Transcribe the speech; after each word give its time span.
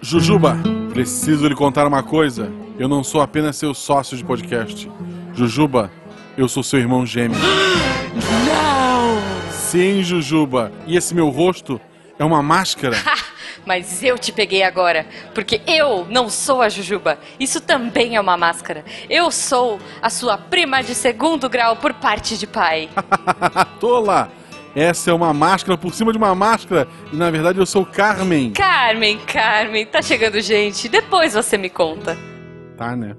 Jujuba, 0.00 0.56
preciso 0.92 1.48
lhe 1.48 1.54
contar 1.54 1.86
uma 1.86 2.02
coisa. 2.02 2.52
Eu 2.78 2.88
não 2.88 3.02
sou 3.02 3.20
apenas 3.20 3.56
seu 3.56 3.72
sócio 3.72 4.16
de 4.16 4.24
podcast. 4.24 4.90
Jujuba, 5.32 5.90
eu 6.36 6.48
sou 6.48 6.62
seu 6.62 6.78
irmão 6.78 7.06
gêmeo. 7.06 7.38
Não! 8.46 9.50
Sim, 9.50 10.02
Jujuba. 10.02 10.70
E 10.86 10.96
esse 10.96 11.14
meu 11.14 11.30
rosto 11.30 11.80
é 12.18 12.24
uma 12.24 12.42
máscara. 12.42 12.96
Mas 13.66 14.02
eu 14.02 14.18
te 14.18 14.30
peguei 14.30 14.62
agora, 14.62 15.06
porque 15.34 15.62
eu 15.66 16.06
não 16.10 16.28
sou 16.28 16.60
a 16.60 16.68
Jujuba. 16.68 17.18
Isso 17.40 17.60
também 17.60 18.14
é 18.14 18.20
uma 18.20 18.36
máscara. 18.36 18.84
Eu 19.08 19.30
sou 19.30 19.80
a 20.02 20.10
sua 20.10 20.36
prima 20.36 20.82
de 20.82 20.94
segundo 20.94 21.48
grau 21.48 21.76
por 21.76 21.94
parte 21.94 22.36
de 22.36 22.46
pai. 22.46 22.90
Tola! 23.80 24.30
Essa 24.74 25.12
é 25.12 25.14
uma 25.14 25.32
máscara 25.32 25.78
por 25.78 25.94
cima 25.94 26.10
de 26.10 26.18
uma 26.18 26.34
máscara. 26.34 26.88
E 27.12 27.16
na 27.16 27.30
verdade 27.30 27.58
eu 27.60 27.66
sou 27.66 27.86
Carmen. 27.86 28.52
Carmen, 28.52 29.18
Carmen, 29.18 29.86
tá 29.86 30.02
chegando 30.02 30.40
gente. 30.40 30.88
Depois 30.88 31.34
você 31.34 31.56
me 31.56 31.70
conta. 31.70 32.18
Tá, 32.76 32.96
né? 32.96 33.14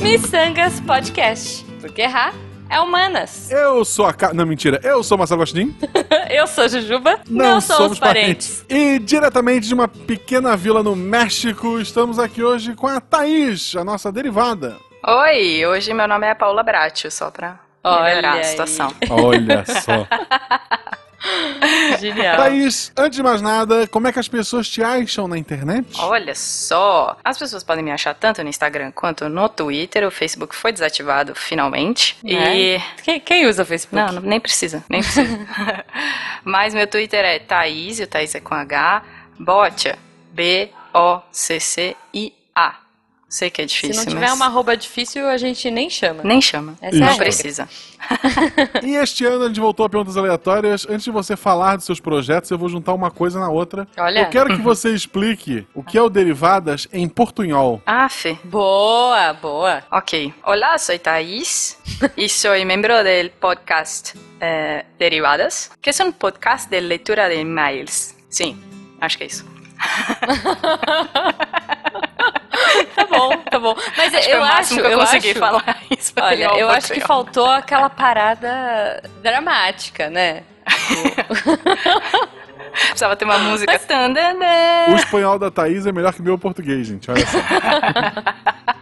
Missangas 0.00 0.78
Podcast. 0.80 1.64
Porque 1.80 2.02
errar 2.02 2.32
é 2.70 2.78
humanas. 2.78 3.50
Eu 3.50 3.84
sou 3.84 4.06
a 4.06 4.14
Ca... 4.14 4.32
Não, 4.32 4.46
mentira. 4.46 4.80
Eu 4.84 5.02
sou 5.02 5.18
Marcelo 5.18 5.40
Gostin. 5.40 5.76
eu 6.30 6.46
sou 6.46 6.68
Jujuba. 6.68 7.20
Não, 7.28 7.60
somos 7.60 7.98
parentes. 7.98 8.64
E 8.68 9.00
diretamente 9.00 9.66
de 9.66 9.74
uma 9.74 9.88
pequena 9.88 10.56
vila 10.56 10.84
no 10.84 10.94
México, 10.94 11.80
estamos 11.80 12.20
aqui 12.20 12.44
hoje 12.44 12.74
com 12.74 12.86
a 12.86 13.00
Thaís, 13.00 13.74
a 13.74 13.84
nossa 13.84 14.12
derivada. 14.12 14.76
Oi, 15.04 15.66
hoje 15.66 15.92
meu 15.92 16.06
nome 16.06 16.28
é 16.28 16.34
Paula 16.34 16.62
Bratio, 16.62 17.10
só 17.10 17.28
pra 17.28 17.71
melhorar 17.84 18.38
a 18.38 18.44
situação. 18.44 18.94
Olha 19.10 19.64
só. 19.66 20.06
Genial. 22.00 22.36
Thaís, 22.36 22.92
antes 22.96 23.14
de 23.16 23.22
mais 23.22 23.40
nada, 23.40 23.86
como 23.86 24.08
é 24.08 24.12
que 24.12 24.18
as 24.18 24.26
pessoas 24.26 24.68
te 24.68 24.82
acham 24.82 25.28
na 25.28 25.38
internet? 25.38 25.86
Olha 26.00 26.34
só, 26.34 27.16
as 27.22 27.38
pessoas 27.38 27.62
podem 27.62 27.84
me 27.84 27.92
achar 27.92 28.12
tanto 28.14 28.42
no 28.42 28.48
Instagram 28.48 28.90
quanto 28.90 29.28
no 29.28 29.48
Twitter. 29.48 30.04
O 30.04 30.10
Facebook 30.10 30.52
foi 30.54 30.72
desativado 30.72 31.32
finalmente. 31.36 32.16
E. 32.24 32.80
Quem, 33.04 33.20
quem 33.20 33.46
usa 33.46 33.62
o 33.62 33.66
Facebook? 33.66 34.04
Não, 34.04 34.14
não- 34.20 34.28
nem 34.28 34.40
precisa, 34.40 34.82
nem 34.88 35.00
precisa. 35.00 35.46
Mas 36.42 36.74
meu 36.74 36.88
Twitter 36.88 37.24
é 37.24 37.38
Thaís, 37.38 38.00
e 38.00 38.02
o 38.02 38.06
Thaís 38.08 38.34
é 38.34 38.40
com 38.40 38.54
H, 38.54 39.02
Botia, 39.38 39.96
B-O-C-C-I-A. 40.32 41.22
Sei 43.32 43.48
que 43.48 43.62
é 43.62 43.66
Se 43.66 43.72
difícil, 43.72 43.96
não 43.96 44.04
tiver 44.04 44.20
mas 44.20 44.34
uma 44.34 44.44
arroba 44.44 44.76
difícil, 44.76 45.26
a 45.26 45.38
gente 45.38 45.70
nem 45.70 45.88
chama. 45.88 46.22
nem 46.22 46.38
chama. 46.38 46.76
Essa 46.82 46.98
é 46.98 47.02
a 47.02 47.06
não 47.06 47.16
precisa. 47.16 47.66
E 48.84 48.94
este 48.94 49.24
ano 49.24 49.44
a 49.44 49.48
gente 49.48 49.58
voltou 49.58 49.86
a 49.86 49.88
perguntas 49.88 50.18
aleatórias. 50.18 50.86
Antes 50.86 51.04
de 51.04 51.10
você 51.10 51.34
falar 51.34 51.76
dos 51.76 51.86
seus 51.86 51.98
projetos, 51.98 52.50
eu 52.50 52.58
vou 52.58 52.68
juntar 52.68 52.92
uma 52.92 53.10
coisa 53.10 53.40
na 53.40 53.48
outra. 53.48 53.88
Olha. 53.96 54.20
Eu 54.20 54.26
quero 54.26 54.54
que 54.54 54.60
você 54.60 54.92
explique 54.92 55.66
o 55.74 55.82
que 55.82 55.96
é 55.96 56.02
o 56.02 56.10
Derivadas 56.10 56.86
em 56.92 57.08
portunhol. 57.08 57.80
Aff. 57.86 58.38
Boa, 58.44 59.32
boa. 59.32 59.82
Ok. 59.90 60.34
Hola, 60.44 60.76
soy 60.76 60.98
Thais 60.98 61.78
y 62.14 62.28
soy 62.28 62.66
miembro 62.66 63.02
del 63.02 63.30
podcast 63.30 64.14
eh, 64.42 64.84
Derivadas, 64.98 65.70
que 65.80 65.88
es 65.88 65.98
un 66.00 66.12
podcast 66.12 66.68
de 66.68 66.82
lectura 66.82 67.28
de 67.28 67.40
emails. 67.40 68.14
Sim, 68.28 68.58
acho 69.00 69.16
que 69.16 69.24
é 69.24 69.28
isso. 69.28 69.46
Tá 72.94 73.06
bom, 73.06 73.36
tá 73.38 73.58
bom. 73.58 73.74
Mas 73.96 74.14
Acho 74.14 74.30
eu 74.30 74.44
acho, 74.44 74.74
que 74.74 74.80
eu, 74.80 74.86
eu 74.86 74.98
consegui 74.98 75.30
acho, 75.30 75.38
falar 75.38 75.78
isso. 75.96 76.12
Olha, 76.20 76.44
eu 76.58 76.68
acho 76.70 76.92
que 76.92 77.00
faltou 77.00 77.46
aquela 77.46 77.90
parada 77.90 79.02
dramática, 79.22 80.10
né? 80.10 80.42
Precisava 82.72 83.16
ter 83.16 83.24
uma 83.24 83.38
música. 83.38 83.70
O 84.90 84.94
espanhol 84.94 85.38
da 85.38 85.50
Thaís 85.50 85.86
é 85.86 85.92
melhor 85.92 86.12
que 86.14 86.20
o 86.20 86.24
meu 86.24 86.38
português, 86.38 86.86
gente. 86.86 87.10
Olha 87.10 87.26
só. 87.26 87.38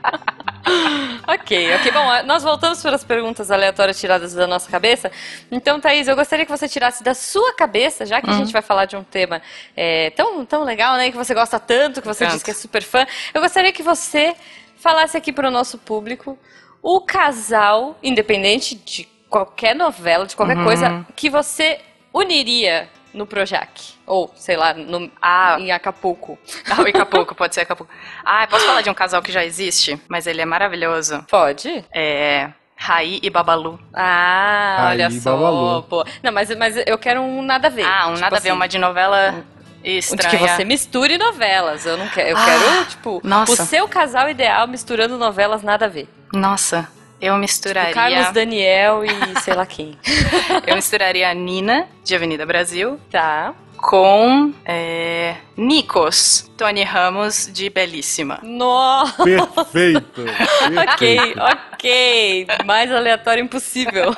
Ok, 1.27 1.75
ok. 1.77 1.93
Bom, 1.93 2.23
nós 2.25 2.43
voltamos 2.43 2.83
para 2.83 2.97
as 2.97 3.05
perguntas 3.05 3.51
aleatórias 3.51 4.01
tiradas 4.01 4.35
da 4.35 4.47
nossa 4.47 4.69
cabeça. 4.69 5.13
Então, 5.51 5.81
Thaís, 5.81 6.09
eu 6.09 6.17
gostaria 6.17 6.45
que 6.45 6.51
você 6.51 6.69
tirasse 6.69 7.05
da 7.05 7.15
sua 7.15 7.55
cabeça, 7.55 8.05
já 8.05 8.21
que 8.21 8.29
a 8.29 8.33
gente 8.33 8.53
vai 8.53 8.63
falar 8.63 8.87
de 8.87 8.97
um 8.97 9.05
tema 9.05 9.41
é, 9.77 10.11
tão, 10.11 10.45
tão 10.45 10.65
legal, 10.65 10.97
né? 10.97 11.11
Que 11.11 11.17
você 11.17 11.33
gosta 11.33 11.61
tanto, 11.61 12.01
que 12.01 12.09
você 12.09 12.25
Tanto. 12.25 12.35
diz 12.35 12.43
que 12.43 12.51
é 12.51 12.55
super 12.55 12.83
fã. 12.83 13.07
Eu 13.33 13.41
gostaria 13.41 13.73
que 13.73 13.83
você 13.83 14.35
falasse 14.77 15.17
aqui 15.17 15.33
para 15.33 15.47
o 15.47 15.51
nosso 15.51 15.79
público 15.79 16.39
o 16.83 17.01
casal, 17.01 17.97
independente 18.03 18.75
de 18.75 19.07
qualquer 19.29 19.77
novela, 19.77 20.27
de 20.27 20.35
qualquer 20.35 20.63
coisa, 20.65 21.07
que 21.15 21.31
você 21.31 21.79
uniria 22.13 22.89
no 23.13 23.27
Projac. 23.27 23.95
Ou, 24.07 24.33
sei 24.37 24.57
lá, 24.57 24.73
no, 24.75 25.11
Ah. 25.21 25.57
em 25.59 25.71
Acapulco. 25.73 26.39
Ah, 26.71 26.83
o 26.83 26.87
Acapulco, 26.89 27.35
pode 27.35 27.55
ser 27.55 27.63
Acapulco. 27.63 27.93
Ah, 28.25 28.47
posso 28.49 28.65
falar 28.67 28.81
de 28.83 28.91
um 28.91 28.95
casal 28.95 29.21
que 29.23 29.33
já 29.33 29.45
existe, 29.45 30.01
mas 30.09 30.27
ele 30.27 30.41
é 30.41 30.45
maravilhoso. 30.45 31.25
Pode? 31.29 31.85
É. 31.95 32.51
Raí 32.77 33.21
e 33.23 33.29
Babalu. 33.29 33.79
Ah, 33.93 34.77
Aí, 34.89 34.93
olha 35.03 35.11
só, 35.11 35.37
Babalu. 35.37 35.83
pô. 35.83 36.05
Não, 36.23 36.33
mas, 36.33 36.55
mas 36.57 36.77
eu 36.87 36.97
quero 36.97 37.21
um 37.21 37.43
nada 37.43 37.67
a 37.67 37.71
ver. 37.71 37.85
Ah, 37.85 38.07
um 38.07 38.15
Tipo 38.15 38.21
nada 38.23 38.37
a 38.37 38.41
ver, 38.41 38.49
assim, 38.49 38.57
uma 38.57 38.67
de 38.69 38.79
novela 38.79 39.45
De 39.83 39.99
estranha. 39.99 40.31
que 40.31 40.37
você 40.49 40.65
misture 40.65 41.19
novelas. 41.19 41.85
Eu 41.85 41.99
não 41.99 42.09
quero. 42.09 42.31
Eu 42.31 42.37
Ah, 42.39 42.45
quero, 42.47 42.85
tipo, 42.87 43.21
nossa. 43.23 43.53
o 43.53 43.57
seu 43.67 43.87
casal 43.87 44.31
ideal 44.31 44.67
misturando 44.67 45.19
novelas 45.19 45.63
nada 45.63 45.85
a 45.85 45.89
ver. 45.89 46.09
Nossa, 46.33 46.89
eu 47.21 47.37
misturaria. 47.37 47.93
Carlos 47.95 48.33
Daniel 48.33 49.05
e 49.05 49.11
sei 49.41 49.55
lá 49.55 49.67
quem. 49.67 49.97
Eu 50.67 50.75
misturaria 50.77 51.29
a 51.31 51.35
Nina, 51.35 51.87
de 52.05 52.15
Avenida 52.15 52.47
Brasil, 52.47 52.99
Tá. 53.11 53.55
Com 53.81 54.53
é, 54.65 55.37
Nikos, 55.57 56.51
Tony 56.57 56.83
Ramos, 56.83 57.51
de 57.53 57.71
Belíssima. 57.71 58.39
Nossa. 58.43 59.25
Perfeito. 59.25 60.21
Ok, 60.61 61.17
Perfeito. 61.17 61.41
ok. 61.41 62.47
Mais 62.67 62.93
aleatório 62.93 63.43
impossível. 63.43 64.15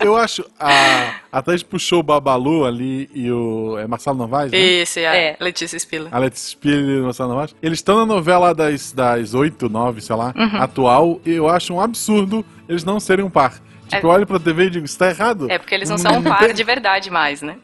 Eu 0.00 0.16
acho. 0.16 0.44
A, 0.60 1.14
a 1.32 1.42
Thaís 1.42 1.62
puxou 1.62 2.00
o 2.00 2.02
Babalu 2.02 2.64
ali 2.66 3.08
e 3.14 3.30
o. 3.32 3.78
É 3.78 3.86
Marcelo 3.86 4.18
Novaes? 4.18 4.52
Né? 4.52 4.58
Esse 4.58 5.00
é 5.00 5.08
a 5.08 5.16
É. 5.16 5.36
Letícia 5.40 5.78
Spiller. 5.78 6.08
A 6.14 6.18
Letícia 6.18 6.50
Spiller 6.50 6.98
e 6.98 7.00
o 7.00 7.04
Marcelo 7.04 7.30
Novaes. 7.30 7.54
Eles 7.62 7.78
estão 7.78 7.96
na 7.98 8.06
novela 8.06 8.54
das, 8.54 8.92
das 8.92 9.32
8, 9.34 9.68
9, 9.68 10.00
sei 10.02 10.14
lá, 10.14 10.32
Uhum. 10.36 10.60
atual. 10.62 11.20
E 11.24 11.30
eu 11.32 11.48
acho 11.48 11.72
um 11.74 11.80
absurdo 11.80 12.44
eles 12.68 12.84
não 12.84 13.00
serem 13.00 13.24
um 13.24 13.30
par. 13.30 13.54
Tipo, 13.94 14.06
É- 14.06 14.10
eu 14.10 14.14
olho 14.14 14.26
pra 14.26 14.38
TV 14.38 14.64
e 14.64 14.70
digo, 14.70 14.84
isso 14.86 14.98
tá 14.98 15.08
errado. 15.10 15.50
É 15.50 15.58
porque 15.58 15.74
eles 15.74 15.88
não 15.88 15.98
são 15.98 16.12
um 16.18 16.22
par 16.22 16.52
de 16.52 16.64
verdade 16.64 17.10
mais, 17.10 17.42
né? 17.42 17.56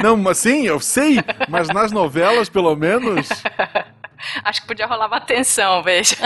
Não, 0.00 0.16
mas 0.16 0.38
sim, 0.38 0.66
eu 0.66 0.80
sei, 0.80 1.18
mas 1.48 1.68
nas 1.68 1.92
novelas, 1.92 2.48
pelo 2.48 2.74
menos. 2.74 3.28
Acho 4.42 4.62
que 4.62 4.66
podia 4.68 4.86
rolar 4.86 5.06
uma 5.06 5.20
tensão, 5.20 5.82
veja. 5.82 6.16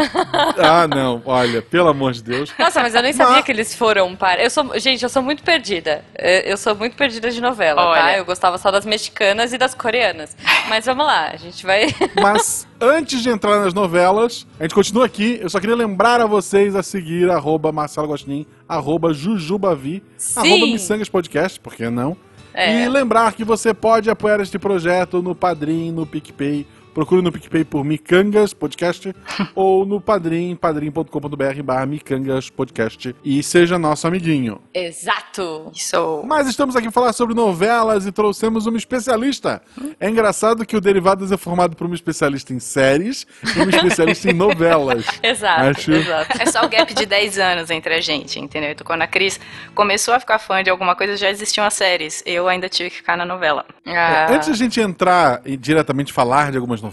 Ah, 0.56 0.86
não, 0.86 1.20
olha, 1.24 1.60
pelo 1.60 1.88
amor 1.88 2.12
de 2.12 2.22
Deus. 2.22 2.52
Nossa, 2.56 2.80
mas 2.80 2.94
eu 2.94 3.02
nem 3.02 3.12
sabia 3.12 3.36
Mas- 3.36 3.44
que 3.44 3.50
eles 3.50 3.74
foram 3.74 4.06
um 4.08 4.14
par. 4.16 4.38
Eu 4.38 4.50
sou, 4.50 4.78
gente, 4.78 5.02
eu 5.02 5.08
sou 5.08 5.20
muito 5.22 5.42
perdida. 5.42 6.04
Eu 6.16 6.38
eu 6.52 6.56
sou 6.56 6.75
muito 6.76 6.94
perdida 6.96 7.30
de 7.30 7.40
novela, 7.40 7.82
tá? 7.82 7.88
Olha. 7.88 8.16
Eu 8.19 8.25
gostava 8.25 8.56
só 8.58 8.70
das 8.70 8.84
mexicanas 8.86 9.52
e 9.52 9.58
das 9.58 9.75
coreanas. 9.75 10.36
Mas 10.69 10.84
vamos 10.86 11.04
lá, 11.06 11.30
a 11.32 11.36
gente 11.36 11.64
vai. 11.66 11.86
Mas 12.20 12.69
antes 12.80 13.20
de 13.22 13.30
entrar 13.30 13.58
nas 13.60 13.75
novelas, 13.75 14.46
a 14.60 14.62
gente 14.62 14.75
continua 14.75 15.06
aqui. 15.06 15.38
Eu 15.42 15.48
só 15.50 15.58
queria 15.58 15.75
lembrar 15.76 16.20
a 16.20 16.26
vocês 16.26 16.76
a 16.76 16.82
seguir 16.84 17.28
arroba 17.30 17.72
Marcelo 17.72 18.06
Gostin, 18.08 18.46
arroba 18.68 19.12
Jujubavi, 19.12 20.02
Sim. 20.16 20.40
arroba 20.40 20.66
Missangas 20.66 21.08
Podcast, 21.08 21.58
por 21.58 21.74
que 21.74 21.88
não? 21.88 22.16
É. 22.52 22.84
E 22.84 22.88
lembrar 22.88 23.32
que 23.34 23.44
você 23.44 23.72
pode 23.72 24.10
apoiar 24.10 24.40
este 24.40 24.58
projeto 24.58 25.22
no 25.22 25.34
Padrim, 25.34 25.92
no 25.92 26.04
PicPay. 26.06 26.66
Procure 26.98 27.22
no 27.22 27.31
PicPay 27.31 27.64
por 27.64 27.84
Micangas 27.84 28.53
Podcast 28.53 29.14
ou 29.54 29.86
no 29.86 30.00
Padrim, 30.00 30.56
padrim.com.br 30.56 31.62
barra 31.62 31.86
Micangas 31.86 32.50
Podcast 32.50 33.14
e 33.25 33.41
seja 33.41 33.78
nosso 33.78 34.09
amiguinho. 34.09 34.60
Exato! 34.75 35.70
Isso. 35.72 36.25
Mas 36.26 36.48
estamos 36.48 36.75
aqui 36.75 36.87
para 36.87 36.92
falar 36.92 37.12
sobre 37.12 37.37
novelas 37.37 38.04
e 38.04 38.10
trouxemos 38.10 38.67
uma 38.67 38.76
especialista. 38.76 39.62
É 40.00 40.11
engraçado 40.11 40.67
que 40.67 40.76
o 40.76 40.81
Derivadas 40.81 41.31
é 41.31 41.37
formado 41.37 41.76
por 41.76 41.87
uma 41.87 41.94
especialista 41.94 42.52
em 42.52 42.58
séries 42.58 43.28
e 43.56 43.61
uma 43.61 43.70
especialista 43.70 44.28
em 44.28 44.34
novelas. 44.34 45.06
Exato, 45.22 45.62
Acho- 45.78 45.93
exato. 45.93 46.43
É 46.43 46.46
só 46.46 46.64
o 46.64 46.69
gap 46.69 46.93
de 46.93 47.06
10 47.06 47.38
anos 47.38 47.70
entre 47.70 47.94
a 47.94 48.00
gente, 48.00 48.40
entendeu? 48.40 48.72
Então, 48.72 48.84
quando 48.84 49.02
a 49.02 49.06
Cris 49.06 49.38
começou 49.72 50.14
a 50.14 50.19
ficar 50.19 50.40
fã 50.40 50.64
de 50.64 50.70
alguma 50.70 50.96
coisa, 50.96 51.17
já 51.17 51.31
existiam 51.31 51.64
as 51.64 51.75
séries. 51.75 52.25
Eu 52.26 52.49
ainda 52.49 52.69
tive 52.69 52.90
que 52.90 52.96
ficar 52.96 53.17
na 53.17 53.25
novela. 53.25 53.64
Ah, 53.87 54.32
Antes 54.32 54.46
de 54.49 54.52
a 54.52 54.56
gente 54.56 54.81
entrar 54.81 55.40
e 55.44 55.56
diretamente 55.56 56.12
falar 56.12 56.50
de 56.50 56.56
algumas 56.56 56.81
novelas 56.82 56.88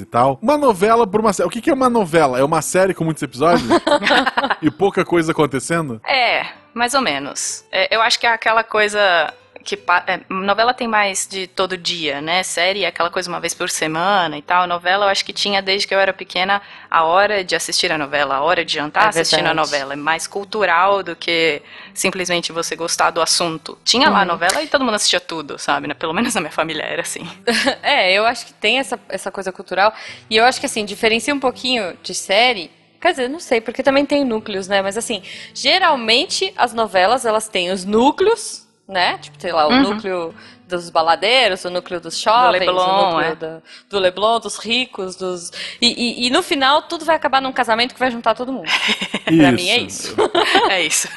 e 0.00 0.04
tal, 0.04 0.38
uma 0.42 0.56
novela 0.56 1.06
por 1.06 1.20
uma 1.20 1.32
série. 1.32 1.46
O 1.46 1.50
que 1.50 1.60
que 1.60 1.70
é 1.70 1.74
uma 1.74 1.90
novela? 1.90 2.38
É 2.38 2.44
uma 2.44 2.62
série 2.62 2.94
com 2.94 3.04
muitos 3.04 3.22
episódios? 3.22 3.68
e 4.62 4.70
pouca 4.70 5.04
coisa 5.04 5.32
acontecendo? 5.32 6.00
É, 6.06 6.46
mais 6.74 6.94
ou 6.94 7.00
menos. 7.00 7.64
É, 7.72 7.94
eu 7.94 8.02
acho 8.02 8.18
que 8.18 8.26
é 8.26 8.32
aquela 8.32 8.62
coisa 8.62 9.32
que 9.66 9.74
é, 10.06 10.20
novela 10.30 10.72
tem 10.72 10.86
mais 10.86 11.26
de 11.28 11.46
todo 11.48 11.76
dia, 11.76 12.20
né? 12.20 12.42
Série 12.44 12.84
é 12.84 12.86
aquela 12.86 13.10
coisa 13.10 13.28
uma 13.28 13.40
vez 13.40 13.52
por 13.52 13.68
semana 13.68 14.38
e 14.38 14.42
tal. 14.42 14.66
Novela 14.66 15.06
eu 15.06 15.08
acho 15.10 15.24
que 15.24 15.32
tinha 15.32 15.60
desde 15.60 15.88
que 15.88 15.94
eu 15.94 15.98
era 15.98 16.12
pequena 16.12 16.62
a 16.88 17.02
hora 17.02 17.42
de 17.42 17.56
assistir 17.56 17.90
a 17.90 17.98
novela, 17.98 18.36
a 18.36 18.40
hora 18.42 18.64
de 18.64 18.72
jantar 18.74 19.06
É 19.06 19.08
assistindo 19.08 19.40
a 19.40 19.48
verdade. 19.48 19.56
novela. 19.72 19.92
É 19.94 19.96
mais 19.96 20.26
cultural 20.28 21.02
do 21.02 21.16
que 21.16 21.60
simplesmente 21.92 22.52
você 22.52 22.76
gostar 22.76 23.10
do 23.10 23.20
assunto. 23.20 23.76
Tinha 23.84 24.06
Uhum. 24.06 24.14
lá 24.14 24.20
a 24.20 24.24
novela 24.24 24.62
e 24.62 24.68
todo 24.68 24.84
mundo 24.84 24.94
assistia 24.94 25.20
tudo, 25.20 25.58
sabe? 25.58 25.88
né? 25.88 25.94
Pelo 25.94 26.12
menos 26.14 26.32
na 26.34 26.40
minha 26.40 26.52
família 26.52 26.84
era 26.84 27.02
assim. 27.02 27.28
É, 27.82 28.12
eu 28.12 28.24
acho 28.24 28.46
que 28.46 28.52
tem 28.52 28.78
essa, 28.78 28.98
essa 29.08 29.30
coisa 29.32 29.50
cultural. 29.52 29.92
E 30.30 30.36
eu 30.36 30.44
acho 30.44 30.60
que, 30.60 30.66
assim, 30.66 30.84
diferencia 30.84 31.34
um 31.34 31.40
pouquinho 31.40 31.96
de 32.02 32.14
série. 32.14 32.70
Quer 33.00 33.10
dizer, 33.10 33.28
não 33.28 33.40
sei, 33.40 33.60
porque 33.60 33.82
também 33.82 34.06
tem 34.06 34.24
núcleos, 34.24 34.68
né? 34.68 34.80
Mas, 34.80 34.96
assim, 34.96 35.22
geralmente 35.54 36.52
as 36.56 36.72
novelas, 36.72 37.24
elas 37.24 37.48
têm 37.48 37.70
os 37.70 37.84
núcleos, 37.84 38.65
né? 38.88 39.18
Tipo, 39.18 39.36
sei 39.40 39.52
lá, 39.52 39.66
o 39.66 39.70
Uhum. 39.70 39.82
núcleo 39.94 40.34
dos 40.68 40.90
baladeiros, 40.90 41.64
o 41.64 41.70
núcleo 41.70 42.00
dos 42.00 42.18
shoppings, 42.18 42.58
Leblon, 42.66 42.82
o 42.82 43.04
núcleo 43.12 43.20
é. 43.30 43.34
da- 43.36 43.58
do 43.88 43.98
Leblon, 44.00 44.40
dos 44.40 44.56
ricos, 44.58 45.14
dos... 45.14 45.52
E, 45.80 45.86
e- 46.24 46.26
e 46.26 46.30
no 46.30 46.42
final, 46.42 46.82
tudo 46.82 47.04
vai 47.04 47.14
acabar 47.14 47.40
num 47.40 47.52
casamento 47.52 47.94
que 47.94 48.00
vai 48.00 48.10
juntar 48.10 48.34
todo 48.34 48.52
mundo. 48.52 48.66
Pra 49.24 49.52
mim 49.52 49.68
é 49.68 49.78
isso. 49.78 50.14
É 50.70 50.82
isso. 50.82 51.08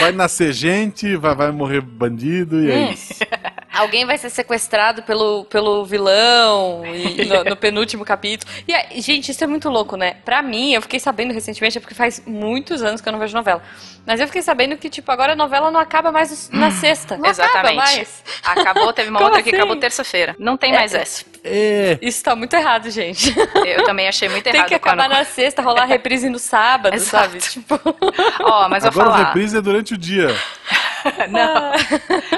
Vai 0.00 0.10
nascer 0.12 0.52
gente, 0.52 1.16
vai, 1.16 1.34
vai 1.36 1.50
morrer 1.52 1.80
bandido 1.80 2.60
e 2.64 2.70
é 2.70 2.74
Hum. 2.76 2.90
isso. 2.92 3.14
Alguém 3.80 4.04
vai 4.04 4.18
ser 4.18 4.30
sequestrado 4.30 5.02
pelo, 5.02 5.44
pelo 5.46 5.84
vilão 5.84 6.82
e, 6.86 7.24
no, 7.26 7.44
no 7.44 7.56
penúltimo 7.56 8.04
capítulo. 8.04 8.50
E, 8.66 8.74
aí, 8.74 9.00
gente, 9.00 9.30
isso 9.30 9.42
é 9.42 9.46
muito 9.46 9.68
louco, 9.68 9.96
né? 9.96 10.14
Pra 10.24 10.42
mim, 10.42 10.72
eu 10.72 10.82
fiquei 10.82 11.00
sabendo 11.00 11.32
recentemente, 11.32 11.78
é 11.78 11.80
porque 11.80 11.94
faz 11.94 12.22
muitos 12.26 12.82
anos 12.82 13.00
que 13.00 13.08
eu 13.08 13.12
não 13.12 13.18
vejo 13.18 13.34
novela. 13.36 13.62
Mas 14.06 14.20
eu 14.20 14.26
fiquei 14.26 14.42
sabendo 14.42 14.76
que, 14.76 14.88
tipo, 14.88 15.10
agora 15.12 15.32
a 15.32 15.36
novela 15.36 15.70
não 15.70 15.80
acaba 15.80 16.10
mais 16.10 16.50
na 16.50 16.70
sexta. 16.72 17.16
Não 17.16 17.28
acaba 17.28 17.48
Exatamente. 17.48 17.76
mais. 17.76 18.24
Acabou, 18.44 18.92
teve 18.92 19.10
uma 19.10 19.18
Como 19.20 19.30
outra 19.30 19.42
que 19.42 19.50
assim? 19.50 19.58
acabou 19.58 19.76
terça-feira. 19.76 20.34
Não 20.38 20.56
tem 20.56 20.72
mais 20.72 20.94
É. 20.94 21.02
essa. 21.02 21.24
É. 21.42 21.98
Isso 22.02 22.22
tá 22.22 22.36
muito 22.36 22.54
errado, 22.54 22.90
gente. 22.90 23.34
Eu 23.64 23.84
também 23.84 24.08
achei 24.08 24.28
muito 24.28 24.44
Tem 24.44 24.54
errado 24.54 24.68
que 24.68 24.74
acabar 24.74 25.04
quando... 25.04 25.18
na 25.18 25.24
sexta, 25.24 25.62
rolar 25.62 25.84
reprise 25.86 26.28
no 26.28 26.38
sábado, 26.38 26.94
Exato. 26.94 27.32
sabe? 27.32 27.38
Tipo, 27.38 27.80
Ó, 28.40 28.68
mas 28.68 28.82
vou 28.82 28.90
Agora 28.90 29.08
a 29.08 29.12
falar. 29.12 29.26
reprise 29.28 29.56
é 29.56 29.60
durante 29.60 29.94
o 29.94 29.98
dia. 29.98 30.28
Não. 31.30 31.72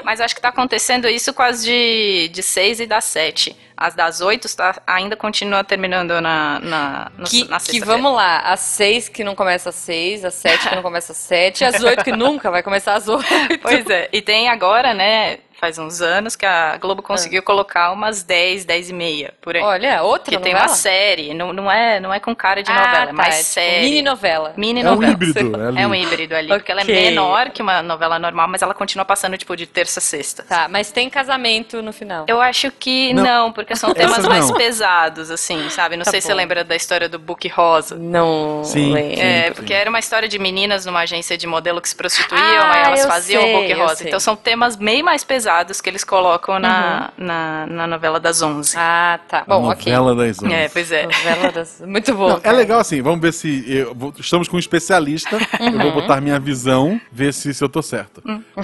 Mas 0.04 0.20
acho 0.20 0.34
que 0.34 0.40
tá 0.40 0.49
acontecendo 0.49 1.08
isso 1.08 1.32
com 1.34 1.43
as 1.43 1.64
de, 1.64 2.31
de 2.32 2.43
6 2.43 2.81
e 2.81 2.87
das 2.87 3.04
7. 3.04 3.56
As 3.76 3.94
das 3.96 4.20
8 4.20 4.56
tá, 4.56 4.81
ainda 4.87 5.16
continua 5.16 5.64
terminando 5.64 6.20
na, 6.20 6.60
na, 6.60 7.12
no, 7.19 7.25
que, 7.25 7.49
na 7.49 7.58
que 7.58 7.81
vamos 7.81 8.14
lá, 8.14 8.38
às 8.38 8.60
seis 8.60 9.08
que 9.08 9.25
não 9.25 9.34
começa 9.34 9.70
às 9.70 9.75
seis, 9.75 10.25
às 10.25 10.34
sete 10.34 10.69
que 10.69 10.76
não 10.76 10.82
começa 10.82 11.10
às 11.10 11.19
sete, 11.19 11.64
às 11.64 11.82
oito 11.82 12.04
que 12.04 12.12
nunca 12.12 12.49
vai 12.49 12.62
começar 12.62 12.94
às 12.94 13.08
oito. 13.08 13.26
Pois 13.60 13.84
é. 13.90 14.08
E 14.12 14.22
tem 14.22 14.49
agora, 14.49 14.94
né? 14.94 15.38
Faz 15.62 15.79
uns 15.79 16.00
anos 16.03 16.35
que 16.35 16.44
a 16.44 16.76
Globo 16.76 17.03
conseguiu 17.03 17.41
colocar 17.41 17.93
umas 17.93 18.25
10, 18.25 18.64
10 18.64 18.91
e 18.91 18.93
meia 18.93 19.32
por 19.41 19.55
aí. 19.55 19.62
Olha, 19.62 20.03
outra 20.03 20.37
que 20.37 20.43
tem 20.43 20.55
novela? 20.55 20.69
uma 20.70 20.75
série. 20.76 21.32
Não, 21.35 21.53
não, 21.53 21.70
é, 21.70 22.00
não 22.00 22.12
é 22.12 22.19
com 22.19 22.35
cara 22.35 22.64
de 22.64 22.70
Ah, 22.73 22.75
novela, 22.75 23.03
é 23.05 23.06
tá, 23.06 23.12
mais 23.12 23.35
é 23.35 23.38
tipo 23.38 23.49
série. 23.50 23.85
mini 23.85 24.03
novela. 24.03 24.55
Mini 24.56 24.81
É 24.81 24.82
um 24.82 24.94
novela. 24.97 25.12
híbrido. 25.12 25.38
É 25.79 25.87
um 25.87 25.93
ali. 25.93 26.03
híbrido 26.03 26.35
ali, 26.35 26.49
porque 26.49 26.73
ela 26.73 26.81
é 26.81 26.85
menor 26.85 27.50
que 27.50 27.62
uma 27.62 27.81
novela 27.81 28.19
normal, 28.19 28.49
mas 28.49 28.61
ela 28.61 28.75
continua 28.75 29.05
passando, 29.05 29.38
tipo, 29.38 29.56
de 29.56 29.64
terça 29.69 30.00
a 30.00 30.03
sexta. 30.03 30.43
Tá, 30.43 30.67
mas 30.69 30.91
tem 30.91 31.09
casamento 31.09 31.81
no 31.81 31.93
final. 31.93 32.25
Eu 32.26 32.41
acho 32.41 32.69
que 32.73 33.14
Não. 33.14 33.23
não, 33.23 33.53
porque 33.53 33.76
são 33.76 33.94
temas 33.94 34.26
mais 34.26 34.50
pesados, 34.50 35.31
assim, 35.31 35.70
sabe? 35.70 35.97
Não 35.97 36.05
Tá 36.05 36.11
sei 36.11 36.20
se 36.20 36.26
você 36.26 36.32
bom. 36.32 36.38
lembra 36.38 36.64
da 36.64 36.75
história 36.75 37.09
do 37.09 37.20
Book 37.20 37.47
Rosa. 37.47 37.94
Não 37.97 38.64
Sim, 38.64 38.93
lembro. 38.94 39.14
sim. 39.14 39.23
É, 39.23 39.50
porque 39.53 39.73
era 39.73 39.88
uma 39.88 40.00
história 40.00 40.29
de 40.29 40.41
meninas 40.41 40.85
numa 40.87 41.03
agência 41.03 41.38
de 41.38 41.47
modelo 41.47 41.81
que 41.81 41.88
se 41.88 41.94
prostituíam, 41.94 42.43
Ah, 42.43 42.73
aí 42.75 42.82
elas 42.87 43.06
faziam 43.06 43.41
sei, 43.43 43.55
o 43.55 43.61
book 43.61 43.73
rosa. 43.75 44.09
Então 44.09 44.19
são 44.19 44.35
temas 44.35 44.75
bem 44.75 45.05
mais 45.05 45.23
pesados 45.23 45.51
que 45.82 45.90
eles 45.90 46.04
colocam 46.04 46.58
na, 46.58 47.10
na, 47.16 47.66
na 47.66 47.87
novela 47.87 48.19
das 48.20 48.40
11. 48.43 48.75
Ah, 48.76 49.19
tá. 49.28 49.38
A 49.40 49.44
Bom, 49.44 49.69
ok. 49.70 49.93
novela 49.93 50.14
das 50.14 50.43
onze. 50.43 50.52
É, 50.52 50.69
pois 50.69 50.93
é. 50.93 51.04
Novela 51.04 51.52
das... 51.52 51.81
Muito 51.87 52.14
bom. 52.14 52.28
Não, 52.28 52.40
é 52.43 52.52
legal 52.52 52.81
assim, 52.81 53.02
vamos 53.02 53.20
ver 53.20 53.32
se. 53.32 53.64
eu 53.69 54.14
estamos 54.19 54.49
com 54.49 54.56
um 54.56 54.60
especialista. 54.60 55.37
Eu 55.60 55.78
vou 55.78 55.93
botar 55.93 56.20
minha 56.20 56.38
visão, 56.38 57.00
ver 57.10 57.32
se, 57.34 57.52
se 57.52 57.62
eu 57.62 57.69
tô 57.69 57.82
certo. 57.82 58.22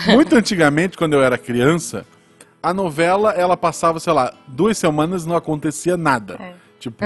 Muito 0.09 0.37
antigamente, 0.37 0.97
quando 0.97 1.15
eu 1.15 1.23
era 1.23 1.37
criança, 1.37 2.07
a 2.63 2.73
novela 2.75 3.33
ela 3.33 3.57
passava, 3.57 4.01
sei 4.01 4.13
lá, 4.13 4.33
duas 4.47 4.77
semanas 4.79 5.25
e 5.25 5.29
não 5.29 5.37
acontecia 5.37 5.97
nada. 5.97 6.39
Tipo, 6.79 7.05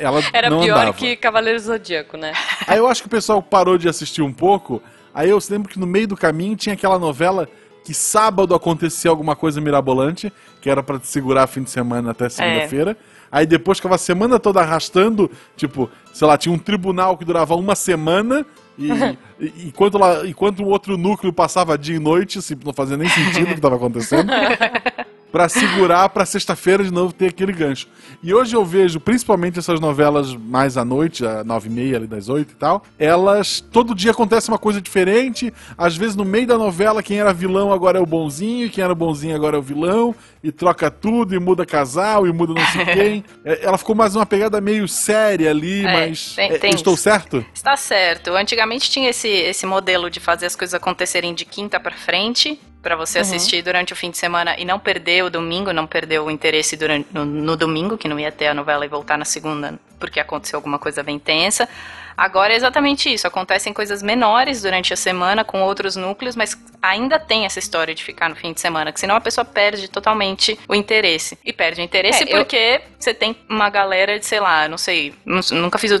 ela 0.00 0.20
Era 0.32 0.50
não 0.50 0.60
pior 0.60 0.78
andava. 0.78 0.92
que 0.92 1.16
Cavaleiro 1.16 1.58
Zodíaco, 1.58 2.16
né? 2.16 2.32
Aí 2.66 2.78
eu 2.78 2.86
acho 2.86 3.02
que 3.02 3.06
o 3.06 3.10
pessoal 3.10 3.42
parou 3.42 3.78
de 3.78 3.88
assistir 3.88 4.22
um 4.22 4.32
pouco. 4.32 4.82
Aí 5.14 5.30
eu 5.30 5.38
lembro 5.50 5.68
que 5.68 5.78
no 5.78 5.86
meio 5.86 6.06
do 6.06 6.16
caminho 6.16 6.54
tinha 6.56 6.74
aquela 6.74 6.98
novela 6.98 7.48
que 7.88 7.94
sábado 7.94 8.54
acontecia 8.54 9.10
alguma 9.10 9.34
coisa 9.34 9.62
mirabolante, 9.62 10.30
que 10.60 10.68
era 10.68 10.82
pra 10.82 10.98
te 10.98 11.06
segurar 11.06 11.46
fim 11.46 11.62
de 11.62 11.70
semana 11.70 12.10
até 12.10 12.28
segunda-feira. 12.28 12.98
Aí 13.32 13.46
depois 13.46 13.78
ficava 13.78 13.94
a 13.94 13.98
semana 13.98 14.38
toda 14.38 14.60
arrastando, 14.60 15.30
tipo, 15.56 15.88
sei 16.12 16.28
lá, 16.28 16.36
tinha 16.36 16.54
um 16.54 16.58
tribunal 16.58 17.16
que 17.16 17.24
durava 17.24 17.54
uma 17.54 17.74
semana. 17.74 18.44
E, 18.76 18.90
e- 19.40 19.68
enquanto, 19.68 19.96
lá, 19.96 20.26
enquanto 20.26 20.62
o 20.62 20.66
outro 20.66 20.98
núcleo 20.98 21.32
passava 21.32 21.78
dia 21.78 21.96
e 21.96 21.98
noite, 21.98 22.40
assim, 22.40 22.54
não 22.62 22.74
fazia 22.74 22.98
nem 22.98 23.08
sentido 23.08 23.44
o 23.44 23.46
que 23.46 23.54
estava 23.54 23.76
acontecendo. 23.76 24.30
Pra 25.30 25.46
segurar 25.48 26.08
pra 26.08 26.24
sexta-feira 26.24 26.82
de 26.82 26.90
novo 26.90 27.12
ter 27.12 27.26
aquele 27.26 27.52
gancho. 27.52 27.86
E 28.22 28.32
hoje 28.32 28.56
eu 28.56 28.64
vejo, 28.64 28.98
principalmente 28.98 29.58
essas 29.58 29.78
novelas 29.78 30.34
mais 30.34 30.76
à 30.78 30.84
noite, 30.84 31.24
às 31.26 31.44
nove 31.44 31.68
e 31.68 31.72
meia, 31.72 31.96
ali 31.98 32.06
das 32.06 32.28
oito 32.30 32.52
e 32.52 32.56
tal, 32.56 32.82
elas, 32.98 33.60
todo 33.60 33.94
dia 33.94 34.10
acontece 34.12 34.48
uma 34.48 34.58
coisa 34.58 34.80
diferente, 34.80 35.52
às 35.76 35.96
vezes 35.96 36.16
no 36.16 36.24
meio 36.24 36.46
da 36.46 36.56
novela 36.56 37.02
quem 37.02 37.20
era 37.20 37.32
vilão 37.32 37.72
agora 37.72 37.98
é 37.98 38.00
o 38.00 38.06
bonzinho, 38.06 38.66
e 38.66 38.70
quem 38.70 38.82
era 38.82 38.92
o 38.92 38.96
bonzinho 38.96 39.36
agora 39.36 39.56
é 39.56 39.58
o 39.58 39.62
vilão, 39.62 40.14
e 40.42 40.50
troca 40.50 40.90
tudo, 40.90 41.34
e 41.34 41.38
muda 41.38 41.66
casal, 41.66 42.26
e 42.26 42.32
muda 42.32 42.54
não 42.54 42.66
sei 42.68 42.84
quem. 42.94 43.24
É, 43.44 43.66
Ela 43.66 43.76
ficou 43.76 43.94
mais 43.94 44.16
uma 44.16 44.24
pegada 44.24 44.60
meio 44.62 44.88
séria 44.88 45.50
ali, 45.50 45.84
É, 45.84 45.92
mas... 45.92 46.34
tem- 46.34 46.50
é, 46.52 46.58
tem 46.58 46.70
estou 46.74 46.94
isso. 46.94 47.02
certo? 47.02 47.44
Está 47.52 47.76
certo. 47.76 48.30
Antigamente 48.34 48.90
tinha 48.90 49.10
esse, 49.10 49.28
esse 49.28 49.66
modelo 49.66 50.08
de 50.10 50.20
fazer 50.20 50.46
as 50.46 50.56
coisas 50.56 50.72
acontecerem 50.74 51.34
de 51.34 51.44
quinta 51.44 51.78
pra 51.78 51.92
frente, 51.92 52.58
pra 52.82 52.96
você 52.96 53.18
assistir 53.18 53.62
durante 53.62 53.92
o 53.92 53.96
fim 53.96 54.10
de 54.10 54.18
semana 54.18 54.54
e 54.58 54.64
não 54.64 54.78
perder 54.78 55.24
o 55.24 55.30
domingo, 55.30 55.72
não 55.72 55.86
perder 55.86 56.20
o 56.20 56.30
interesse 56.30 56.76
durante, 56.76 57.08
no, 57.12 57.24
no 57.24 57.56
domingo, 57.56 57.98
que 57.98 58.08
não 58.08 58.18
ia 58.18 58.30
ter 58.30 58.46
a 58.46 58.54
novela 58.54 58.84
e 58.84 58.88
voltar 58.88 59.18
na 59.18 59.24
segunda 59.24 59.78
porque 59.98 60.20
aconteceu 60.20 60.56
alguma 60.56 60.78
coisa 60.78 61.02
bem 61.02 61.18
tensa. 61.18 61.68
Agora 62.18 62.52
é 62.52 62.56
exatamente 62.56 63.12
isso. 63.12 63.26
Acontecem 63.28 63.72
coisas 63.72 64.02
menores 64.02 64.60
durante 64.62 64.92
a 64.92 64.96
semana 64.96 65.44
com 65.44 65.62
outros 65.62 65.94
núcleos, 65.94 66.34
mas 66.34 66.58
ainda 66.82 67.18
tem 67.18 67.44
essa 67.46 67.58
história 67.60 67.94
de 67.94 68.02
ficar 68.02 68.28
no 68.28 68.34
fim 68.34 68.52
de 68.52 68.60
semana, 68.60 68.90
que 68.92 68.98
senão 68.98 69.14
a 69.14 69.20
pessoa 69.20 69.44
perde 69.44 69.86
totalmente 69.88 70.58
o 70.68 70.74
interesse. 70.74 71.38
E 71.44 71.52
perde 71.52 71.80
o 71.80 71.84
interesse 71.84 72.24
É, 72.24 72.26
eu- 72.34 72.38
porque 72.38 72.80
você 72.98 73.14
tem 73.14 73.36
uma 73.48 73.70
galera 73.70 74.18
de, 74.18 74.26
sei 74.26 74.40
lá, 74.40 74.66
não 74.66 74.76
sei, 74.78 75.14
nu- 75.24 75.40
nunca 75.52 75.78
fiz, 75.78 75.92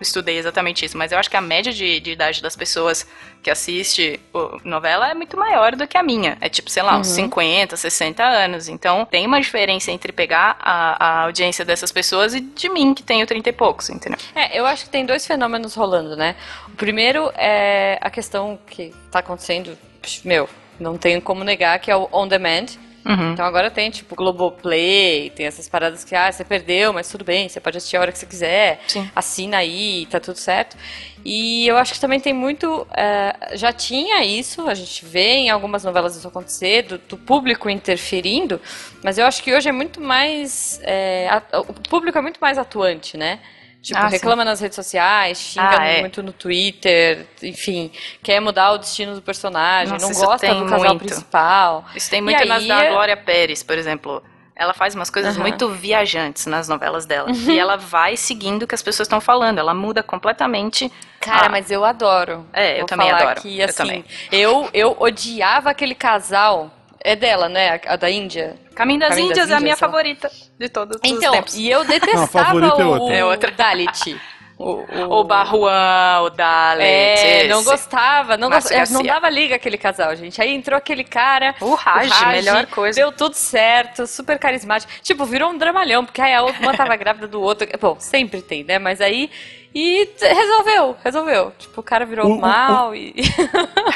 estudei 0.00 0.38
exatamente 0.38 0.84
isso, 0.84 0.96
mas 0.96 1.10
eu 1.10 1.18
acho 1.18 1.28
que 1.30 1.36
a 1.36 1.40
média 1.40 1.72
de, 1.72 1.98
de 2.00 2.12
idade 2.12 2.40
das 2.40 2.54
pessoas 2.54 3.06
que 3.42 3.50
assiste 3.50 4.18
novela 4.64 5.10
é 5.10 5.14
muito 5.14 5.36
maior 5.36 5.76
do 5.76 5.86
que 5.86 5.96
a 5.98 6.02
minha. 6.02 6.36
É 6.40 6.48
tipo, 6.48 6.70
sei 6.70 6.82
lá, 6.82 6.96
uns 6.96 7.08
50, 7.08 7.76
60 7.76 8.22
anos. 8.24 8.68
Então 8.68 9.04
tem 9.04 9.26
uma 9.26 9.40
diferença 9.40 9.90
entre 9.92 10.12
pegar 10.12 10.56
a, 10.60 11.04
a 11.04 11.22
audiência 11.24 11.64
dessas 11.64 11.92
pessoas 11.92 12.34
e 12.34 12.40
de 12.40 12.68
mim, 12.68 12.94
que 12.94 13.02
tenho 13.02 13.26
30 13.26 13.48
e 13.48 13.52
poucos, 13.52 13.90
entendeu? 13.90 14.18
É, 14.34 14.58
eu 14.58 14.64
acho 14.66 14.84
que 14.84 14.90
tem 14.90 15.04
dois 15.04 15.26
fenômenos 15.26 15.63
rolando, 15.72 16.16
né? 16.16 16.36
O 16.68 16.72
primeiro 16.72 17.32
é 17.36 17.96
a 18.02 18.10
questão 18.10 18.58
que 18.66 18.92
tá 19.10 19.20
acontecendo, 19.20 19.78
meu, 20.24 20.48
não 20.78 20.98
tenho 20.98 21.22
como 21.22 21.42
negar, 21.44 21.78
que 21.78 21.90
é 21.90 21.96
o 21.96 22.08
on 22.12 22.28
demand. 22.28 22.66
Uhum. 23.06 23.32
Então 23.32 23.44
agora 23.44 23.70
tem, 23.70 23.90
tipo, 23.90 24.14
Globoplay, 24.16 25.28
tem 25.36 25.44
essas 25.44 25.68
paradas 25.68 26.02
que, 26.04 26.14
ah, 26.14 26.32
você 26.32 26.42
perdeu, 26.42 26.90
mas 26.90 27.06
tudo 27.10 27.22
bem, 27.22 27.48
você 27.50 27.60
pode 27.60 27.76
assistir 27.76 27.98
a 27.98 28.00
hora 28.00 28.10
que 28.10 28.18
você 28.18 28.24
quiser. 28.24 28.80
Sim. 28.88 29.10
Assina 29.14 29.58
aí, 29.58 30.06
tá 30.06 30.18
tudo 30.18 30.38
certo. 30.38 30.74
E 31.22 31.66
eu 31.66 31.76
acho 31.76 31.92
que 31.92 32.00
também 32.00 32.18
tem 32.18 32.32
muito. 32.32 32.86
é, 32.96 33.56
já 33.56 33.72
tinha 33.74 34.24
isso, 34.24 34.66
a 34.68 34.74
gente 34.74 35.04
vê 35.04 35.34
em 35.34 35.50
algumas 35.50 35.84
novelas 35.84 36.16
isso 36.16 36.26
acontecer, 36.26 36.82
do, 36.82 36.96
do 36.96 37.16
público 37.18 37.68
interferindo, 37.68 38.58
mas 39.02 39.18
eu 39.18 39.26
acho 39.26 39.42
que 39.42 39.52
hoje 39.54 39.68
é 39.68 39.72
muito 39.72 40.00
mais. 40.00 40.80
é, 40.82 41.28
a- 41.30 41.60
o 41.60 41.74
público 41.74 42.16
é 42.16 42.22
muito 42.22 42.38
mais 42.40 42.56
atuante, 42.56 43.18
né? 43.18 43.38
Tipo, 43.84 43.98
Ah, 44.00 44.06
sim. 44.08 44.14
reclama 44.16 44.44
nas 44.46 44.60
redes 44.60 44.76
sociais, 44.76 45.36
xinga 45.38 45.78
Ah, 45.78 45.84
é. 45.84 46.00
muito 46.00 46.22
no 46.22 46.32
Twitter, 46.32 47.26
enfim, 47.42 47.92
quer 48.22 48.40
mudar 48.40 48.72
o 48.72 48.78
destino 48.78 49.14
do 49.14 49.20
personagem, 49.20 49.92
Nossa, 49.92 50.06
não 50.06 50.14
gosta 50.26 50.54
do 50.54 50.64
casal 50.64 50.88
muito. 50.94 51.04
principal. 51.04 51.84
Isso 51.94 52.08
tem 52.08 52.20
E 52.20 52.22
muito 52.22 52.44
nas 52.46 52.62
aí 52.62 52.68
da 52.68 52.82
é- 52.84 52.90
Glória 52.90 53.16
Pérez, 53.16 53.62
por 53.62 53.76
exemplo. 53.76 54.22
Ela 54.56 54.72
faz 54.72 54.94
umas 54.94 55.10
coisas 55.10 55.34
Aham. 55.34 55.42
muito 55.42 55.68
viajantes 55.68 56.46
nas 56.46 56.66
novelas 56.68 57.04
dela. 57.04 57.28
E 57.30 57.58
ela 57.58 57.76
vai 57.76 58.16
seguindo 58.16 58.62
o 58.62 58.66
que 58.68 58.74
as 58.74 58.82
pessoas 58.82 59.04
estão 59.06 59.20
falando. 59.20 59.58
Ela 59.58 59.74
muda 59.74 60.00
completamente. 60.02 60.90
Cara, 61.20 61.46
Ah. 61.46 61.48
mas 61.50 61.70
eu 61.72 61.84
adoro. 61.84 62.46
É, 62.52 62.74
eu 62.74 62.78
Vou 62.78 62.86
também 62.86 63.10
adoro. 63.10 63.40
Que, 63.42 63.58
Eu 63.58 63.64
assim, 63.64 63.74
também. 63.76 64.04
Eu, 64.30 64.70
eu 64.72 64.96
odiava 64.98 65.70
aquele 65.70 65.94
casal. 65.94 66.70
É 67.06 67.14
dela, 67.14 67.50
né? 67.50 67.80
A, 67.86 67.92
a 67.92 67.96
da 67.96 68.10
Índia. 68.10 68.56
Caminho 68.74 68.98
das 68.98 69.10
Caminho 69.10 69.28
das 69.28 69.38
Índias 69.38 69.50
é 69.50 69.54
a 69.54 69.60
minha 69.60 69.74
lá. 69.74 69.78
favorita 69.78 70.30
de 70.58 70.68
todos 70.70 70.96
os 70.96 71.02
então, 71.04 71.32
tempos. 71.32 71.54
e 71.54 71.68
eu 71.68 71.84
detestava 71.86 72.26
favorita 72.26 72.80
é 72.80 72.84
o, 72.84 72.88
outra. 72.88 73.16
É 73.16 73.24
outra. 73.24 73.52
o 73.52 73.54
Dalit. 73.54 74.20
O 74.56 74.84
O, 74.86 75.20
o... 75.20 75.24
Barruan, 75.24 76.20
o 76.22 76.30
Dalet. 76.30 76.84
É, 76.86 77.48
não 77.48 77.64
gostava, 77.64 78.36
não, 78.36 78.48
gostava, 78.48 78.88
não 78.92 79.02
dava 79.02 79.28
liga 79.28 79.56
aquele 79.56 79.76
casal, 79.76 80.14
gente. 80.14 80.40
Aí 80.40 80.54
entrou 80.54 80.78
aquele 80.78 81.02
cara. 81.02 81.56
O 81.60 81.74
Raj, 81.74 82.08
o 82.08 82.14
Raj 82.14 82.36
melhor 82.36 82.66
coisa. 82.66 83.00
Deu 83.00 83.10
tudo 83.10 83.34
certo, 83.34 84.06
super 84.06 84.38
carismático. 84.38 84.92
Tipo, 85.02 85.24
virou 85.24 85.50
um 85.50 85.58
dramalhão, 85.58 86.04
porque 86.04 86.22
aí 86.22 86.32
a 86.32 86.42
outra, 86.42 86.62
uma 86.62 86.76
tava 86.76 86.94
grávida 86.96 87.26
do 87.26 87.42
outro. 87.42 87.66
Bom, 87.80 87.96
sempre 87.98 88.40
tem, 88.42 88.62
né? 88.62 88.78
Mas 88.78 89.00
aí. 89.00 89.28
E 89.74 90.08
resolveu, 90.20 90.96
resolveu. 91.02 91.52
Tipo, 91.58 91.80
o 91.80 91.84
cara 91.84 92.06
virou 92.06 92.28
o, 92.30 92.40
mal 92.40 92.90
o, 92.90 92.94
e. 92.94 93.14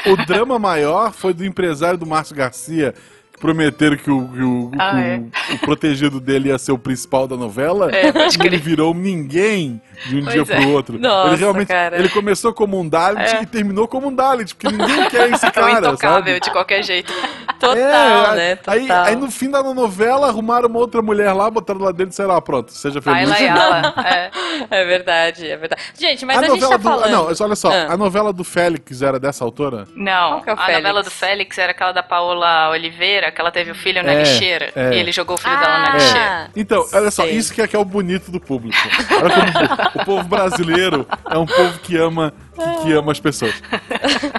o 0.05 0.25
drama 0.25 0.59
maior 0.59 1.13
foi 1.13 1.33
do 1.33 1.45
empresário 1.45 1.97
do 1.97 2.05
Márcio 2.05 2.35
Garcia 2.35 2.93
prometeram 3.39 3.95
que 3.95 4.11
o, 4.11 4.27
que 4.27 4.41
o, 4.41 4.71
ah, 4.77 4.95
o, 4.95 4.97
é. 4.97 5.23
o, 5.53 5.59
protegido 5.59 6.19
dele 6.19 6.49
ia 6.49 6.57
ser 6.57 6.73
o 6.73 6.77
principal 6.77 7.27
da 7.27 7.37
novela, 7.37 7.89
é, 7.89 8.07
e 8.07 8.45
ele 8.45 8.57
virou 8.57 8.93
ninguém 8.93 9.81
de 10.05 10.17
um 10.17 10.23
pois 10.23 10.33
dia 10.33 10.55
é. 10.55 10.61
pro 10.61 10.69
outro. 10.71 10.99
Nossa, 10.99 11.27
ele 11.29 11.37
realmente 11.37 11.67
cara. 11.67 11.97
ele 11.97 12.09
começou 12.09 12.53
como 12.53 12.79
um 12.79 12.87
Dalit 12.87 13.35
é. 13.35 13.43
e 13.43 13.45
terminou 13.45 13.87
como 13.87 14.07
um 14.07 14.15
Dalit, 14.15 14.55
porque 14.55 14.75
ninguém 14.75 15.09
quer 15.09 15.29
esse 15.31 15.49
cara. 15.51 15.69
É 15.69 15.79
intocável 15.79 15.97
sabe? 15.97 16.39
de 16.39 16.51
qualquer 16.51 16.83
jeito. 16.83 17.13
Total, 17.59 17.75
é, 18.33 18.35
né? 18.35 18.55
Total. 18.55 18.73
Aí, 18.75 18.91
aí, 18.91 19.15
no 19.15 19.29
fim 19.29 19.49
da 19.49 19.61
novela 19.61 20.27
arrumaram 20.27 20.69
uma 20.69 20.79
outra 20.79 21.01
mulher 21.01 21.33
lá, 21.33 21.49
botaram 21.49 21.81
lá 21.81 21.91
dentro 21.91 22.05
e 22.05 22.09
disseram, 22.09 22.35
ah, 22.35 22.41
pronto, 22.41 22.71
seja 22.71 23.01
feliz. 23.01 23.29
é. 23.39 24.31
é 24.69 24.85
verdade, 24.85 25.47
é 25.47 25.57
verdade. 25.57 25.81
Gente, 25.97 26.25
mas 26.25 26.37
a, 26.37 26.41
a 26.41 26.49
gente 26.49 26.61
tá 26.61 26.77
do, 26.77 26.83
falando... 26.83 27.11
Não, 27.11 27.25
olha 27.25 27.55
só, 27.55 27.71
ah. 27.71 27.93
a 27.93 27.97
novela 27.97 28.31
do 28.31 28.43
Félix 28.43 29.01
era 29.01 29.19
dessa 29.19 29.43
autora? 29.43 29.87
Não, 29.95 30.41
é 30.45 30.51
a 30.51 30.57
Félix? 30.57 30.75
novela 30.75 31.03
do 31.03 31.11
Félix 31.11 31.57
era 31.57 31.71
aquela 31.71 31.91
da 31.91 32.03
Paola 32.03 32.69
Oliveira, 32.69 33.31
que 33.31 33.41
ela 33.41 33.51
teve 33.51 33.71
o 33.71 33.75
filho 33.75 34.03
na 34.03 34.13
lixeira. 34.13 34.71
E 34.75 34.97
ele 34.97 35.11
jogou 35.11 35.35
o 35.35 35.39
filho 35.39 35.55
ah, 35.55 35.59
dela 35.59 35.79
na 35.79 35.93
lixeira. 35.95 36.49
Então, 36.55 36.85
olha 36.93 37.11
só, 37.11 37.25
isso 37.25 37.53
que 37.53 37.61
é, 37.61 37.67
que 37.67 37.75
é 37.75 37.79
o 37.79 37.85
bonito 37.85 38.31
do 38.31 38.39
público. 38.39 38.77
Olha 39.21 39.29
como 39.29 39.88
o 39.95 40.05
povo 40.05 40.23
brasileiro 40.27 41.07
é 41.29 41.37
um 41.37 41.45
povo 41.45 41.79
que 41.79 41.97
ama, 41.97 42.33
que, 42.55 42.83
que 42.83 42.93
ama 42.93 43.11
as 43.11 43.19
pessoas. 43.19 43.53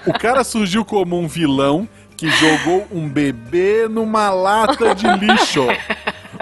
O 0.07 0.12
cara 0.12 0.45
surgiu 0.45 0.85
como 0.85 1.19
um 1.19 1.26
vilão 1.26 1.88
que 2.16 2.30
jogou 2.30 2.87
um 2.92 3.09
bebê 3.09 3.88
numa 3.88 4.30
lata 4.30 4.95
de 4.95 5.07
lixo. 5.07 5.66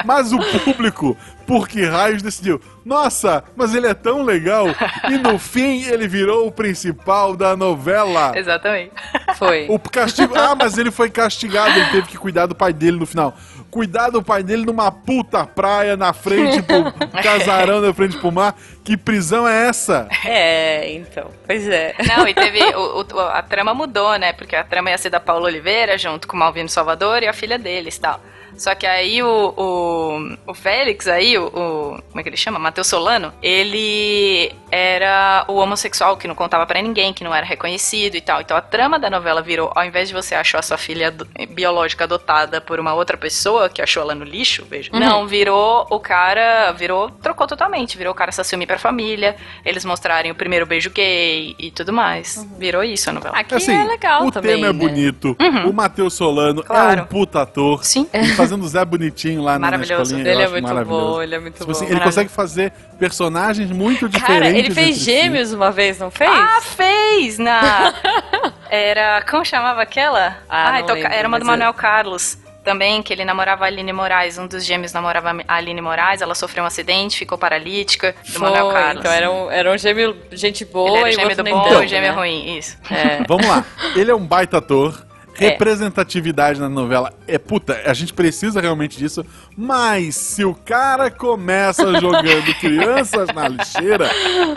Mas 0.09 0.33
o 0.33 0.39
público, 0.65 1.15
por 1.47 1.69
que 1.69 1.85
raios 1.85 2.23
decidiu? 2.23 2.59
Nossa, 2.83 3.45
mas 3.55 3.75
ele 3.75 3.87
é 3.87 3.93
tão 3.93 4.23
legal. 4.23 4.65
E 5.07 5.19
no 5.19 5.37
fim 5.39 5.83
ele 5.83 6.09
virou 6.09 6.47
o 6.47 6.51
principal 6.51 7.37
da 7.37 7.55
novela. 7.55 8.33
Exatamente. 8.35 8.93
Foi. 9.37 9.67
O 9.69 9.79
castigo. 9.79 10.35
Ah, 10.35 10.55
mas 10.59 10.79
ele 10.79 10.91
foi 10.91 11.11
castigado, 11.11 11.79
ele 11.79 11.91
teve 11.91 12.09
que 12.09 12.17
cuidar 12.17 12.47
do 12.47 12.55
pai 12.55 12.73
dele 12.73 12.99
no 12.99 13.05
final 13.05 13.37
cuidar 13.71 14.09
do 14.09 14.23
pai 14.23 14.43
dele 14.43 14.65
numa 14.65 14.91
puta 14.91 15.45
praia 15.47 15.95
na 15.95 16.15
frente 16.15 16.63
pro 16.63 16.91
casarão 17.23 17.83
na 17.83 17.93
frente 17.93 18.17
pro 18.17 18.33
mar. 18.33 18.57
Que 18.83 18.97
prisão 18.97 19.47
é 19.47 19.69
essa? 19.69 20.09
É, 20.25 20.91
então. 20.91 21.31
Pois 21.47 21.69
é. 21.69 21.95
Não, 22.07 22.27
e 22.27 22.33
teve. 22.33 22.59
O, 22.79 23.03
o, 23.03 23.21
a 23.21 23.43
trama 23.43 23.75
mudou, 23.75 24.17
né? 24.17 24.33
Porque 24.33 24.57
a 24.57 24.65
trama 24.65 24.91
ia 24.91 24.99
ser 24.99 25.11
da 25.11 25.21
Paula 25.21 25.47
Oliveira, 25.47 25.99
junto 25.99 26.27
com 26.27 26.37
o 26.37 26.39
Malvino 26.39 26.69
Salvador 26.69 27.23
e 27.23 27.27
a 27.27 27.33
filha 27.33 27.59
deles 27.59 27.97
e 27.97 28.01
tal. 28.01 28.21
Só 28.59 28.75
que 28.75 28.87
aí 28.87 29.23
o, 29.23 29.55
o, 29.57 30.37
o 30.51 30.55
Félix, 30.55 31.07
aí, 31.07 31.39
o, 31.39 31.47
o, 31.47 32.03
Como 32.09 32.21
é 32.21 32.23
que 32.23 32.29
ele 32.29 32.37
chama? 32.37 32.59
Matheus 32.59 32.89
Solano, 32.89 33.33
ele 33.41 34.53
era 34.71 35.45
o 35.49 35.55
homossexual 35.55 36.17
que 36.17 36.27
não 36.27 36.35
contava 36.35 36.67
para 36.67 36.83
ninguém, 36.83 37.13
que 37.15 37.23
não 37.23 37.35
era 37.35 37.47
reconhecido 37.47 38.17
e 38.17 38.21
tal. 38.21 38.41
Então 38.41 38.57
a 38.57 38.61
trama 38.61 38.99
da 38.99 39.09
novela 39.09 39.41
virou, 39.41 39.71
ao 39.75 39.85
invés 39.85 40.09
de 40.09 40.15
você 40.15 40.35
achar 40.35 40.59
a 40.59 40.63
sua 40.63 40.77
filha 40.77 41.15
biológica 41.51 42.05
adotada 42.05 42.61
por 42.61 42.81
uma 42.81 42.93
outra 42.95 43.17
pessoa 43.17 43.69
que 43.69 43.81
achou 43.81 44.03
ela 44.03 44.15
no 44.15 44.25
lixo, 44.25 44.67
veja. 44.69 44.91
Uhum. 44.93 44.99
Não, 44.99 45.27
virou 45.27 45.87
o 45.89 46.01
cara. 46.01 46.73
Virou. 46.73 47.11
Trocou 47.11 47.47
totalmente. 47.47 47.97
Virou 47.97 48.13
o 48.13 48.17
cara 48.17 48.33
se 48.33 48.41
assumir 48.41 48.67
pra 48.67 48.79
família. 48.79 49.37
Eles 49.65 49.85
mostrarem 49.85 50.33
o 50.33 50.35
primeiro 50.35 50.67
beijo 50.67 50.91
gay 50.91 51.55
e 51.59 51.71
tudo 51.71 51.93
mais. 51.93 52.37
Uhum. 52.37 52.59
Virou 52.59 52.83
isso 52.83 53.09
a 53.09 53.13
novela. 53.13 53.37
Aqui 53.39 53.55
assim, 53.55 53.73
é 53.73 53.85
legal 53.85 54.27
o 54.27 54.33
também. 54.33 54.55
O 54.55 54.55
tema 54.57 54.67
é 54.67 54.73
né? 54.73 54.79
bonito. 54.79 55.37
Uhum. 55.41 55.71
O 55.71 55.73
Matheus 55.73 56.15
Solano 56.15 56.65
claro. 56.65 57.01
é 57.01 57.03
um 57.05 57.07
puta 57.07 57.43
ator. 57.43 57.85
Sim 57.85 58.09
fazendo 58.49 58.69
Zé 58.69 58.85
Bonitinho 58.85 59.43
lá 59.43 59.59
na 59.59 59.77
escolinha. 59.77 60.29
Ele 60.29 60.43
é 60.43 60.49
muito 60.49 60.85
bom, 60.85 61.23
ele 61.23 61.35
é 61.35 61.39
muito 61.39 61.59
tipo 61.59 61.71
assim, 61.71 61.87
bom. 61.87 61.93
ele 61.93 62.01
consegue 62.01 62.31
fazer 62.31 62.73
personagens 62.99 63.71
muito 63.71 64.09
diferentes. 64.09 64.47
Cara, 64.47 64.59
ele 64.59 64.71
fez 64.71 64.99
gêmeos 64.99 65.51
si. 65.51 65.55
uma 65.55 65.71
vez, 65.71 65.99
não 65.99 66.11
fez? 66.11 66.31
Ah, 66.31 66.61
fez! 66.61 67.39
Na... 67.39 67.95
era. 68.71 69.23
Como 69.23 69.45
chamava 69.45 69.83
aquela? 69.83 70.39
Ah, 70.49 70.73
ah 70.73 70.81
então, 70.81 70.95
lembro, 70.95 71.13
era 71.13 71.29
uma 71.29 71.39
do 71.39 71.45
Manuel 71.45 71.75
Carlos 71.75 72.39
também, 72.69 73.03
que 73.03 73.13
ele 73.15 73.25
namorava 73.25 73.65
a 73.65 73.67
Aline 73.67 73.95
Moraes, 73.95 74.37
um 74.37 74.47
dos 74.47 74.63
gêmeos 74.63 74.93
namorava 74.93 75.43
a 75.49 75.55
Aline 75.55 75.81
Moraes, 75.81 76.21
ela 76.21 76.35
sofreu 76.35 76.65
um 76.65 76.67
acidente, 76.67 77.17
ficou 77.17 77.39
paralítica, 77.39 78.15
do 78.27 78.33
Foi, 78.33 78.43
Manuel 78.43 78.71
Carlos. 78.71 79.01
Então 79.01 79.11
era 79.11 79.31
um, 79.31 79.51
era 79.51 79.73
um 79.73 79.79
gêmeo 79.79 80.15
gente 80.33 80.67
boa 80.67 80.91
ele 80.91 80.99
era 80.99 81.09
e 81.09 81.13
gêmeo 81.13 81.37
do 81.37 81.45
bom 81.45 81.83
e 81.83 81.89
gêmeo 81.89 82.11
né? 82.11 82.19
ruim, 82.19 82.59
isso. 82.59 82.77
É. 82.91 83.25
Vamos 83.27 83.47
lá, 83.47 83.65
ele 83.97 84.11
é 84.11 84.15
um 84.15 84.27
baita 84.27 84.59
ator, 84.59 85.03
é. 85.03 85.08
Representatividade 85.39 86.61
na 86.61 86.69
novela 86.69 87.13
é 87.27 87.39
puta, 87.39 87.81
a 87.85 87.95
gente 87.95 88.13
precisa 88.13 88.61
realmente 88.61 88.99
disso, 88.99 89.25
mas 89.57 90.17
se 90.17 90.45
o 90.45 90.55
cara 90.55 91.11
começa 91.11 92.01
jogando 92.01 92.55
crianças 92.61 93.29
na 93.35 93.49
lixeira, 93.49 94.11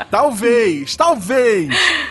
talvez, 0.10 0.96
talvez 0.96 1.70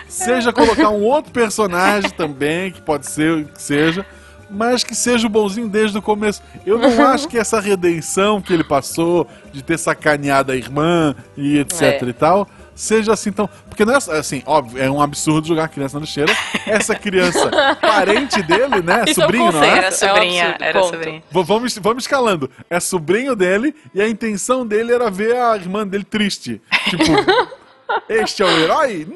seja 0.08 0.52
colocar 0.52 0.90
um 0.90 1.02
outro 1.02 1.32
personagem 1.32 2.10
também, 2.10 2.70
que 2.70 2.80
pode 2.80 3.06
ser 3.06 3.44
que 3.46 3.60
seja, 3.60 4.06
mas 4.48 4.82
que 4.82 4.94
seja 4.94 5.26
o 5.26 5.30
bonzinho 5.30 5.68
desde 5.68 5.96
o 5.98 6.02
começo. 6.02 6.42
Eu 6.66 6.78
não 6.78 7.06
acho 7.06 7.28
que 7.28 7.38
essa 7.38 7.60
redenção 7.60 8.40
que 8.40 8.52
ele 8.52 8.64
passou 8.64 9.26
de 9.52 9.62
ter 9.62 9.78
sacaneado 9.78 10.52
a 10.52 10.56
irmã 10.56 11.14
e 11.36 11.58
etc 11.58 11.82
é. 11.82 12.04
e 12.04 12.12
tal 12.12 12.48
seja 12.80 13.12
assim 13.12 13.30
tão. 13.30 13.48
Porque 13.68 13.84
não 13.84 13.94
é 13.94 13.96
assim, 13.96 14.42
óbvio, 14.46 14.82
é 14.82 14.90
um 14.90 15.00
absurdo 15.00 15.46
jogar 15.46 15.68
criança 15.68 15.98
na 15.98 16.00
lixeira. 16.00 16.32
Essa 16.66 16.94
criança, 16.94 17.50
parente 17.80 18.42
dele, 18.42 18.82
né? 18.82 19.04
Isso 19.06 19.20
sobrinho, 19.20 19.48
é 19.48 19.52
não 19.52 19.62
é? 19.62 19.78
Era 19.78 19.92
sobrinha, 19.92 20.44
é 20.44 20.64
um 20.64 20.64
era 20.64 20.82
sobrinha. 20.82 21.22
Vamos, 21.30 21.78
vamos 21.78 22.04
escalando. 22.04 22.50
É 22.68 22.80
sobrinho 22.80 23.36
dele 23.36 23.74
e 23.94 24.00
a 24.00 24.08
intenção 24.08 24.66
dele 24.66 24.92
era 24.92 25.10
ver 25.10 25.36
a 25.36 25.56
irmã 25.56 25.86
dele 25.86 26.04
triste. 26.04 26.60
Tipo. 26.88 27.04
Este 28.08 28.42
é 28.42 28.46
o 28.46 28.48
herói? 28.48 29.06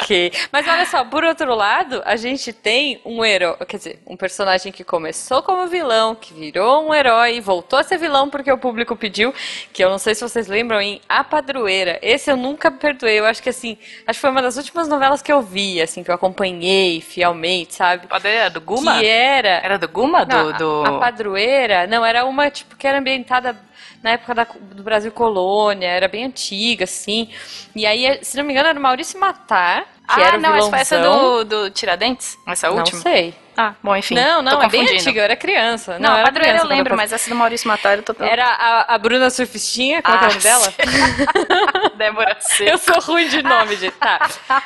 Ok. 0.00 0.32
Mas 0.52 0.66
olha 0.66 0.86
só, 0.86 1.04
por 1.04 1.24
outro 1.24 1.54
lado, 1.54 2.02
a 2.04 2.16
gente 2.16 2.52
tem 2.52 3.00
um 3.04 3.24
herói, 3.24 3.56
quer 3.66 3.76
dizer, 3.76 4.02
um 4.06 4.16
personagem 4.16 4.72
que 4.72 4.84
começou 4.84 5.42
como 5.42 5.66
vilão, 5.66 6.14
que 6.14 6.34
virou 6.34 6.88
um 6.88 6.94
herói, 6.94 7.40
voltou 7.40 7.78
a 7.78 7.82
ser 7.82 7.98
vilão 7.98 8.28
porque 8.28 8.50
o 8.50 8.58
público 8.58 8.96
pediu, 8.96 9.32
que 9.72 9.84
eu 9.84 9.90
não 9.90 9.98
sei 9.98 10.14
se 10.14 10.22
vocês 10.22 10.48
lembram, 10.48 10.80
em 10.80 11.00
A 11.08 11.22
Padroeira. 11.22 11.98
Esse 12.02 12.30
eu 12.30 12.36
nunca 12.36 12.70
perdoei. 12.70 13.18
Eu 13.18 13.26
acho 13.26 13.42
que 13.42 13.50
assim, 13.50 13.78
acho 14.06 14.16
que 14.16 14.20
foi 14.20 14.30
uma 14.30 14.42
das 14.42 14.56
últimas 14.56 14.88
novelas 14.88 15.22
que 15.22 15.32
eu 15.32 15.40
vi, 15.40 15.80
assim, 15.80 16.02
que 16.02 16.10
eu 16.10 16.14
acompanhei 16.14 17.00
fielmente, 17.00 17.74
sabe? 17.74 18.06
Padroeira 18.06 18.50
do 18.50 18.60
Guma? 18.60 18.98
Que 18.98 19.06
era. 19.06 19.60
Era 19.62 19.78
do 19.78 19.88
Guma? 19.88 20.24
Não, 20.24 20.52
do, 20.52 20.58
do... 20.58 20.84
A, 20.84 20.96
a 20.96 20.98
Padroeira, 20.98 21.86
não, 21.86 22.04
era 22.04 22.24
uma, 22.24 22.50
tipo, 22.50 22.76
que 22.76 22.86
era 22.86 22.98
ambientada 22.98 23.56
na 24.04 24.10
época 24.10 24.34
da, 24.34 24.44
do 24.44 24.82
Brasil 24.82 25.10
Colônia, 25.10 25.88
era 25.88 26.06
bem 26.06 26.24
antiga, 26.26 26.84
assim. 26.84 27.30
E 27.74 27.86
aí, 27.86 28.22
se 28.22 28.36
não 28.36 28.44
me 28.44 28.52
engano, 28.52 28.68
era 28.68 28.78
o 28.78 28.82
Maurício 28.82 29.18
Matar, 29.18 29.93
ah, 30.06 30.38
não, 30.38 30.52
vilãozão. 30.52 30.78
essa 30.78 30.98
do, 30.98 31.44
do 31.44 31.70
Tiradentes? 31.70 32.38
Essa 32.46 32.70
última? 32.70 32.96
Não 32.96 33.02
sei. 33.02 33.34
Ah, 33.56 33.74
bom, 33.82 33.94
enfim. 33.94 34.14
Não, 34.14 34.42
não, 34.42 34.60
é 34.60 34.68
bem 34.68 34.82
antiga, 34.82 35.20
eu 35.20 35.24
era 35.24 35.36
criança. 35.36 35.92
Não, 35.92 36.08
não 36.08 36.16
a 36.16 36.18
era 36.18 36.24
padroeira 36.24 36.58
criança, 36.58 36.72
eu 36.72 36.76
lembro, 36.76 36.96
mas 36.96 37.12
essa 37.12 37.30
do 37.30 37.36
Maurício 37.36 37.68
Matar 37.68 37.98
eu 37.98 38.02
tô 38.02 38.14
Era 38.24 38.46
a, 38.46 38.94
a 38.94 38.98
Bruna 38.98 39.30
Surfistinha, 39.30 40.02
qual 40.02 40.16
ah, 40.16 40.22
é 40.22 40.24
o 40.24 40.28
nome 40.28 40.40
dela? 40.40 40.74
Débora 41.96 42.36
Seco. 42.40 42.70
Eu 42.74 42.78
sou 42.78 43.00
ruim 43.00 43.28
de 43.28 43.42
nome, 43.42 43.76
gente. 43.76 43.94
Tá. 43.94 44.28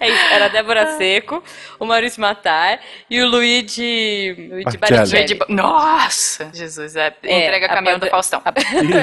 é 0.00 0.08
isso, 0.08 0.24
era 0.32 0.46
a 0.46 0.48
Débora 0.48 0.96
Seco, 0.96 1.42
o 1.78 1.84
Maurício 1.84 2.20
Matar 2.20 2.80
e 3.10 3.20
o 3.20 3.28
Luigi, 3.28 4.48
Luigi 4.50 4.78
Baricelli. 4.78 5.38
Nossa! 5.48 6.50
Jesus, 6.52 6.96
é, 6.96 7.14
é 7.22 7.46
entrega 7.46 7.68
caminhão 7.68 7.98
do 7.98 8.06
Faustão. 8.06 8.40
A, 8.44 8.52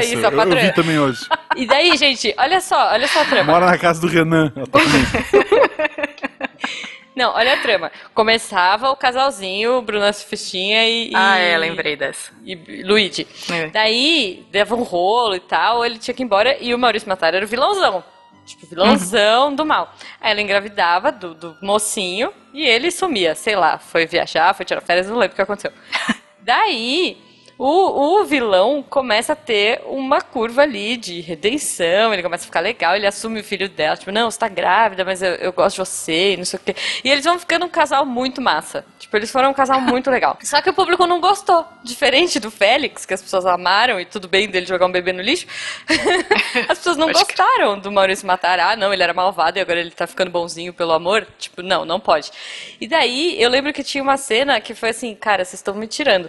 isso, 0.02 0.18
isso, 0.18 0.28
a 0.28 0.32
eu, 0.32 0.40
eu 0.40 0.58
vi 0.58 0.74
também 0.74 0.98
hoje. 0.98 1.28
E 1.56 1.68
daí, 1.68 1.96
gente, 1.96 2.34
olha 2.38 2.60
só, 2.60 2.92
olha 2.92 3.08
só 3.08 3.22
a 3.22 3.26
trama. 3.26 3.52
Mora 3.52 3.66
na 3.68 3.78
casa 3.78 4.02
do 4.02 4.08
Renan, 4.08 4.52
Não, 7.16 7.34
olha 7.34 7.54
a 7.54 7.58
trama. 7.58 7.92
Começava 8.14 8.90
o 8.90 8.96
casalzinho, 8.96 9.82
Bruna 9.82 10.14
Sufistinha 10.14 10.88
e. 10.88 11.12
Ah, 11.14 11.38
é, 11.38 11.58
lembrei 11.58 11.96
dessa. 11.96 12.32
E 12.44 12.56
Luigi. 12.84 13.28
É. 13.52 13.68
Daí, 13.68 14.46
dava 14.52 14.76
um 14.76 14.84
rolo 14.84 15.36
e 15.36 15.40
tal, 15.40 15.86
ele 15.86 16.00
tinha 16.00 16.14
que 16.14 16.24
ir 16.24 16.26
embora 16.26 16.58
e 16.62 16.74
o 16.74 16.80
Maurício 16.80 17.10
Matar 17.10 17.34
era 17.34 17.46
o 17.46 17.48
vilãozão. 17.48 18.04
Tipo, 18.46 18.66
vilãozão 18.66 19.50
uhum. 19.50 19.56
do 19.56 19.66
mal. 19.66 19.94
Aí 20.20 20.32
ela 20.32 20.42
engravidava 20.42 21.12
do, 21.12 21.34
do 21.34 21.58
mocinho 21.62 22.34
e 22.54 22.66
ele 22.66 22.90
sumia, 22.90 23.36
sei 23.36 23.56
lá, 23.56 23.78
foi 23.78 24.06
viajar, 24.06 24.54
foi 24.54 24.66
tirar 24.66 24.82
férias, 24.82 25.08
não 25.08 25.18
lembro 25.18 25.34
o 25.34 25.36
que 25.36 25.42
aconteceu. 25.42 25.72
Daí, 26.42 27.22
o, 27.64 28.22
o 28.22 28.26
vilão 28.26 28.82
começa 28.82 29.34
a 29.34 29.36
ter 29.36 29.84
uma 29.86 30.20
curva 30.20 30.64
ali 30.64 30.98
de 30.98 31.22
redenção, 31.22 32.12
ele 32.12 32.24
começa 32.24 32.44
a 32.44 32.48
ficar 32.48 32.60
legal, 32.60 32.96
ele 32.96 33.06
assume 33.06 33.40
o 33.40 33.44
filho 33.44 33.70
dela, 33.70 33.96
tipo, 33.96 34.12
não, 34.12 34.32
você 34.32 34.40
tá 34.40 34.48
grávida, 34.48 35.06
mas 35.06 35.22
eu, 35.22 35.34
eu 35.36 35.54
gosto 35.54 35.76
de 35.76 35.86
você, 35.88 36.34
e 36.34 36.38
não 36.38 36.44
sei 36.44 36.58
o 36.58 36.64
quê. 36.64 36.76
E 37.04 37.12
eles 37.12 37.24
vão 37.24 37.38
ficando 37.38 37.68
um 37.68 37.70
casal 37.70 38.04
muito 38.04 38.42
massa. 38.42 38.84
Tipo, 38.98 39.16
eles 39.16 39.32
foram 39.32 39.52
um 39.52 39.54
casal 39.54 39.80
muito 39.80 40.10
legal. 40.10 40.36
Só 40.42 40.60
que 40.60 40.72
o 40.72 40.74
público 40.74 41.06
não 41.06 41.22
gostou. 41.22 41.64
Diferente 41.84 42.40
do 42.40 42.50
Félix, 42.50 43.06
que 43.06 43.14
as 43.14 43.22
pessoas 43.22 43.46
amaram 43.46 44.00
e 44.00 44.06
tudo 44.06 44.28
bem 44.28 44.50
dele 44.50 44.66
jogar 44.66 44.88
um 44.88 44.92
bebê 44.92 45.14
no 45.14 45.22
lixo, 45.22 45.46
as 46.68 46.80
pessoas 46.80 46.98
não 46.98 47.12
gostaram 47.12 47.78
do 47.78 47.92
Maurício 47.92 48.26
Matar. 48.26 48.60
Ah, 48.60 48.76
não, 48.76 48.92
ele 48.92 49.04
era 49.04 49.14
malvado 49.14 49.60
e 49.60 49.62
agora 49.62 49.80
ele 49.80 49.92
tá 49.92 50.08
ficando 50.08 50.32
bonzinho 50.32 50.74
pelo 50.74 50.94
amor. 50.94 51.28
Tipo, 51.38 51.62
não, 51.62 51.86
não 51.86 52.00
pode. 52.00 52.32
E 52.80 52.88
daí, 52.88 53.40
eu 53.40 53.52
lembro 53.52 53.72
que 53.72 53.84
tinha 53.84 54.02
uma 54.02 54.18
cena 54.18 54.60
que 54.60 54.74
foi 54.74 54.90
assim, 54.90 55.14
cara, 55.14 55.46
vocês 55.46 55.60
estão 55.60 55.76
me 55.76 55.86
tirando 55.86 56.28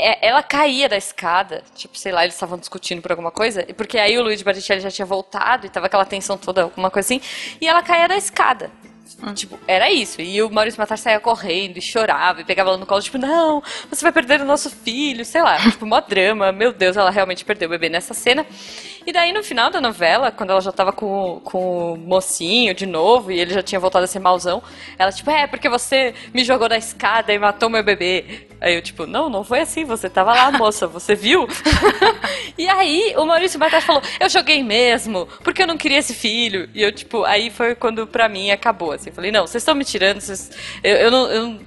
ela 0.00 0.42
caía 0.42 0.88
da 0.88 0.96
escada, 0.96 1.62
tipo, 1.74 1.96
sei 1.98 2.12
lá, 2.12 2.24
eles 2.24 2.34
estavam 2.34 2.58
discutindo 2.58 3.02
por 3.02 3.10
alguma 3.10 3.30
coisa, 3.30 3.64
porque 3.76 3.98
aí 3.98 4.16
o 4.18 4.22
Luigi 4.22 4.44
Baricelli 4.44 4.80
já 4.80 4.90
tinha 4.90 5.06
voltado 5.06 5.66
e 5.66 5.70
tava 5.70 5.86
aquela 5.86 6.04
tensão 6.04 6.38
toda, 6.38 6.62
alguma 6.62 6.90
coisa 6.90 7.06
assim, 7.06 7.20
e 7.60 7.68
ela 7.68 7.82
caía 7.82 8.08
da 8.08 8.16
escada. 8.16 8.70
Hum. 9.22 9.34
Tipo, 9.34 9.58
era 9.66 9.90
isso. 9.90 10.20
E 10.20 10.42
o 10.42 10.50
Maurício 10.50 10.80
Matar 10.80 10.96
saía 10.96 11.20
correndo 11.20 11.76
e 11.76 11.82
chorava 11.82 12.40
e 12.40 12.44
pegava 12.44 12.70
ela 12.70 12.78
no 12.78 12.86
colo, 12.86 13.02
tipo, 13.02 13.18
não, 13.18 13.62
você 13.88 14.02
vai 14.02 14.12
perder 14.12 14.40
o 14.40 14.44
nosso 14.44 14.70
filho, 14.70 15.24
sei 15.24 15.42
lá. 15.42 15.58
tipo, 15.70 15.84
mó 15.84 16.00
drama. 16.00 16.52
Meu 16.52 16.72
Deus, 16.72 16.96
ela 16.96 17.10
realmente 17.10 17.44
perdeu 17.44 17.68
o 17.68 17.70
bebê 17.70 17.88
nessa 17.88 18.14
cena. 18.14 18.46
E 19.06 19.12
daí, 19.12 19.32
no 19.32 19.42
final 19.42 19.70
da 19.70 19.80
novela, 19.80 20.30
quando 20.30 20.50
ela 20.50 20.60
já 20.60 20.72
tava 20.72 20.92
com, 20.92 21.40
com 21.42 21.94
o 21.94 21.96
mocinho 21.96 22.74
de 22.74 22.86
novo 22.86 23.32
e 23.32 23.40
ele 23.40 23.52
já 23.52 23.62
tinha 23.62 23.80
voltado 23.80 24.04
a 24.04 24.06
ser 24.06 24.18
mauzão, 24.18 24.62
ela, 24.98 25.10
tipo, 25.10 25.30
é, 25.30 25.46
porque 25.46 25.68
você 25.68 26.14
me 26.34 26.44
jogou 26.44 26.68
da 26.68 26.76
escada 26.76 27.32
e 27.32 27.38
matou 27.38 27.70
meu 27.70 27.82
bebê. 27.82 28.46
Aí 28.60 28.74
eu, 28.74 28.82
tipo, 28.82 29.06
não, 29.06 29.30
não 29.30 29.42
foi 29.42 29.60
assim, 29.60 29.84
você 29.84 30.08
tava 30.10 30.34
lá, 30.34 30.52
moça, 30.52 30.86
você 30.86 31.14
viu? 31.14 31.48
e 32.58 32.68
aí 32.68 33.14
o 33.16 33.24
Maurício 33.24 33.58
Matar 33.58 33.80
falou, 33.80 34.02
eu 34.20 34.28
joguei 34.28 34.62
mesmo, 34.62 35.26
porque 35.42 35.62
eu 35.62 35.66
não 35.66 35.78
queria 35.78 35.98
esse 35.98 36.12
filho. 36.12 36.68
E 36.74 36.82
eu, 36.82 36.92
tipo, 36.92 37.24
aí 37.24 37.48
foi 37.50 37.74
quando 37.74 38.06
pra 38.06 38.28
mim 38.28 38.50
acabou, 38.50 38.92
assim. 38.92 39.10
Falei, 39.10 39.32
não, 39.32 39.46
vocês 39.46 39.62
estão 39.62 39.74
me 39.74 39.84
tirando, 39.84 40.20
vocês... 40.20 40.50
eu, 40.82 40.96
eu 40.96 41.10
não. 41.10 41.30
Eu 41.30 41.60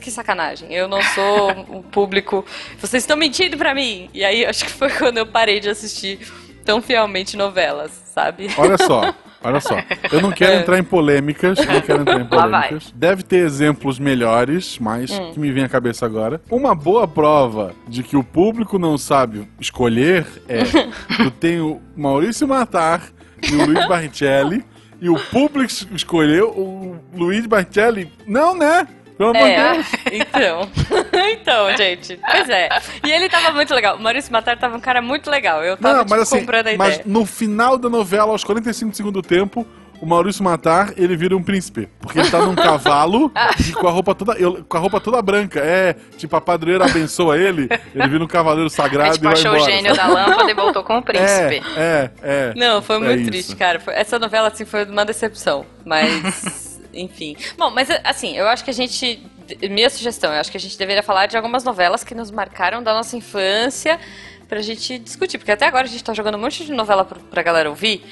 que 0.00 0.10
sacanagem. 0.10 0.72
Eu 0.72 0.86
não 0.86 1.02
sou 1.02 1.50
o 1.68 1.82
público. 1.82 2.44
Vocês 2.78 3.02
estão 3.02 3.16
mentindo 3.16 3.56
pra 3.56 3.74
mim. 3.74 4.08
E 4.14 4.24
aí 4.24 4.46
acho 4.46 4.64
que 4.64 4.70
foi 4.70 4.90
quando 4.90 5.18
eu 5.18 5.26
parei 5.26 5.60
de 5.60 5.68
assistir 5.68 6.20
tão 6.64 6.80
fielmente 6.80 7.36
novelas, 7.36 7.90
sabe? 8.06 8.48
Olha 8.56 8.78
só. 8.78 9.14
Olha 9.46 9.60
só, 9.60 9.76
eu 10.10 10.22
não 10.22 10.32
quero 10.32 10.52
é. 10.52 10.60
entrar 10.60 10.78
em 10.78 10.82
polêmicas, 10.82 11.58
não 11.58 11.80
quero 11.82 12.00
entrar 12.00 12.18
em 12.18 12.24
polêmicas. 12.24 12.90
Deve 12.96 13.22
ter 13.22 13.44
exemplos 13.44 13.98
melhores, 13.98 14.78
mas 14.78 15.10
hum. 15.10 15.32
que 15.32 15.38
me 15.38 15.52
vem 15.52 15.64
à 15.64 15.68
cabeça 15.68 16.06
agora. 16.06 16.40
Uma 16.50 16.74
boa 16.74 17.06
prova 17.06 17.74
de 17.86 18.02
que 18.02 18.16
o 18.16 18.24
público 18.24 18.78
não 18.78 18.96
sabe 18.96 19.46
escolher 19.60 20.26
é 20.48 20.62
tu 21.22 21.30
tem 21.30 21.60
o 21.60 21.78
Maurício 21.94 22.48
Matar 22.48 23.02
e 23.42 23.54
o 23.54 23.66
Luiz 23.66 23.86
Barrichelli 23.86 24.64
e 24.98 25.10
o 25.10 25.16
público 25.16 25.70
escolheu 25.94 26.48
o 26.48 26.96
Luiz 27.14 27.44
Barrichelli. 27.44 28.10
Não, 28.26 28.56
né? 28.56 28.88
Pelo 29.16 29.30
amor 29.30 29.46
é, 29.46 29.72
Deus. 29.72 29.86
Então. 30.12 30.68
então, 31.32 31.76
gente. 31.76 32.18
Pois 32.30 32.48
é. 32.48 32.68
E 33.04 33.10
ele 33.10 33.28
tava 33.28 33.52
muito 33.52 33.74
legal. 33.74 33.96
O 33.96 34.02
Maurício 34.02 34.32
Matar 34.32 34.58
tava 34.58 34.76
um 34.76 34.80
cara 34.80 35.00
muito 35.00 35.30
legal. 35.30 35.62
Eu 35.62 35.76
tava 35.76 35.98
Não, 35.98 36.04
tipo, 36.04 36.20
assim, 36.20 36.40
comprando 36.40 36.66
a 36.66 36.72
ideia. 36.72 36.78
Mas 36.78 37.04
no 37.04 37.24
final 37.24 37.78
da 37.78 37.88
novela, 37.88 38.32
aos 38.32 38.44
45 38.44 38.90
do 38.90 38.96
segundo 38.96 39.22
tempo, 39.22 39.66
o 40.00 40.06
Maurício 40.06 40.42
Matar, 40.42 40.92
ele 40.96 41.16
vira 41.16 41.36
um 41.36 41.42
príncipe. 41.42 41.88
Porque 42.00 42.18
ele 42.18 42.30
tá 42.30 42.38
num 42.40 42.54
cavalo 42.56 43.32
e 43.66 43.72
com 43.72 43.86
a 43.86 43.90
roupa 43.90 44.14
toda, 44.14 44.34
com 44.68 44.76
a 44.76 44.80
roupa 44.80 45.00
toda 45.00 45.22
branca. 45.22 45.60
É, 45.60 45.94
tipo, 46.16 46.34
a 46.36 46.40
padroeira 46.40 46.84
abençoa 46.84 47.38
ele, 47.38 47.68
ele 47.94 48.08
vira 48.08 48.24
um 48.24 48.28
cavaleiro 48.28 48.68
sagrado 48.68 49.10
é, 49.10 49.12
tipo, 49.12 49.24
e 49.24 49.28
vai 49.28 49.32
achou 49.34 49.54
embora. 49.54 49.70
o 49.70 49.74
gênio 49.74 49.96
da 49.96 50.06
lâmpada 50.06 50.50
e 50.50 50.54
voltou 50.54 50.82
com 50.82 50.98
o 50.98 51.02
príncipe. 51.02 51.62
É, 51.76 51.80
é, 51.80 52.10
é. 52.22 52.52
Não, 52.56 52.82
foi 52.82 52.96
é 52.96 52.98
muito 52.98 53.26
triste, 53.26 53.54
cara. 53.56 53.80
Essa 53.88 54.18
novela, 54.18 54.48
assim, 54.48 54.64
foi 54.64 54.84
uma 54.84 55.04
decepção. 55.04 55.64
Mas 55.84 56.73
enfim. 56.94 57.36
Bom, 57.56 57.70
mas 57.70 57.88
assim, 58.02 58.36
eu 58.36 58.46
acho 58.48 58.64
que 58.64 58.70
a 58.70 58.74
gente. 58.74 59.22
Minha 59.70 59.90
sugestão, 59.90 60.32
eu 60.32 60.40
acho 60.40 60.50
que 60.50 60.56
a 60.56 60.60
gente 60.60 60.78
deveria 60.78 61.02
falar 61.02 61.26
de 61.26 61.36
algumas 61.36 61.64
novelas 61.64 62.02
que 62.02 62.14
nos 62.14 62.30
marcaram 62.30 62.82
da 62.82 62.94
nossa 62.94 63.16
infância 63.16 64.00
pra 64.48 64.60
gente 64.62 64.98
discutir. 64.98 65.38
Porque 65.38 65.52
até 65.52 65.66
agora 65.66 65.84
a 65.84 65.88
gente 65.88 66.02
tá 66.02 66.14
jogando 66.14 66.36
um 66.36 66.40
monte 66.40 66.64
de 66.64 66.72
novela 66.72 67.04
pra, 67.04 67.18
pra 67.18 67.42
galera 67.42 67.68
ouvir. 67.68 68.02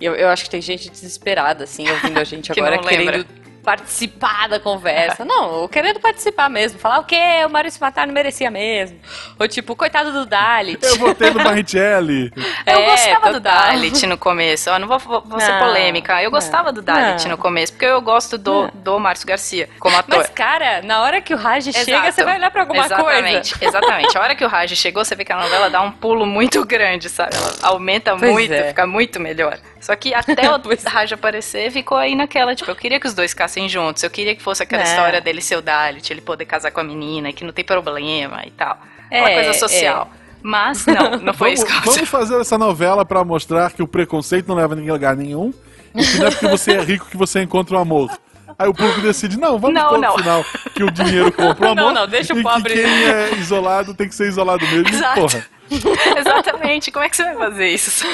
E 0.00 0.04
eu, 0.04 0.14
eu 0.14 0.28
acho 0.28 0.44
que 0.44 0.50
tem 0.50 0.60
gente 0.60 0.90
desesperada, 0.90 1.64
assim, 1.64 1.88
ouvindo 1.88 2.18
a 2.18 2.24
gente 2.24 2.50
agora, 2.50 2.78
querendo 2.78 3.26
participar 3.62 4.48
da 4.48 4.58
conversa. 4.58 5.24
Não, 5.24 5.68
querendo 5.68 6.00
participar 6.00 6.48
mesmo. 6.48 6.78
Falar 6.78 6.98
o 7.00 7.04
quê? 7.04 7.44
O 7.46 7.50
Maurício 7.50 7.80
Matar 7.80 8.06
não 8.06 8.14
merecia 8.14 8.50
mesmo. 8.50 8.98
Ou 9.38 9.46
tipo, 9.46 9.76
coitado 9.76 10.12
do 10.12 10.26
Dalit. 10.26 10.84
Eu 10.84 10.96
votei 10.96 11.30
no 11.30 11.42
Barrichelli. 11.42 12.32
É, 12.66 12.74
eu 12.74 12.84
gostava 12.84 13.14
total. 13.16 13.32
do 13.32 13.40
Dalit 13.40 14.06
no 14.06 14.18
começo. 14.18 14.68
Eu 14.68 14.78
não 14.78 14.86
vou, 14.86 14.98
vou 14.98 15.24
não, 15.24 15.40
ser 15.40 15.58
polêmica. 15.58 16.22
Eu 16.22 16.30
gostava 16.30 16.72
do 16.72 16.82
Dalit 16.82 17.26
no 17.26 17.38
começo, 17.38 17.72
porque 17.72 17.86
eu 17.86 18.00
gosto 18.00 18.36
do, 18.36 18.68
do 18.74 18.98
Márcio 18.98 19.26
Garcia 19.26 19.68
como 19.78 19.96
ator. 19.96 20.18
Mas, 20.18 20.28
cara, 20.28 20.82
na 20.82 21.00
hora 21.00 21.20
que 21.20 21.32
o 21.32 21.36
Raj 21.36 21.64
chega, 21.72 22.12
você 22.12 22.22
vai 22.22 22.36
olhar 22.36 22.50
pra 22.50 22.62
alguma 22.62 22.84
exatamente, 22.84 23.58
coisa. 23.58 23.64
Exatamente. 23.78 24.16
A 24.16 24.20
hora 24.20 24.34
que 24.34 24.44
o 24.44 24.48
Raj 24.48 24.74
chegou, 24.74 25.04
você 25.04 25.14
vê 25.14 25.24
que 25.24 25.32
a 25.32 25.36
novela 25.36 25.70
dá 25.70 25.80
um 25.80 25.90
pulo 25.90 26.26
muito 26.26 26.64
grande, 26.64 27.08
sabe? 27.08 27.34
Ela 27.34 27.52
aumenta 27.62 28.16
pois 28.16 28.32
muito, 28.32 28.52
é. 28.52 28.68
fica 28.68 28.86
muito 28.86 29.20
melhor. 29.20 29.58
Só 29.80 29.96
que 29.96 30.12
até 30.12 30.50
o 30.50 30.60
Raj 30.86 31.12
aparecer, 31.12 31.70
ficou 31.70 31.96
aí 31.96 32.14
naquela, 32.14 32.54
tipo, 32.54 32.70
eu 32.70 32.76
queria 32.76 33.00
que 33.00 33.06
os 33.06 33.14
dois 33.14 33.30
ficassem 33.30 33.68
juntos. 33.68 34.02
Eu 34.02 34.10
queria 34.10 34.36
que 34.36 34.42
fosse 34.42 34.62
aquela 34.62 34.82
é. 34.82 34.86
história 34.86 35.20
dele 35.20 35.40
ser 35.40 35.56
o 35.56 35.62
Dalit, 35.62 36.12
ele 36.12 36.20
poder 36.20 36.44
casar 36.44 36.70
com 36.70 36.80
a 36.80 36.84
menina, 36.84 37.32
que 37.32 37.44
não 37.44 37.52
tem 37.52 37.64
problema 37.64 38.42
e 38.46 38.50
tal. 38.50 38.78
É, 39.10 39.20
uma 39.20 39.30
coisa 39.30 39.54
social. 39.54 40.10
É. 40.14 40.20
Mas 40.42 40.86
não, 40.86 41.18
não 41.20 41.34
foi 41.34 41.54
vamos, 41.56 41.70
isso. 41.70 41.82
Vamos 41.84 42.08
fazer 42.08 42.40
essa 42.40 42.58
novela 42.58 43.04
para 43.04 43.24
mostrar 43.24 43.72
que 43.72 43.82
o 43.82 43.88
preconceito 43.88 44.46
não 44.48 44.54
leva 44.54 44.74
a 44.74 44.76
ninguém 44.76 44.92
lugar 44.92 45.16
nenhum. 45.16 45.52
E 45.94 46.06
que 46.06 46.18
não 46.18 46.26
é 46.26 46.30
porque 46.30 46.46
você 46.46 46.72
é 46.72 46.80
rico 46.82 47.06
que 47.06 47.16
você 47.16 47.42
encontra 47.42 47.76
o 47.76 47.80
amor. 47.80 48.10
Aí 48.58 48.68
o 48.68 48.74
público 48.74 49.00
decide, 49.00 49.38
não, 49.38 49.58
vamos 49.58 49.74
não, 49.74 49.98
não. 49.98 50.16
final 50.18 50.44
que 50.74 50.84
o 50.84 50.90
dinheiro 50.90 51.32
compra 51.32 51.68
o 51.68 51.70
amor. 51.72 51.84
Não, 51.86 51.92
não, 51.94 52.06
deixa 52.06 52.34
o 52.34 52.42
pobre. 52.42 52.74
Que 52.74 52.82
quem 52.82 53.04
é 53.04 53.34
isolado 53.36 53.94
tem 53.94 54.08
que 54.08 54.14
ser 54.14 54.28
isolado 54.28 54.64
mesmo. 54.66 54.88
Exato. 54.88 55.20
Porra. 55.20 55.46
Exatamente. 56.18 56.90
Como 56.90 57.04
é 57.04 57.08
que 57.08 57.16
você 57.16 57.24
vai 57.24 57.36
fazer 57.36 57.68
isso? 57.68 58.06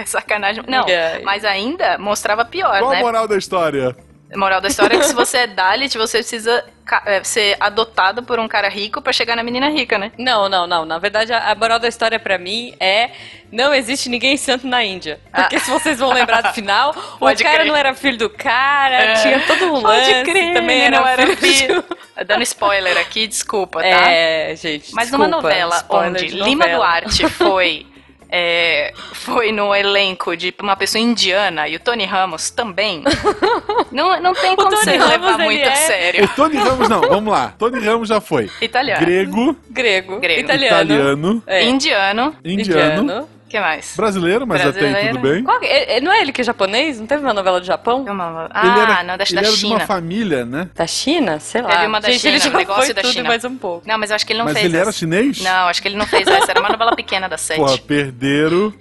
É 0.00 0.06
sacanagem. 0.06 0.64
Não, 0.66 0.86
mas 1.22 1.44
ainda 1.44 1.98
mostrava 1.98 2.44
pior, 2.44 2.78
Qual 2.78 2.90
né? 2.90 2.98
a 2.98 3.00
moral 3.00 3.28
da 3.28 3.36
história? 3.36 3.94
A 4.32 4.38
moral 4.38 4.60
da 4.60 4.68
história 4.68 4.94
é 4.94 4.98
que 4.98 5.06
se 5.06 5.14
você 5.14 5.38
é 5.38 5.46
Dalit, 5.48 5.98
você 5.98 6.18
precisa 6.18 6.64
é, 7.04 7.22
ser 7.24 7.56
adotado 7.58 8.22
por 8.22 8.38
um 8.38 8.46
cara 8.46 8.68
rico 8.68 9.02
para 9.02 9.12
chegar 9.12 9.34
na 9.34 9.42
menina 9.42 9.68
rica, 9.68 9.98
né? 9.98 10.12
Não, 10.16 10.48
não, 10.48 10.68
não. 10.68 10.84
Na 10.84 10.98
verdade, 10.98 11.32
a, 11.32 11.52
moral 11.56 11.80
da 11.80 11.88
história 11.88 12.18
para 12.18 12.38
mim 12.38 12.72
é 12.78 13.10
não 13.50 13.74
existe 13.74 14.08
ninguém 14.08 14.36
santo 14.36 14.68
na 14.68 14.84
Índia. 14.84 15.20
Porque 15.34 15.56
ah. 15.56 15.60
se 15.60 15.68
vocês 15.68 15.98
vão 15.98 16.12
lembrar 16.12 16.42
do 16.42 16.52
final, 16.52 16.94
Pode 17.18 17.42
o 17.42 17.44
cara 17.44 17.58
crer. 17.58 17.68
não 17.68 17.76
era 17.76 17.92
filho 17.92 18.18
do 18.18 18.30
cara, 18.30 18.94
é. 18.94 19.14
tinha 19.14 19.40
todo 19.40 19.64
um 19.64 19.82
lance. 19.82 20.12
Pode 20.12 20.30
crer, 20.30 20.54
também 20.54 20.80
era 20.82 21.00
não 21.00 21.06
era 21.06 21.36
filho. 21.36 21.84
Dando 22.24 22.42
spoiler 22.42 22.98
aqui, 22.98 23.26
desculpa, 23.26 23.80
tá? 23.80 24.10
É, 24.12 24.54
gente. 24.54 24.94
Mas 24.94 25.08
desculpa, 25.08 25.28
numa 25.28 25.42
novela 25.42 25.84
onde 25.88 26.28
Lima 26.28 26.68
Duarte 26.68 27.28
foi 27.30 27.86
é, 28.30 28.92
foi 29.12 29.52
no 29.52 29.74
elenco 29.74 30.36
de 30.36 30.54
uma 30.60 30.76
pessoa 30.76 31.02
indiana 31.02 31.68
e 31.68 31.76
o 31.76 31.80
Tony 31.80 32.04
Ramos 32.04 32.50
também, 32.50 33.02
não, 33.90 34.20
não 34.20 34.34
tem 34.34 34.54
como 34.54 34.70
você 34.70 34.96
levar 34.96 35.38
muito 35.38 35.62
é... 35.62 35.72
a 35.72 35.76
sério. 35.76 36.24
O 36.24 36.28
Tony 36.28 36.56
Ramos 36.56 36.88
não, 36.88 37.00
vamos 37.00 37.32
lá. 37.32 37.54
Tony 37.58 37.84
Ramos 37.84 38.08
já 38.08 38.20
foi. 38.20 38.50
Italiano. 38.60 39.04
Grego. 39.04 39.56
Grego. 39.68 40.20
Grego. 40.20 40.40
Italiano. 40.40 40.84
Italiano. 40.84 41.42
É. 41.46 41.64
Indiano. 41.64 42.36
Indiano. 42.44 43.02
Indiano 43.02 43.39
que 43.50 43.58
mais? 43.58 43.94
Brasileiro, 43.96 44.46
mas 44.46 44.62
Brasileiro. 44.62 44.96
até 44.96 45.08
aí 45.08 45.12
tudo 45.12 45.28
bem. 45.28 45.42
Qual, 45.42 45.58
é, 45.62 46.00
não 46.00 46.12
é 46.12 46.22
ele 46.22 46.30
que 46.30 46.40
é 46.40 46.44
japonês? 46.44 47.00
Não 47.00 47.06
teve 47.06 47.22
uma 47.22 47.34
novela 47.34 47.58
do 47.60 47.66
Japão? 47.66 48.04
Uma... 48.04 48.48
Ah, 48.50 48.66
ele 48.66 48.80
era, 48.80 49.02
não, 49.02 49.16
da, 49.16 49.24
ele 49.24 49.34
da 49.34 49.40
era 49.40 49.50
China. 49.50 49.56
de 49.56 49.66
uma 49.66 49.80
família, 49.80 50.44
né? 50.46 50.70
Da 50.72 50.86
China? 50.86 51.40
Sei 51.40 51.60
lá. 51.60 51.70
Teve 51.70 51.86
uma 51.86 52.00
da 52.00 52.10
Gente, 52.10 52.20
China, 52.20 52.32
ele 52.34 52.44
já 52.44 52.50
um 52.50 52.56
negócio 52.56 52.84
foi 52.84 52.94
da 52.94 53.02
tudo 53.02 53.12
China. 53.12 53.28
mais 53.28 53.44
um 53.44 53.56
pouco. 53.56 53.88
Não, 53.88 53.98
mas 53.98 54.10
eu 54.10 54.16
acho 54.16 54.24
que 54.24 54.32
ele 54.32 54.38
não 54.38 54.44
mas 54.44 54.54
fez 54.54 54.66
ele 54.66 54.76
essa. 54.76 54.84
era 54.84 54.92
chinês? 54.92 55.40
Não, 55.40 55.68
acho 55.68 55.82
que 55.82 55.88
ele 55.88 55.96
não 55.96 56.06
fez 56.06 56.28
essa. 56.28 56.52
Era 56.52 56.60
uma 56.60 56.68
novela 56.68 56.94
pequena 56.94 57.28
da 57.28 57.36
sete. 57.36 57.58
Pô, 57.58 57.78
perderam. 57.86 58.72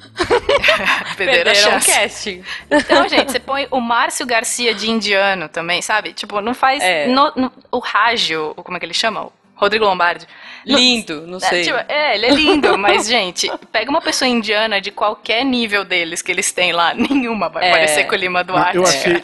perderam 1.18 1.52
a 1.52 1.56
chance. 1.56 1.90
Um 1.90 1.94
casting. 1.94 2.44
Então, 2.70 3.10
gente, 3.10 3.32
você 3.32 3.40
põe 3.40 3.68
o 3.72 3.80
Márcio 3.80 4.26
Garcia 4.26 4.74
de 4.76 4.90
indiano 4.90 5.50
também, 5.50 5.82
sabe? 5.82 6.14
Tipo, 6.14 6.42
não 6.42 6.54
faz... 6.54 6.84
É. 6.84 7.08
No, 7.08 7.32
no, 7.36 7.52
o 7.72 7.80
Rágio, 7.80 8.54
como 8.58 8.78
é 8.78 8.80
que 8.80 8.86
ele 8.86 8.94
chama? 8.94 9.30
Rodrigo 9.60 9.84
Lombardi. 9.84 10.26
Lindo, 10.66 11.28
não 11.28 11.40
sei. 11.40 11.62
É, 11.62 11.64
tipo, 11.64 11.78
é, 11.90 12.16
ele 12.16 12.26
é 12.28 12.30
lindo, 12.32 12.78
mas, 12.78 13.08
gente, 13.08 13.52
pega 13.72 13.90
uma 13.90 14.02
pessoa 14.02 14.28
indiana 14.28 14.80
de 14.80 14.90
qualquer 14.90 15.44
nível 15.44 15.84
deles 15.84 16.22
que 16.22 16.32
eles 16.32 16.52
têm 16.52 16.72
lá, 16.72 16.94
nenhuma 16.96 17.50
vai 17.50 17.68
é. 17.68 17.72
parecer 17.72 18.06
com 18.06 18.16
o 18.16 18.18
Lima 18.18 18.44
Duarte. 18.44 18.78
Eu 18.78 18.84
achei. 18.84 19.24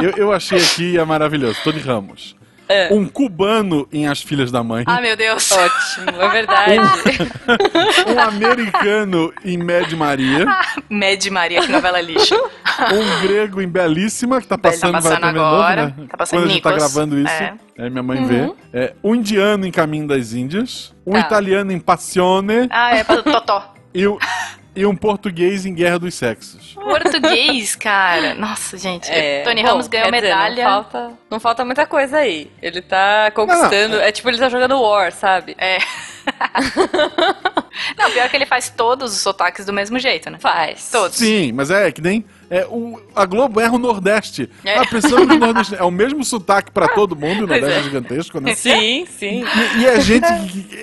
eu, 0.00 0.10
eu 0.16 0.32
achei 0.32 0.58
aqui 0.58 0.98
é 0.98 1.04
maravilhoso, 1.04 1.58
Tony 1.64 1.80
Ramos. 1.80 2.36
É. 2.68 2.92
Um 2.92 3.06
cubano 3.06 3.88
em 3.92 4.08
As 4.08 4.20
Filhas 4.20 4.50
da 4.50 4.62
Mãe. 4.62 4.84
Ah, 4.86 5.00
meu 5.00 5.16
Deus. 5.16 5.50
Ótimo, 5.52 6.20
é 6.20 6.28
verdade. 6.28 6.78
Um, 6.78 8.10
um 8.12 8.20
americano 8.20 9.32
em 9.44 9.56
Mad 9.56 9.92
Maria. 9.92 10.46
Mad 10.90 11.26
Maria, 11.26 11.60
que 11.60 11.70
novela 11.70 12.00
lixo. 12.00 12.34
Um 12.92 13.20
grego 13.26 13.60
em 13.62 13.68
Belíssima, 13.68 14.40
que 14.40 14.46
tá 14.46 14.56
passando, 14.58 14.92
tá 14.92 14.98
passando 15.02 15.20
vai 15.20 15.30
agora. 15.30 15.82
novo, 15.86 16.00
né? 16.02 16.06
Tá 16.08 16.16
passando 16.16 16.40
Quando 16.40 16.50
a 16.50 16.52
gente 16.52 16.62
tá 16.62 16.72
gravando 16.72 17.18
isso, 17.18 17.32
É. 17.32 17.54
é, 17.78 17.90
minha 17.90 18.02
mãe 18.02 18.24
vê. 18.26 18.52
É, 18.72 18.92
um 19.02 19.14
indiano 19.14 19.66
em 19.66 19.70
Caminho 19.72 20.06
das 20.06 20.32
Índias, 20.32 20.94
um 21.06 21.12
Tá. 21.12 21.20
italiano 21.20 21.72
em 21.72 21.80
Passione 21.80 22.68
Ah, 22.70 22.94
é 22.96 23.04
pra 23.04 23.22
Totó. 23.22 23.74
e, 23.94 24.06
um- 24.06 24.18
e 24.74 24.84
um 24.84 24.94
português 24.94 25.64
em 25.64 25.74
Guerra 25.74 25.98
dos 25.98 26.14
Sexos. 26.14 26.74
Português, 26.74 27.74
cara. 27.74 28.34
Nossa, 28.38 28.76
gente. 28.76 29.06
Tony 29.44 29.60
É, 29.60 29.64
bom, 29.64 29.68
Ramos 29.70 29.88
ganhou 29.88 30.10
quer 30.10 30.14
dizer, 30.20 30.26
medalha. 30.28 30.64
não, 30.64 30.70
falta, 30.70 31.12
não 31.30 31.40
falta 31.40 31.64
muita 31.64 31.86
coisa 31.86 32.18
aí. 32.18 32.50
Ele 32.60 32.82
tá 32.82 33.30
conquistando. 33.30 33.96
É 33.96 34.12
tipo, 34.12 34.28
ele 34.28 34.36
tá 34.38 34.48
jogando 34.50 34.78
War, 34.80 35.10
sabe? 35.12 35.56
É. 35.58 35.78
Não, 37.96 38.10
pior 38.10 38.28
que 38.28 38.36
ele 38.36 38.46
faz 38.46 38.68
todos 38.68 39.12
os 39.14 39.20
sotaques 39.20 39.64
do 39.64 39.72
mesmo 39.72 39.98
jeito, 39.98 40.28
né? 40.30 40.38
Faz. 40.40 40.90
Todos. 40.90 41.16
Sim, 41.16 41.52
mas 41.52 41.70
é 41.70 41.90
que 41.92 42.00
nem. 42.00 42.24
É, 42.50 42.66
o, 42.66 43.00
a 43.14 43.24
Globo 43.24 43.60
erra 43.60 43.74
o 43.74 43.78
Nordeste. 43.78 44.50
É. 44.64 44.78
Ah, 44.78 44.86
precisamos 44.86 45.28
do 45.28 45.38
Nordeste. 45.38 45.74
É 45.74 45.82
o 45.82 45.90
mesmo 45.90 46.24
sotaque 46.24 46.70
pra 46.70 46.88
todo 46.88 47.16
mundo, 47.16 47.44
o 47.44 47.46
Nordeste 47.46 47.78
é. 47.78 47.82
gigantesco, 47.82 48.40
né? 48.40 48.54
Sim, 48.54 49.06
sim. 49.06 49.44
E, 49.76 49.80
e 49.80 49.86
é 49.86 50.00
gente 50.00 50.26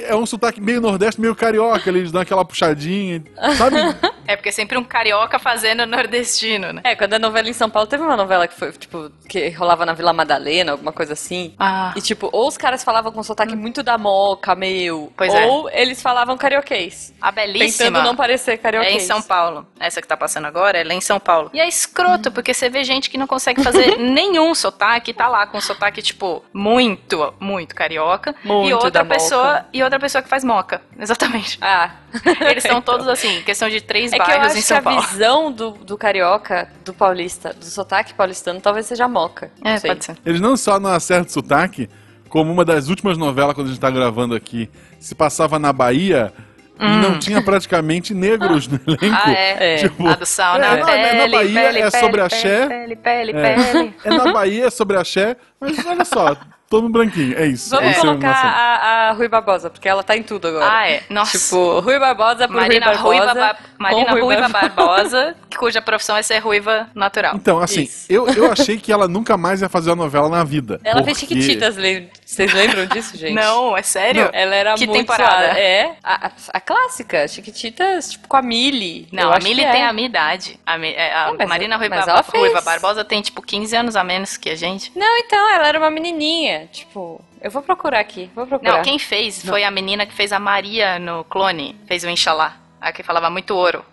é 0.06 0.16
um 0.16 0.26
sotaque 0.26 0.60
meio 0.62 0.82
Nordeste, 0.82 1.20
meio 1.20 1.36
carioca, 1.36 1.90
eles 1.90 2.12
dão 2.12 2.22
aquela 2.22 2.46
puxadinha, 2.46 3.24
sabe? 3.58 3.78
É 4.26 4.36
porque 4.36 4.50
é 4.50 4.52
sempre 4.52 4.78
um 4.78 4.84
carioca 4.84 5.38
fazendo 5.38 5.86
nordestino, 5.86 6.72
né? 6.72 6.82
É, 6.86 6.96
quando 6.96 7.14
a 7.14 7.20
novela 7.20 7.50
em 7.50 7.54
São 7.54 7.70
Paulo, 7.70 7.88
teve 7.88 8.04
uma 8.04 8.16
novela 8.16 8.48
que 8.48 8.58
foi, 8.58 8.72
tipo, 8.72 9.12
que 9.28 9.50
rolava 9.50 9.86
na 9.86 9.94
Vila 9.94 10.14
Madalena, 10.14 10.72
alguma 10.72 10.94
coisa 10.94 11.14
assim. 11.14 11.54
Ah. 11.60 11.94
E, 11.96 12.02
tipo, 12.02 12.30
ou 12.32 12.48
os 12.48 12.58
caras 12.58 12.84
falavam 12.84 13.12
com 13.12 13.22
sotaque 13.22 13.56
muito 13.56 13.84
da 13.84 13.98
moca, 13.98 14.56
meu. 14.56 15.12
Pois 15.18 15.34
é. 15.34 15.46
ou 15.46 15.70
eles 15.70 16.02
falavam 16.02 16.38
carioquês. 16.38 17.14
A 17.22 17.32
belíssima. 17.32 17.90
Tentando 17.90 18.04
não 18.04 18.16
parecer 18.16 18.52
É 18.52 18.58
carioquês. 18.58 19.04
em 19.04 19.06
São 19.06 19.22
Paulo. 19.22 19.68
Essa 19.80 20.02
que 20.02 20.08
tá 20.08 20.16
passando 20.16 20.46
agora, 20.46 20.78
ela 20.78 20.94
é 20.94 20.96
em 20.96 21.02
São 21.02 21.20
Paulo. 21.20 21.50
E 21.54 21.60
é 21.60 21.68
escroto, 21.68 22.32
porque 22.32 22.54
você 22.54 22.68
vê 22.70 22.84
gente 22.84 23.10
que 23.10 23.18
não 23.18 23.28
consegue 23.28 23.64
fazer 23.64 23.96
nenhum 24.02 24.56
sotaque, 24.56 25.12
e 25.12 25.14
tá 25.14 25.28
lá 25.28 25.46
com 25.46 25.62
sotaque, 25.62 26.02
tipo, 26.02 26.44
muito, 26.52 27.34
muito 27.40 27.76
carioca. 27.76 28.34
Muito 28.44 28.70
e 28.70 28.74
outra 28.74 28.90
da 28.92 29.06
pessoa 29.06 29.44
moca. 29.54 29.66
E 29.72 29.84
outra 29.84 30.00
pessoa 30.00 30.22
que 30.22 30.28
faz 30.30 30.44
moca. 30.44 30.82
Exatamente. 31.00 31.58
Ah. 31.62 31.92
Eles 32.50 32.64
são 32.64 32.82
todos 32.82 33.08
assim, 33.08 33.42
questão 33.44 33.70
de 33.70 33.80
três 33.82 34.12
É 34.12 34.16
que 34.16 34.22
eu 34.22 34.26
bairros 34.26 34.48
acho 34.48 34.58
em 34.58 34.62
que 34.62 34.68
São 34.68 34.78
a 34.78 34.82
Paulo. 34.82 35.02
visão 35.02 35.52
do, 35.52 35.72
do 35.72 35.98
carioca, 35.98 36.70
do 36.84 36.94
paulista, 36.94 37.54
do 37.54 37.66
sotaque 37.66 38.14
paulistano, 38.14 38.60
talvez 38.60 38.86
seja 38.88 39.08
moca. 39.08 39.52
Não 39.64 39.72
É, 39.72 39.78
sei. 39.78 39.92
pode 39.92 40.06
ser. 40.06 40.18
Eles 40.26 40.42
não 40.42 40.58
só 40.58 40.80
não 40.80 40.90
acertam 40.92 41.30
sotaque, 41.30 41.88
como 42.30 42.52
uma 42.52 42.66
das 42.66 42.90
últimas 42.90 43.16
novelas, 43.18 43.54
quando 43.54 43.68
a 43.68 43.70
gente 43.70 43.80
tá 43.80 43.92
gravando 43.92 44.34
aqui, 44.34 44.70
se 45.00 45.14
passava 45.14 45.60
na 45.60 45.72
Bahia 45.72 46.34
e 46.80 47.02
não 47.02 47.20
tinha 47.20 47.42
praticamente 47.42 48.14
negros 48.14 48.68
no 48.68 48.80
elenco. 48.88 49.04
Hum. 49.06 49.14
Ah, 49.14 49.32
é. 49.32 49.74
É. 49.74 49.78
Tipo, 49.78 50.08
A 50.08 50.16
do 50.16 50.26
sal 50.26 50.56
é, 50.58 50.60
na 50.60 50.86
pele, 50.86 51.18
na 51.18 51.28
Bahia 51.28 51.62
pele, 51.62 51.80
é 51.80 51.90
pele, 51.90 51.92
sobre 51.92 52.12
pele, 52.12 52.22
axé. 52.24 52.68
Pele, 52.68 52.96
pele, 52.96 53.32
É, 53.32 53.56
pele. 53.56 53.96
é 54.04 54.10
na 54.10 54.32
Bahia, 54.34 54.66
é 54.66 54.70
sobre 54.70 54.98
axé, 54.98 55.38
mas 55.60 55.86
olha 55.86 56.06
só, 56.06 56.36
todo 56.74 56.90
branquinho, 56.90 57.38
é 57.38 57.46
isso. 57.46 57.70
Vamos 57.70 57.96
é 57.98 58.00
colocar 58.02 58.32
a, 58.32 59.10
a 59.10 59.12
Rui 59.12 59.28
Barbosa, 59.28 59.70
porque 59.70 59.88
ela 59.88 60.02
tá 60.02 60.18
em 60.18 60.24
tudo 60.24 60.48
agora. 60.48 60.68
Ah, 60.72 60.90
é. 60.90 61.04
Nossa. 61.08 61.38
Tipo, 61.38 61.80
Rui 61.82 62.00
Barbosa 62.00 62.48
por 62.48 62.56
Marina 62.56 62.88
Rui 62.94 62.96
Ruiva, 63.20 63.26
Barbosa. 63.28 63.54
Ba- 63.54 63.58
Marina 63.78 64.12
Rui 64.12 64.22
Ruiva 64.22 64.50
Barbosa. 64.50 65.36
Cuja 65.56 65.82
profissão 65.84 66.18
é 66.18 66.24
ser 66.24 66.40
ruiva 66.40 66.90
natural. 66.96 67.36
Então, 67.36 67.60
assim, 67.60 67.84
Isso. 67.84 68.08
eu, 68.12 68.28
eu 68.30 68.52
achei 68.52 68.78
que 68.80 68.92
ela 68.92 69.08
nunca 69.08 69.38
mais 69.38 69.62
ia 69.62 69.70
fazer 69.70 69.92
a 69.92 69.96
novela 69.96 70.28
na 70.28 70.44
vida. 70.44 70.82
Ela 70.84 71.04
fez 71.04 71.20
porque- 71.20 71.36
Chiquititas, 71.36 71.78
lem- 71.78 72.10
vocês 72.26 72.52
lembram 72.52 72.88
disso, 72.88 73.16
gente? 73.16 73.34
Não, 73.36 73.78
é 73.78 73.84
sério? 73.84 74.30
Ela 74.34 74.56
era 74.56 74.74
Que 74.74 74.88
muito 74.88 75.00
temporada? 75.00 75.46
É, 75.60 75.96
a, 76.04 76.28
a- 76.28 76.32
a 76.54 76.60
clássica, 76.60 77.28
Chiquititas, 77.28 78.12
tipo, 78.14 78.28
com 78.28 78.36
a 78.36 78.42
Millie. 78.42 79.08
Não, 79.12 79.24
Eu 79.26 79.34
a 79.34 79.40
que 79.40 79.46
tem 79.56 79.64
é. 79.84 79.86
a 79.88 79.94
minha 79.94 80.08
idade. 80.08 80.60
A, 80.66 80.76
é, 80.84 81.14
a 81.14 81.48
Marina 81.48 81.78
Ruiva, 81.78 82.24
fez. 82.24 82.44
Ruiva 82.44 82.62
Barbosa 82.62 83.06
tem, 83.06 83.22
tipo, 83.22 83.42
15 83.42 83.76
anos 83.76 83.96
a 83.96 84.04
menos 84.04 84.36
que 84.36 84.50
a 84.50 84.56
gente. 84.56 84.92
Não, 84.96 85.18
então, 85.20 85.50
ela 85.56 85.68
era 85.68 85.78
uma 85.78 85.92
menininha, 85.92 86.63
tipo... 86.72 87.24
Eu 87.42 87.52
vou 87.52 87.62
procurar 87.62 88.00
aqui, 88.00 88.30
vou 88.36 88.46
procurar. 88.48 88.78
Não, 88.78 88.82
quem 88.84 88.98
fez 89.00 89.44
foi 89.44 89.64
a 89.64 89.72
menina 89.72 90.06
que 90.06 90.14
fez 90.14 90.32
a 90.32 90.40
Maria 90.40 90.98
no 91.00 91.24
Clone. 91.26 91.76
Fez 91.88 92.04
o 92.04 92.10
Inxalá. 92.10 92.58
A 92.80 92.92
que 92.92 93.04
falava 93.04 93.30
muito 93.30 93.56
ouro. 93.56 93.84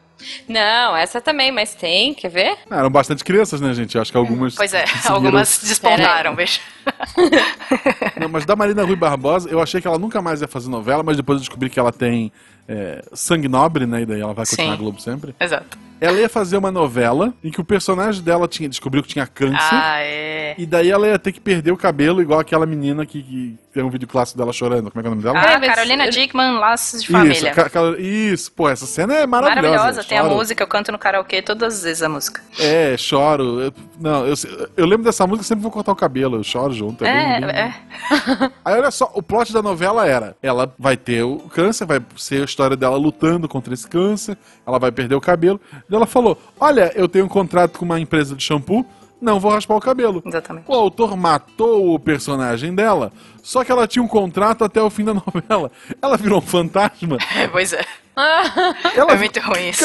Não, 0.46 0.94
essa 0.96 1.18
também, 1.20 1.50
mas 1.50 1.74
tem, 1.74 2.12
quer 2.12 2.28
ver? 2.28 2.58
Ah, 2.70 2.80
eram 2.80 2.90
bastante 2.90 3.24
crianças, 3.24 3.58
né, 3.60 3.72
gente? 3.72 3.94
Eu 3.94 4.02
acho 4.02 4.10
que 4.12 4.18
algumas. 4.18 4.54
Pois 4.54 4.74
é, 4.74 4.82
conseguiram- 4.82 5.14
algumas 5.14 5.58
despontaram, 5.64 6.34
veja. 6.34 6.60
Não, 8.20 8.28
mas 8.28 8.44
da 8.44 8.54
Marina 8.54 8.84
Rui 8.84 8.96
Barbosa, 8.96 9.48
eu 9.48 9.60
achei 9.62 9.80
que 9.80 9.86
ela 9.86 9.98
nunca 9.98 10.20
mais 10.20 10.42
ia 10.42 10.48
fazer 10.48 10.68
novela, 10.68 11.02
mas 11.02 11.16
depois 11.16 11.36
eu 11.36 11.40
descobri 11.40 11.70
que 11.70 11.80
ela 11.80 11.90
tem 11.92 12.30
é, 12.68 13.02
sangue 13.14 13.48
nobre, 13.48 13.86
né? 13.86 14.02
E 14.02 14.06
daí 14.06 14.20
ela 14.20 14.34
vai 14.34 14.44
continuar 14.44 14.66
Sim. 14.66 14.70
na 14.72 14.76
Globo 14.76 15.00
sempre. 15.00 15.34
Exato. 15.40 15.78
Ela 16.00 16.18
ia 16.20 16.28
fazer 16.28 16.56
uma 16.56 16.70
novela 16.70 17.34
em 17.44 17.50
que 17.50 17.60
o 17.60 17.64
personagem 17.64 18.22
dela 18.22 18.48
tinha, 18.48 18.68
descobriu 18.68 19.02
que 19.02 19.08
tinha 19.08 19.26
câncer. 19.26 19.58
Ah, 19.60 19.98
é. 20.00 20.54
E 20.58 20.66
daí 20.66 20.90
ela 20.90 21.06
ia 21.06 21.18
ter 21.18 21.32
que 21.32 21.40
perder 21.40 21.70
o 21.72 21.76
cabelo, 21.76 22.20
igual 22.20 22.40
aquela 22.40 22.66
menina 22.66 23.04
que, 23.06 23.22
que 23.22 23.58
tem 23.72 23.82
um 23.84 23.90
vídeo 23.90 24.08
clássico 24.08 24.36
dela 24.38 24.52
chorando. 24.52 24.90
Como 24.90 25.00
é 25.00 25.02
que 25.02 25.06
é 25.06 25.10
o 25.10 25.14
nome 25.14 25.22
dela? 25.22 25.38
Ah, 25.38 25.52
É, 25.52 25.58
mas- 25.58 25.68
Carolina 25.68 26.10
Dickman, 26.10 26.58
Laços 26.58 27.02
de 27.02 27.06
isso, 27.08 27.12
Família. 27.12 27.52
ca- 27.52 27.70
ca- 27.70 27.98
isso, 27.98 28.50
pô, 28.52 28.68
essa 28.68 28.86
cena 28.86 29.14
é 29.14 29.26
maravilhosa. 29.26 29.68
Maravilhosa, 29.76 30.08
tem 30.08 30.18
a 30.18 30.24
música, 30.24 30.62
eu 30.62 30.66
canto 30.66 30.90
no 30.90 30.98
karaokê 30.98 31.40
todas 31.42 31.74
as 31.76 31.82
vezes 31.84 32.02
a 32.02 32.08
música. 32.08 32.40
É, 32.58 32.96
choro. 32.96 33.60
Eu- 33.60 33.72
não, 34.00 34.26
eu, 34.26 34.34
eu 34.76 34.86
lembro 34.86 35.04
dessa 35.04 35.26
música, 35.26 35.44
sempre 35.44 35.62
vou 35.62 35.70
cortar 35.70 35.92
o 35.92 35.96
cabelo, 35.96 36.36
eu 36.36 36.42
choro 36.42 36.72
junto. 36.72 37.04
É, 37.04 37.12
bem- 37.40 37.46
bem- 37.46 37.56
É, 37.56 37.60
é. 37.60 37.74
Aí 38.64 38.74
olha 38.74 38.90
só, 38.90 39.10
o 39.14 39.22
plot 39.22 39.52
da 39.52 39.62
novela 39.62 40.06
era: 40.06 40.36
ela 40.42 40.74
vai 40.78 40.96
ter 40.96 41.22
o 41.22 41.36
câncer, 41.54 41.84
vai 41.84 42.00
ser 42.16 42.42
a 42.42 42.44
história 42.44 42.76
dela 42.76 42.96
lutando 42.96 43.48
contra 43.48 43.72
esse 43.72 43.86
câncer, 43.88 44.36
ela 44.66 44.78
vai 44.78 44.90
perder 44.90 45.14
o 45.14 45.20
cabelo. 45.20 45.60
E 45.90 45.94
ela 45.94 46.06
falou: 46.06 46.38
Olha, 46.58 46.92
eu 46.94 47.08
tenho 47.08 47.24
um 47.24 47.28
contrato 47.28 47.78
com 47.78 47.84
uma 47.84 47.98
empresa 47.98 48.34
de 48.36 48.42
shampoo, 48.44 48.86
não 49.20 49.40
vou 49.40 49.50
raspar 49.50 49.74
o 49.76 49.80
cabelo. 49.80 50.22
Exatamente. 50.24 50.64
O 50.68 50.74
autor 50.74 51.16
matou 51.16 51.94
o 51.94 51.98
personagem 51.98 52.74
dela, 52.74 53.12
só 53.42 53.64
que 53.64 53.72
ela 53.72 53.86
tinha 53.86 54.02
um 54.02 54.08
contrato 54.08 54.64
até 54.64 54.80
o 54.80 54.88
fim 54.88 55.04
da 55.04 55.12
novela. 55.14 55.70
Ela 56.00 56.16
virou 56.16 56.38
um 56.38 56.42
fantasma. 56.42 57.18
É, 57.36 57.48
pois 57.48 57.72
é. 57.72 57.84
Ela 58.96 59.12
É 59.12 59.16
muito 59.16 59.40
ruim 59.40 59.70
isso. 59.70 59.84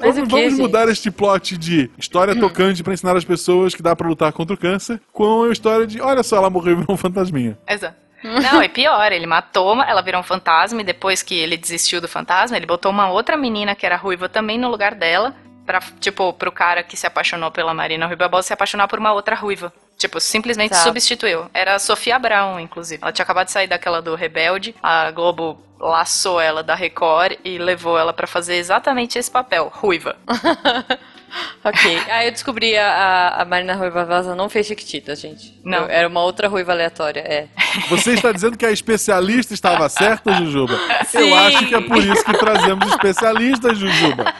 Mas 0.00 0.16
Vamos 0.16 0.28
gente? 0.32 0.60
mudar 0.60 0.88
este 0.88 1.10
plot 1.10 1.56
de 1.56 1.88
história 1.96 2.34
tocante 2.34 2.82
pra 2.82 2.92
ensinar 2.92 3.16
as 3.16 3.24
pessoas 3.24 3.74
que 3.74 3.82
dá 3.82 3.94
pra 3.94 4.08
lutar 4.08 4.32
contra 4.32 4.54
o 4.54 4.58
câncer 4.58 5.00
com 5.12 5.44
a 5.44 5.52
história 5.52 5.86
de, 5.86 6.00
olha 6.00 6.22
só, 6.24 6.36
ela 6.36 6.50
morreu 6.50 6.72
e 6.72 6.76
virou 6.76 6.94
um 6.94 6.96
fantasminha. 6.96 7.56
Exato. 7.68 7.94
Não, 8.22 8.60
é 8.62 8.68
pior, 8.68 9.12
ele 9.12 9.26
matou, 9.26 9.80
ela 9.82 10.02
virou 10.02 10.20
um 10.20 10.24
fantasma 10.24 10.80
e 10.80 10.84
depois 10.84 11.22
que 11.22 11.34
ele 11.38 11.56
desistiu 11.56 12.00
do 12.00 12.08
fantasma, 12.08 12.56
ele 12.56 12.66
botou 12.66 12.90
uma 12.90 13.08
outra 13.10 13.36
menina 13.36 13.74
que 13.74 13.84
era 13.86 13.96
ruiva 13.96 14.28
também 14.28 14.58
no 14.58 14.68
lugar 14.68 14.94
dela, 14.94 15.34
pra, 15.64 15.80
tipo, 16.00 16.32
pro 16.32 16.50
cara 16.50 16.82
que 16.82 16.96
se 16.96 17.06
apaixonou 17.06 17.50
pela 17.50 17.74
Marina 17.74 18.06
Rui 18.06 18.16
Barbosa 18.16 18.48
se 18.48 18.52
apaixonar 18.52 18.88
por 18.88 18.98
uma 18.98 19.12
outra 19.12 19.34
ruiva. 19.36 19.72
Tipo, 19.98 20.20
simplesmente 20.20 20.70
Tá. 20.70 20.76
substituiu. 20.76 21.50
Era 21.54 21.74
a 21.74 21.78
Sofia 21.78 22.18
Brown, 22.18 22.60
inclusive. 22.60 23.02
Ela 23.02 23.12
tinha 23.12 23.22
acabado 23.24 23.46
de 23.46 23.52
sair 23.52 23.66
daquela 23.66 24.02
do 24.02 24.14
Rebelde, 24.14 24.74
a 24.82 25.10
Globo 25.10 25.58
laçou 25.80 26.40
ela 26.40 26.62
da 26.62 26.74
Record 26.74 27.36
e 27.44 27.58
levou 27.58 27.98
ela 27.98 28.12
pra 28.12 28.26
fazer 28.26 28.56
exatamente 28.56 29.18
esse 29.18 29.30
papel, 29.30 29.70
ruiva. 29.74 30.16
Ok. 31.64 32.00
Aí 32.10 32.26
eu 32.28 32.32
descobri 32.32 32.76
a, 32.78 32.86
a- 32.88 33.42
a 33.42 33.44
Marina 33.44 33.74
Ruiva 33.74 34.04
Barbosa 34.04 34.34
não 34.36 34.48
fez 34.48 34.66
Chiquititas, 34.66 35.20
gente. 35.20 35.52
Não. 35.64 35.78
Eu- 35.80 35.90
era 35.90 36.08
uma 36.08 36.22
outra 36.22 36.48
ruiva 36.48 36.72
aleatória, 36.72 37.20
é. 37.20 37.46
Você 37.88 38.12
está 38.12 38.30
dizendo 38.32 38.56
que 38.56 38.64
a 38.64 38.70
especialista 38.70 39.52
estava 39.52 39.88
certa, 39.88 40.32
Jujuba? 40.34 40.78
Sim. 41.06 41.18
Eu 41.30 41.34
acho 41.36 41.66
que 41.66 41.74
é 41.74 41.80
por 41.80 41.98
isso 41.98 42.24
que 42.24 42.32
trazemos 42.38 42.86
especialistas, 42.88 43.76
Jujuba. 43.78 44.32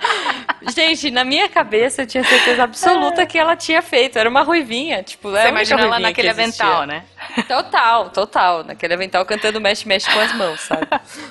Gente, 0.75 1.11
na 1.11 1.25
minha 1.25 1.49
cabeça 1.49 2.03
eu 2.03 2.07
tinha 2.07 2.25
certeza 2.25 2.65
absoluta 2.65 3.25
que 3.27 3.39
ela 3.39 3.55
tinha 3.57 3.81
feito. 3.83 4.19
Era 4.19 4.29
uma 4.29 4.43
ruivinha, 4.43 5.03
tipo, 5.03 5.31
Você 5.31 5.37
a 5.39 5.41
única 5.43 5.49
imagina 5.51 5.81
ela 5.83 5.99
naquele 5.99 6.29
avental, 6.29 6.85
né? 6.87 7.05
Total, 7.47 8.11
total. 8.11 8.65
Naquele 8.65 8.95
avental 8.95 9.25
cantando 9.25 9.61
mexe, 9.61 9.87
mexe 9.87 10.11
com 10.11 10.19
as 10.19 10.33
mãos, 10.33 10.61
sabe? 10.61 10.87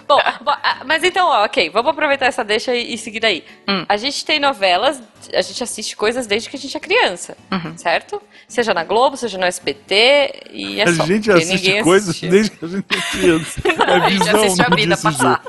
Bom, 0.08 0.19
bo- 0.41 0.52
ah, 0.52 0.82
mas 0.86 1.04
então, 1.04 1.28
ó, 1.28 1.43
ok, 1.45 1.69
vamos 1.69 1.91
aproveitar 1.91 2.28
essa 2.28 2.43
deixa 2.43 2.74
e, 2.76 2.93
e 2.93 2.98
seguir 2.98 3.19
daí. 3.19 3.43
Hum. 3.67 3.86
A 3.89 3.98
gente 3.98 4.24
tem 4.26 4.39
novelas, 4.39 5.02
a 5.34 5.41
gente 5.41 5.63
assiste 5.63 5.95
coisas 5.95 6.28
desde 6.28 6.50
que 6.50 6.56
a 6.56 6.60
gente 6.60 6.76
é 6.76 6.80
criança, 6.80 7.36
Uhum. 7.52 7.78
certo? 7.78 8.21
Seja 8.47 8.73
na 8.73 8.84
Globo, 8.84 9.17
seja 9.17 9.38
no 9.39 9.45
SBT 9.45 10.43
e 10.51 10.79
é 10.79 10.84
a 10.84 10.93
só. 10.93 11.03
gente 11.05 11.31
assiste 11.31 11.81
coisas 11.84 12.19
desde 12.21 12.51
que 12.51 12.63
a 12.63 12.67
gente 12.67 12.86
é 12.91 13.01
criança. 13.12 13.62
É 13.86 13.93
A 13.95 13.99
gente 14.10 14.19
visão, 14.19 14.43
assiste 14.43 14.62
a 14.62 14.69
não 14.69 14.77
vida 14.77 14.97
passar. 14.97 15.41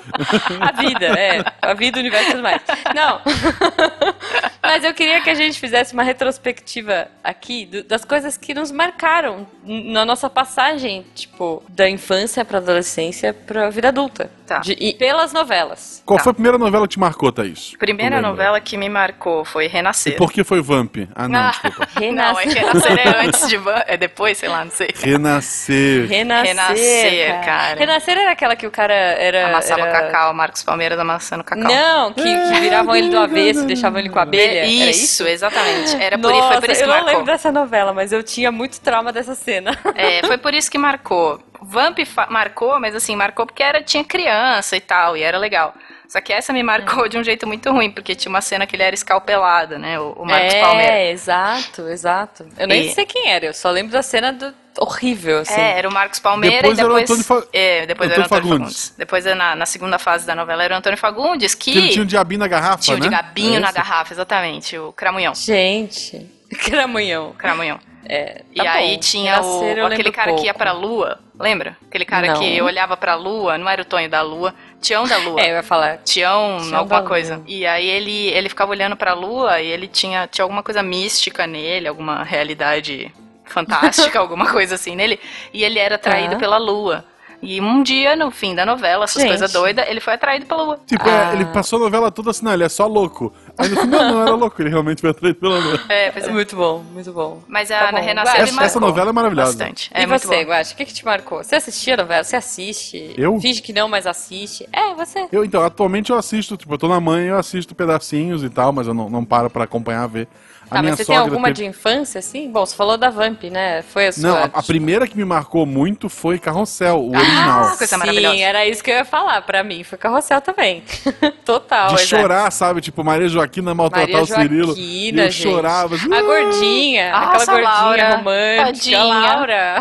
A 0.61 0.73
vida, 0.73 1.07
é. 1.07 1.45
A 1.63 1.75
vida, 1.75 1.99
o 1.99 2.01
universo 2.01 2.29
e 2.29 2.33
tudo 2.33 2.43
mais. 2.43 2.63
Não. 2.95 3.21
Mas 4.63 4.83
eu 4.85 4.93
queria 4.95 5.21
que 5.21 5.31
a 5.31 5.35
gente 5.35 5.59
fizesse 5.61 5.93
uma 5.95 6.03
retrospectiva 6.03 7.09
aqui 7.23 7.67
do- 7.67 7.85
das 7.85 8.05
coisas 8.05 8.37
que 8.37 8.53
nos 8.53 8.71
marcaram 8.73 9.47
na 9.65 10.05
nossa 10.05 10.29
passagem, 10.29 11.05
tipo, 11.15 11.63
da 11.69 11.89
infância 11.89 12.45
pra 12.45 12.59
adolescência 12.59 13.33
pra 13.33 13.71
vida 13.71 13.89
adulta. 13.89 14.31
Tá. 14.47 14.59
De- 14.59 14.77
e 14.79 14.93
pelas 14.95 15.33
novelas. 15.33 16.03
Qual 16.05 16.17
Tá. 16.19 16.25
foi 16.25 16.31
a 16.31 16.35
primeira 16.35 16.59
novela 16.59 16.87
que 16.87 16.95
te 16.95 16.99
marcou, 17.01 17.31
Thaís? 17.33 17.75
Primeira 17.79 18.21
novela 18.21 18.61
que 18.61 18.77
me 18.77 18.89
marcou 18.89 19.45
foi 19.45 19.67
E 19.67 19.69
Renascer. 19.69 20.17
por 20.17 20.33
que 20.33 20.43
foi 20.45 20.61
Vamp? 20.61 20.97
Ah, 21.15 21.29
não, 21.29 21.39
Ah. 21.41 21.51
desculpa. 21.51 21.87
Não, 22.17 22.39
é 22.41 22.47
que 22.47 22.59
Renascer 22.89 23.15
é 23.17 23.27
antes 23.27 23.49
de 23.49 23.57
Van... 23.57 23.83
É 23.87 23.97
depois, 23.97 24.39
sei 24.39 24.49
lá, 24.49 24.65
não 24.65 24.71
sei. 24.71 24.89
Renascer. 24.95 26.07
Renascer, 26.07 26.47
Renascer, 26.47 27.29
cara. 27.29 27.45
cara. 27.45 27.79
Renascer 27.79 28.19
era 28.19 28.31
aquela 28.33 28.57
que 28.57 28.67
o 28.67 28.71
cara 28.71 28.95
era... 28.95 29.49
Amassava 29.49 29.83
era... 29.83 29.93
cacau, 29.93 30.35
Marcos 30.35 30.63
Palmeiras 30.63 30.99
amassando 30.99 31.45
cacau. 31.45 31.65
Não, 31.65 32.13
que, 32.13 32.23
que 32.23 32.61
viravam 32.61 32.95
ele 32.95 33.11
do 33.11 33.19
avesso 33.19 33.63
e 33.63 33.67
deixavam 33.67 33.99
ele 33.99 34.09
com 34.09 34.19
a 34.19 34.23
abelha. 34.23 34.59
Era 34.59 34.67
Isso, 34.67 35.27
exatamente. 35.27 35.97
Era 36.03 36.19
por, 36.19 36.33
Nossa, 36.33 36.53
foi 36.53 36.61
por 36.61 36.71
isso 36.71 36.79
que 36.79 36.85
eu 36.85 36.89
não 36.89 36.95
marcou. 36.95 37.13
lembro 37.13 37.27
dessa 37.27 37.53
novela, 37.53 37.93
mas 37.93 38.13
eu 38.13 38.23
tinha 38.23 38.51
muito 38.53 38.81
trauma 38.81 39.13
dessa 39.13 39.35
cena. 39.35 39.77
É, 39.95 40.27
foi 40.27 40.39
por 40.39 40.55
isso 40.55 40.71
que 40.71 40.79
marcou. 40.79 41.41
Vamp 41.63 41.99
marcou, 42.29 42.79
mas 42.79 42.95
assim, 42.95 43.17
marcou 43.17 43.47
porque 43.47 43.63
era, 43.63 43.83
tinha 43.83 44.05
criança 44.05 44.77
e 44.77 44.81
tal, 44.81 45.17
e 45.17 45.23
era 45.23 45.39
legal. 45.39 45.75
Só 46.09 46.21
que 46.21 46.33
essa 46.33 46.53
me 46.53 46.63
marcou 46.63 47.09
de 47.09 47.19
um 47.19 47.25
jeito 47.25 47.47
muito 47.47 47.71
ruim, 47.71 47.91
porque 47.91 48.15
tinha 48.15 48.31
uma 48.31 48.41
cena 48.41 48.67
que 48.67 48.77
ele 48.77 48.83
era 48.83 48.95
escalpelado, 48.95 49.79
né? 49.79 49.99
O, 49.99 50.13
o 50.13 50.25
Marcos 50.27 50.55
é, 50.55 50.61
Palmeiras. 50.61 51.21
exato, 51.23 51.89
exato. 51.89 52.47
Eu 52.59 52.67
nem 52.69 52.87
E- 52.87 52.95
sei 52.95 53.05
quem 53.07 53.29
era, 53.31 53.47
eu 53.47 53.55
só 53.55 53.71
lembro 53.71 53.93
da 53.93 54.03
cena 54.03 54.33
do... 54.33 54.55
horrível, 54.79 55.41
assim. 55.41 55.61
É, 55.61 55.79
era 55.79 55.89
o 55.89 55.93
Marcos 55.93 56.19
Palmeiras 56.19 56.61
Depois 56.63 56.79
e 56.79 56.81
era 56.81 56.91
o 56.91 56.95
depois. 56.97 57.11
Antônio 57.21 57.25
Fa- 57.43 57.49
É, 57.53 57.87
depois 57.87 58.11
Antônio 58.11 58.13
era 58.13 58.21
o 58.21 58.25
Antônio 58.37 58.43
Fagundes. 58.59 58.59
Fagundes. 58.89 58.95
Depois 58.97 59.25
na, 59.25 59.57
na 59.57 59.67
segunda 59.67 59.99
fase 59.99 60.27
da 60.27 60.35
novela 60.35 60.63
era 60.65 60.75
o 60.75 60.79
Antônio 60.79 60.99
Fagundes, 60.99 61.55
que, 61.55 61.73
Que 61.73 61.79
ele 61.79 61.89
tinha 61.89 62.03
um 62.03 62.07
diabinho 62.07 62.39
na 62.41 62.49
garrafa, 62.49 62.79
tinha 62.85 62.97
o 62.97 63.01
né? 63.01 63.07
de 63.09 63.15
gabinho 63.15 63.57
É 63.57 63.61
na 63.61 63.73
garrafa, 63.73 64.13
exatamente, 64.15 64.79
o 64.79 64.93
Cramunhão. 64.93 65.35
Gente, 65.35 66.25
cramunhão. 66.65 67.33
Cramunhão. 67.37 67.79
É, 68.09 68.43
E 68.55 68.63
tá 68.63 68.71
aí 68.71 68.95
bom. 68.95 69.01
tinha 69.01 69.43
o, 69.43 69.87
aquele 69.87 70.13
cara 70.13 70.33
que 70.35 70.43
ia 70.45 70.55
pouco. 70.55 70.59
pra 70.59 70.71
lua, 70.73 71.19
lembra? 71.41 71.77
Aquele 71.89 72.05
cara 72.05 72.29
Não. 72.29 72.39
que 72.41 72.63
olhava 72.63 72.97
pra 72.97 73.17
lua, 73.17 73.59
não 73.59 73.69
era 73.69 73.83
o 73.83 73.85
Tonho 73.85 74.09
da 74.09 74.23
lua, 74.23 74.55
Tião 74.81 75.07
da 75.07 75.17
lua. 75.19 75.41
É, 75.43 75.51
eu 75.51 75.55
ia 75.57 75.63
falar. 75.63 75.99
Tião, 75.99 76.59
Tião 76.61 76.79
alguma 76.79 77.03
coisa. 77.03 77.43
E 77.47 77.67
aí 77.67 77.87
ele, 77.89 78.29
ele 78.29 78.49
ficava 78.49 78.71
olhando 78.71 78.97
pra 78.97 79.13
lua 79.15 79.61
e 79.61 79.67
ele 79.67 79.87
tinha, 79.89 80.27
tinha 80.27 80.43
alguma 80.45 80.63
coisa 80.63 80.83
mística 80.83 81.47
nele, 81.47 81.89
alguma 81.89 82.23
realidade 82.23 83.13
fantástica, 83.45 84.19
alguma 84.21 84.51
coisa 84.53 84.75
assim 84.75 84.95
nele. 84.97 85.19
E 85.53 85.65
ele 85.65 85.79
era 85.79 85.95
atraído 85.97 86.35
Tá. 86.35 86.39
pela 86.39 86.59
lua. 86.59 87.05
E 87.43 87.61
um 87.61 87.83
dia, 87.83 88.17
no 88.17 88.31
fim 88.31 88.55
da 88.55 88.65
novela, 88.67 89.05
essas 89.05 89.21
Gente. 89.23 89.31
coisas 89.31 89.53
doidas, 89.53 89.87
ele 89.89 90.01
foi 90.01 90.15
atraído 90.15 90.47
pela 90.47 90.63
lua. 90.63 90.81
Tipo, 90.87 91.09
Ah. 91.09 91.31
é, 91.31 91.35
ele 91.35 91.45
passou 91.47 91.79
a 91.79 91.83
novela 91.83 92.11
toda 92.11 92.31
assim, 92.31 92.45
não, 92.45 92.53
ele 92.53 92.65
é 92.65 92.69
só 92.69 92.87
louco. 92.87 93.33
Aí 93.59 93.69
no 93.69 93.77
final 93.81 94.03
não 94.13 94.23
era 94.23 94.35
louco, 94.35 94.61
ele 94.61 94.71
realmente 94.71 95.01
foi 95.01 95.11
atraído 95.11 95.39
pela 95.39 95.59
lua. 95.59 95.81
É, 95.89 96.11
pois 96.11 96.27
é. 96.27 96.31
Muito 96.31 96.57
bom, 96.57 96.83
muito 96.93 97.13
bom. 97.13 97.43
Mas 97.49 97.71
a 97.71 97.79
Tá 97.87 97.93
bom. 97.93 97.99
Renascer 97.99 98.41
Essa, 98.41 98.63
essa 98.65 98.81
novela 98.81 99.11
é 99.11 99.13
maravilhosa. 99.13 99.53
Bastante. 99.57 99.91
É 99.95 100.03
e 100.03 100.07
você. 100.07 100.43
Guache, 100.43 100.75
o 100.75 100.77
que, 100.77 100.85
que 100.85 100.95
te 100.95 101.05
marcou? 101.05 101.43
Você 101.43 101.55
assistia 101.57 101.95
a 101.95 101.97
novela? 101.99 102.25
Você 102.25 102.37
assiste? 102.37 103.15
Eu? 103.17 103.39
Finge 103.41 103.61
que 103.63 103.73
não, 103.73 103.89
mas 103.89 104.07
assiste. 104.07 104.69
É, 104.73 104.95
você. 104.95 105.27
Eu, 105.31 105.45
então, 105.45 105.63
atualmente 105.65 106.11
eu 106.11 106.17
assisto, 106.19 106.57
tipo, 106.57 106.73
eu 106.75 106.79
tô 106.79 106.89
na 106.89 107.01
mãe, 107.01 107.27
eu 107.27 107.39
assisto 107.39 107.75
pedacinhos 107.75 108.43
e 108.43 108.51
tal, 108.51 108.73
mas 108.73 108.87
eu 108.87 108.95
não, 108.95 109.09
não 109.09 109.25
paro 109.25 109.49
pra 109.51 109.65
acompanhar, 109.65 110.07
ver. 110.09 110.29
Tá, 110.69 110.81
minha 110.83 110.91
mas 110.93 110.99
você 111.01 111.05
tem 111.05 111.17
alguma 111.17 111.49
teve- 111.49 111.55
de 111.63 111.65
infância, 111.67 112.19
assim? 112.19 112.51
Bom, 112.51 112.67
você 112.67 112.75
falou 112.75 112.97
da 112.97 113.09
Vamp, 113.11 113.45
né? 113.45 113.83
Foi 113.83 114.09
a 114.09 114.13
sua... 114.13 114.29
Não, 114.29 114.37
a, 114.37 114.45
a 114.53 114.63
primeira 114.63 115.07
que 115.07 115.17
me 115.17 115.25
marcou 115.25 115.65
muito 115.65 116.09
foi 116.09 116.39
Carrossel, 116.39 116.99
o 117.01 117.17
original. 117.17 117.69
coisa 117.77 117.87
Sim, 117.87 117.97
maravilhosa. 117.97 118.41
era 118.43 118.67
isso 118.67 118.83
que 118.83 118.91
eu 118.91 118.97
ia 118.97 119.05
falar. 119.05 119.43
Pra 119.43 119.63
mim, 119.63 119.85
foi 119.85 119.97
Carrossel 119.97 120.41
também. 120.41 120.83
Total, 121.45 121.95
De 121.95 122.01
chorar, 122.05 122.51
sabe? 122.51 122.81
Tipo, 122.81 123.05
Maria 123.05 123.29
Joaquina 123.29 123.75
maltratar 123.75 124.09
Maria 124.11 124.23
o 124.23 124.27
Cirilo. 124.27 124.67
Joaquina, 124.67 125.23
e 125.23 125.27
eu 125.27 125.31
gente. 125.31 125.43
chorava. 125.51 125.95
assim, 125.95 126.13
A 126.13 126.19
"Ah!" 126.19 126.23
gordinha, 126.23 127.11
Nossa, 127.13 127.25
aquela 127.27 127.47
gordinha 127.47 127.71
Laura, 127.71 128.17
romântica, 128.17 128.65
tadinha. 128.67 128.99
a 128.99 129.05
Laura. 129.05 129.77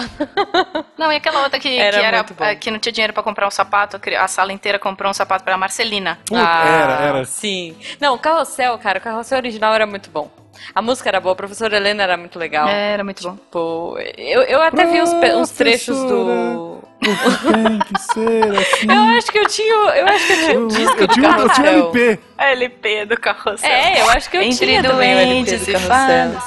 Não, 0.97 1.11
e 1.11 1.15
aquela 1.15 1.43
outra 1.43 1.59
que, 1.59 1.77
Era 1.77 1.97
que, 1.99 2.03
era, 2.05 2.25
eh, 2.51 2.55
que 2.55 2.71
não 2.71 2.79
tinha 2.79 2.91
dinheiro 2.93 3.13
pra 3.13 3.21
comprar 3.23 3.47
um 3.47 3.51
sapato, 3.51 3.99
a 4.19 4.27
sala 4.27 4.53
inteira 4.53 4.79
comprou 4.79 5.09
um 5.09 5.13
sapato 5.13 5.43
pra 5.43 5.57
Marcelina. 5.57 6.17
Puta, 6.25 6.39
era, 6.41 6.93
era. 7.01 7.25
Sim. 7.25 7.75
Não, 7.99 8.13
o 8.15 8.19
Carrossel, 8.19 8.77
cara, 8.77 8.99
o 8.99 9.01
Carrossel 9.01 9.37
original 9.37 9.73
era 9.73 9.85
muito 9.85 10.09
bom. 10.09 10.29
A 10.73 10.81
música 10.81 11.09
era 11.09 11.19
boa, 11.19 11.33
a 11.33 11.35
professora 11.35 11.77
Helena 11.77 12.03
era 12.03 12.17
muito 12.17 12.37
legal. 12.39 12.67
É, 12.67 12.93
era 12.93 13.03
muito 13.03 13.23
bom. 13.23 13.37
Pô, 13.51 13.97
eu, 14.17 14.41
eu 14.43 14.61
até 14.61 14.85
vi 14.85 15.01
uns, 15.01 15.11
uns 15.13 15.49
trechos 15.51 15.97
do. 16.03 16.75
Tem 17.01 17.79
que 17.79 18.01
ser 18.01 18.55
assim. 18.57 18.87
Eu 18.91 19.17
acho 19.17 19.31
que 19.31 19.37
eu 19.37 19.47
tinha. 19.47 19.73
Eu 19.73 20.07
acho 20.07 20.27
que 20.27 20.33
eu 20.33 20.37
tinha 20.47 20.59
um 20.59 20.67
disco 20.67 20.97
eu 21.01 21.07
do 21.07 21.13
tinha, 21.13 21.27
eu 21.29 21.33
tinha 21.35 21.47
um 21.47 21.47
Carrossel. 21.47 21.65
LP. 21.93 22.19
A 22.37 22.45
LP 22.51 23.05
do 23.05 23.19
carrossel. 23.19 23.69
É, 23.69 24.01
eu 24.01 24.09
acho 24.09 24.29
que 24.29 24.37
eu 24.37 24.41
Entre 24.41 24.65
tinha 24.65 24.81
também 24.83 25.15
o 25.15 25.19
LP 25.19 25.57
do 25.57 25.69
e 25.69 25.73
Carrossel. 25.73 26.41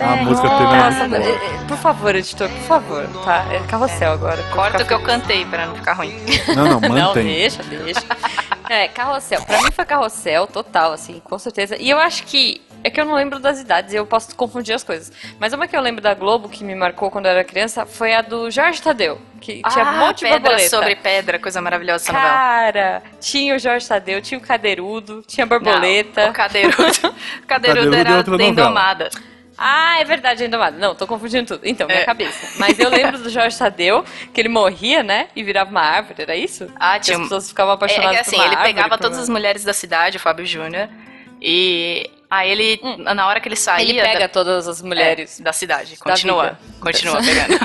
A 0.00 0.16
música 0.16 0.48
teve 0.48 0.62
Nossa, 0.76 1.04
uma 1.04 1.16
é, 1.16 1.30
é, 1.30 1.64
por 1.68 1.76
favor, 1.78 2.16
editor, 2.16 2.48
por 2.48 2.62
favor, 2.66 3.06
tá? 3.24 3.46
É 3.52 3.60
Carrossel 3.68 4.12
agora. 4.12 4.42
Corta 4.52 4.82
o 4.82 4.86
que 4.86 4.92
eu 4.92 5.00
cantei 5.00 5.44
pra 5.46 5.66
não 5.66 5.76
ficar 5.76 5.92
ruim. 5.92 6.16
Não, 6.48 6.64
não, 6.66 6.80
Não, 6.80 6.88
mantém. 6.88 7.24
deixa, 7.24 7.62
deixa. 7.62 8.02
É, 8.68 8.88
carrossel. 8.88 9.40
Pra 9.42 9.62
mim 9.62 9.70
foi 9.70 9.84
carrossel, 9.84 10.48
total, 10.48 10.92
assim, 10.92 11.20
com 11.22 11.38
certeza. 11.38 11.76
E 11.78 11.88
eu 11.88 11.98
acho 11.98 12.24
que. 12.24 12.60
É 12.84 12.90
que 12.90 13.00
eu 13.00 13.04
não 13.06 13.14
lembro 13.14 13.38
das 13.40 13.58
idades 13.60 13.94
e 13.94 13.96
eu 13.96 14.04
posso 14.04 14.36
confundir 14.36 14.74
as 14.74 14.84
coisas. 14.84 15.10
Mas 15.40 15.54
uma 15.54 15.66
que 15.66 15.74
eu 15.74 15.80
lembro 15.80 16.02
da 16.02 16.12
Globo 16.12 16.50
que 16.50 16.62
me 16.62 16.74
marcou 16.74 17.10
quando 17.10 17.24
eu 17.24 17.30
era 17.32 17.42
criança 17.42 17.86
foi 17.86 18.14
a 18.14 18.20
do 18.20 18.50
Jorge 18.50 18.82
Tadeu. 18.82 19.18
Que 19.40 19.62
tinha 19.70 19.84
um 19.86 19.98
monte 19.98 20.18
de 20.18 20.26
Ah, 20.26 20.28
pedra 20.34 20.40
borboleta. 20.50 20.68
sobre 20.68 20.96
pedra, 20.96 21.38
coisa 21.38 21.60
maravilhosa 21.62 22.04
essa 22.04 22.12
novela. 22.12 22.30
Cara, 22.34 23.02
tinha 23.20 23.54
o 23.56 23.58
Jorge 23.58 23.88
Tadeu, 23.88 24.20
tinha 24.20 24.38
o 24.38 24.40
Cadeirudo, 24.42 25.22
tinha 25.26 25.44
a 25.44 25.48
borboleta. 25.48 26.24
Não, 26.24 26.30
o 26.30 26.34
Cadeirudo. 26.34 26.76
o 27.42 27.46
Cadeirudo 27.46 27.46
Cadeirudo 27.46 27.96
é 27.96 28.00
era 28.00 28.16
outra 28.16 28.24
da 28.36 28.44
novela. 28.44 28.50
Indomada. 28.50 29.10
Ah, 29.56 30.00
é 30.00 30.04
verdade, 30.04 30.42
ainda 30.42 30.58
mais. 30.58 30.74
Não, 30.74 30.94
tô 30.94 31.06
confundindo 31.06 31.46
tudo. 31.56 31.60
Então, 31.66 31.86
minha 31.86 32.00
É. 32.00 32.04
cabeça. 32.04 32.58
Mas 32.58 32.78
eu 32.78 32.90
lembro 32.90 33.18
do 33.18 33.30
Jorge 33.30 33.56
Tadeu, 33.56 34.04
que 34.32 34.40
ele 34.40 34.48
morria, 34.48 35.02
né? 35.02 35.28
E 35.34 35.42
virava 35.44 35.70
uma 35.70 35.80
árvore, 35.80 36.20
era 36.22 36.34
isso? 36.36 36.66
Ah, 36.74 36.98
Que 36.98 37.04
tinha 37.06 37.16
as 37.16 37.20
um- 37.20 37.22
pessoas 37.24 37.48
ficavam 37.48 37.72
É, 37.72 37.76
apaixonadas 37.76 38.12
é 38.12 38.14
que 38.16 38.20
assim, 38.22 38.30
por 38.36 38.42
uma 38.42 38.46
ele 38.46 38.56
árvore, 38.56 38.74
pegava 38.74 38.98
todas 38.98 39.16
uma- 39.16 39.22
as 39.22 39.28
mulheres 39.30 39.62
da 39.64 39.72
cidade, 39.72 40.16
o 40.16 40.20
Fábio 40.20 40.44
Júnior, 40.44 40.88
e 41.40 42.10
aí 42.30 42.50
ele, 42.50 42.80
na 43.14 43.26
hora 43.26 43.40
que 43.40 43.48
ele 43.48 43.56
saía... 43.56 43.86
Hum. 43.86 43.90
Ele 43.90 44.02
pega 44.02 44.18
da- 44.20 44.28
todas 44.28 44.66
as 44.68 44.80
mulheres. 44.82 45.40
É, 45.40 45.42
da 45.42 45.52
cidade, 45.52 45.96
da 45.96 45.98
continua, 46.12 46.44
vida. 46.44 46.58
continua 46.80 47.18
pegando. 47.22 47.58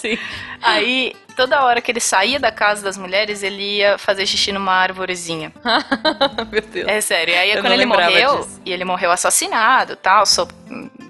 Sim. 0.00 0.18
Aí, 0.62 1.14
toda 1.36 1.62
hora 1.64 1.80
que 1.80 1.90
ele 1.90 2.00
saía 2.00 2.38
da 2.40 2.50
casa 2.52 2.82
das 2.82 2.96
mulheres, 2.96 3.42
ele 3.42 3.78
ia 3.78 3.98
fazer 3.98 4.26
xixi 4.26 4.52
numa 4.52 4.72
árvorezinha. 4.72 5.52
Meu 6.50 6.62
Deus. 6.62 6.88
É 6.88 7.00
sério. 7.00 7.34
E 7.34 7.36
aí, 7.38 7.50
Eu 7.52 7.60
quando 7.62 7.72
ele 7.72 7.86
morreu, 7.86 8.38
disso. 8.38 8.60
e 8.64 8.72
ele 8.72 8.84
morreu 8.84 9.10
assassinado 9.10 9.96
tal, 9.96 10.24
so- 10.26 10.48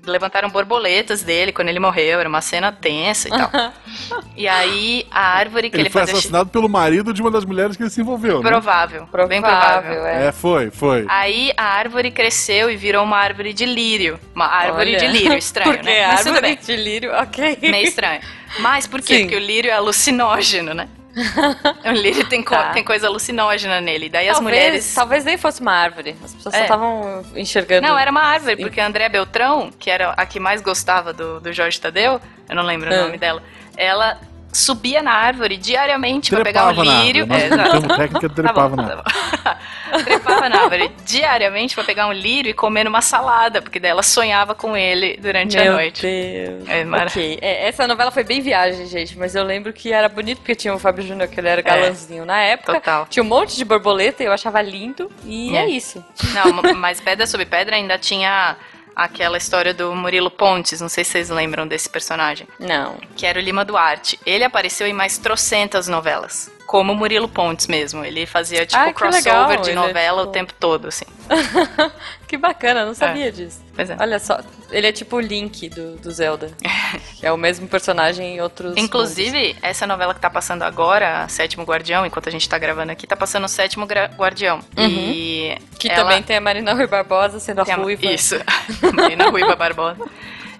levantaram 0.05 0.49
borboletas 0.49 1.23
dele 1.23 1.53
quando 1.53 1.69
ele 1.69 1.81
morreu, 1.81 2.21
era 2.21 2.29
uma 2.29 2.41
cena 2.41 2.73
tensa 2.73 3.29
e 3.29 3.31
tal. 3.31 3.51
e 4.37 4.49
aí, 4.49 5.07
a 5.11 5.37
árvore 5.37 5.71
que 5.71 5.77
Ele 5.77 5.85
ele, 5.85 5.91
foi 5.91 6.01
fazia 6.03 6.15
xixi... 6.15 6.27
assassinado 6.27 6.51
pelo 6.51 6.69
marido 6.69 7.13
de 7.13 7.21
uma 7.21 7.31
das 7.31 7.45
mulheres 7.45 7.77
que 7.77 7.83
ele 7.83 7.91
se 7.91 8.01
envolveu, 8.01 8.43
né? 8.43 8.49
Provável, 8.49 9.09
bem 9.29 9.41
Provável, 9.41 9.93
provável. 9.93 10.07
é. 10.07 10.27
É, 10.29 10.33
foi, 10.33 10.71
foi. 10.71 11.05
Aí 11.09 11.53
a 11.57 11.65
árvore 11.65 12.11
cresceu 12.11 12.71
e 12.71 12.77
virou 12.77 13.05
uma 13.05 13.17
árvore 13.17 13.53
de 13.53 13.67
lírio. 13.67 14.19
Uma 14.35 14.47
árvore 14.47 14.97
Olha. 14.97 14.99
de 14.99 15.07
lírio, 15.07 15.37
estranho, 15.37 15.73
Porque 15.73 15.85
né? 15.91 16.07
Mas 16.07 16.23
tudo 16.25 16.37
árvore 16.37 16.57
de 16.57 16.77
lírio, 16.77 17.13
ok. 17.15 17.59
Meio 17.63 17.87
estranho. 17.87 18.21
Mas 18.61 18.87
por 18.87 19.01
quê? 19.01 19.17
Sim. 19.17 19.23
Porque 19.23 19.37
o 19.37 19.41
lírio 19.41 19.71
é 19.71 19.75
alucinógeno, 19.75 20.75
né? 20.75 20.89
o 21.85 21.91
lírio 21.93 22.29
tem, 22.29 22.43
co- 22.43 22.55
Tá. 22.55 22.71
tem 22.71 22.85
coisa 22.85 23.07
alucinógena 23.07 23.81
nele. 23.81 24.09
Daí 24.09 24.29
as 24.29 24.37
talvez, 24.39 24.57
mulheres. 24.59 24.95
Talvez 24.95 25.25
nem 25.25 25.37
fosse 25.39 25.61
uma 25.61 25.73
árvore. 25.73 26.17
As 26.25 26.35
pessoas 26.35 26.55
só 26.55 26.61
É. 26.61 26.65
estavam 26.65 27.25
enxergando. 27.35 27.87
Não, 27.87 27.99
era 27.99 28.11
uma 28.11 28.23
árvore, 28.23 28.57
Sim. 28.57 28.63
porque 28.63 28.81
a 28.81 28.87
Andréa 28.87 29.09
Beltrão, 29.09 29.71
que 29.79 29.91
era 29.91 30.11
a 30.13 30.27
que 30.27 30.39
mais 30.41 30.61
gostava 30.61 31.13
do, 31.13 31.41
do 31.41 31.53
Jorge 31.53 31.81
Tadeu, 31.81 32.21
eu 32.49 32.55
não 32.57 32.63
lembro 32.63 32.93
Ah. 32.93 32.99
o 32.99 33.03
nome 33.05 33.19
dela, 33.19 33.43
ela 33.77 34.19
subia 34.53 35.03
na 35.03 35.13
árvore 35.13 35.57
diariamente 35.57 36.31
pra 36.31 36.43
pegar 36.45 36.69
um 36.71 36.85
na 36.85 37.03
lírio. 37.05 37.27
É, 37.31 37.49
técnica 37.97 38.29
Tá 38.29 38.35
trepava 38.35 38.69
bom, 38.77 38.83
na 38.83 38.89
tá 38.89 38.95
árvore. 38.97 39.15
bom. 39.15 39.51
Trepava 40.05 40.49
na 40.49 40.61
árvore 40.63 40.91
diariamente 41.05 41.75
pra 41.75 41.83
pegar 41.85 42.07
um 42.07 42.13
lírio 42.13 42.51
e 42.51 42.55
comer 42.55 42.87
uma 42.87 43.01
salada, 43.01 43.61
porque 43.61 43.81
daí 43.81 43.91
ela 43.91 44.03
sonhava 44.03 44.55
com 44.55 44.77
ele 44.77 45.17
durante 45.21 45.57
Meu 45.57 45.73
a 45.73 45.75
noite. 45.77 46.03
Deus. 46.03 46.69
É 46.69 46.85
mara- 46.85 47.07
ok. 47.07 47.39
É, 47.43 47.69
essa 47.69 47.87
novela 47.89 48.11
foi 48.11 48.23
bem 48.23 48.41
viagem, 48.41 48.87
gente, 48.87 49.19
mas 49.19 49.35
eu 49.35 49.43
lembro 49.45 49.73
que 49.73 49.93
era 49.93 50.09
bonito 50.09 50.39
porque 50.39 50.55
tinha 50.55 50.73
o 50.75 50.79
Fábio 50.79 51.05
Júnior, 51.05 51.29
que 51.29 51.41
ele 51.41 51.49
era 51.49 51.61
galãzinho 51.63 52.25
na 52.25 52.39
época. 52.41 52.75
Total. 52.75 53.07
Tinha 53.11 53.23
um 53.23 53.27
monte 53.27 53.57
de 53.57 53.65
borboleta 53.65 54.23
e 54.23 54.27
eu 54.27 54.33
achava 54.33 54.63
lindo. 54.63 55.11
E 55.25 55.57
é, 55.57 55.63
É. 55.65 55.69
isso. 55.69 56.05
Não, 56.35 56.75
mas 56.77 57.01
Pedra 57.01 57.27
sobre 57.27 57.47
Pedra 57.47 57.75
ainda 57.77 57.99
tinha 57.99 58.57
aquela 58.95 59.37
história 59.37 59.73
do 59.73 59.95
Murilo 59.95 60.31
Pontes, 60.31 60.81
não 60.81 60.89
sei 60.89 61.05
se 61.05 61.13
vocês 61.13 61.31
lembram 61.31 61.67
desse 61.67 61.89
personagem, 61.89 62.47
Não. 62.59 62.97
que 63.17 63.27
era 63.27 63.39
o 63.39 63.43
Lima 63.43 63.65
Duarte. 63.65 64.19
Ele 64.25 64.45
apareceu 64.45 64.87
em 64.87 64.93
mais 64.93 65.19
trocentas 65.19 65.89
novelas. 65.89 66.51
Como 66.67 66.93
o 66.93 66.97
Murilo 66.97 67.29
Pontes 67.29 67.67
mesmo. 67.67 68.05
Ele 68.05 68.27
fazia, 68.27 68.65
tipo, 68.65 68.95
crossover 68.95 69.49
legal. 69.49 69.63
de 69.63 69.71
é, 69.71 69.75
novela 69.75 70.23
o 70.23 70.29
tempo 70.29 70.55
todo, 70.55 70.87
assim. 70.87 71.07
que 72.29 72.37
bacana, 72.37 72.87
não 72.87 72.95
sabia 72.95 73.33
disso. 73.33 73.61
Pois 73.87 73.91
é. 73.91 73.97
Olha 73.99 74.19
só, 74.19 74.41
ele 74.71 74.87
é 74.87 74.93
tipo 74.93 75.17
o 75.17 75.21
Link 75.21 75.69
do, 75.71 75.97
do 75.97 76.11
Zelda. 76.11 76.51
é 77.23 77.33
o 77.33 77.37
mesmo 77.37 77.67
personagem 77.67 78.37
em 78.37 78.41
outros. 78.41 78.71
mundos. 78.71 78.85
Inclusive, 78.85 79.57
essa 79.63 79.87
novela 79.87 80.13
que 80.15 80.21
tá 80.21 80.29
passando 80.29 80.63
agora, 80.63 81.27
Sétimo 81.29 81.65
Guardião, 81.65 82.05
enquanto 82.05 82.29
a 82.29 82.33
gente 82.33 82.47
tá 82.49 82.59
gravando 82.59 82.93
aqui, 82.93 83.07
tá 83.07 83.17
passando 83.17 83.45
o 83.45 83.49
Sétimo 83.49 83.87
Gra- 83.87 84.11
Guardião. 84.17 84.61
E 84.77 85.57
Que 85.79 85.89
ela- 85.91 86.03
também 86.05 86.23
tem 86.23 86.37
a 86.37 86.41
Marina 86.41 86.75
Rui 86.75 86.87
Barbosa 86.87 87.41
sendo 87.41 87.63
a 87.63 87.65
tem 87.65 87.75
a- 87.75 87.79
ruiva. 87.79 88.05
Isso. 88.07 88.37
Marina 88.95 89.31
Ruiva 89.31 89.57
Barbosa. 89.57 90.05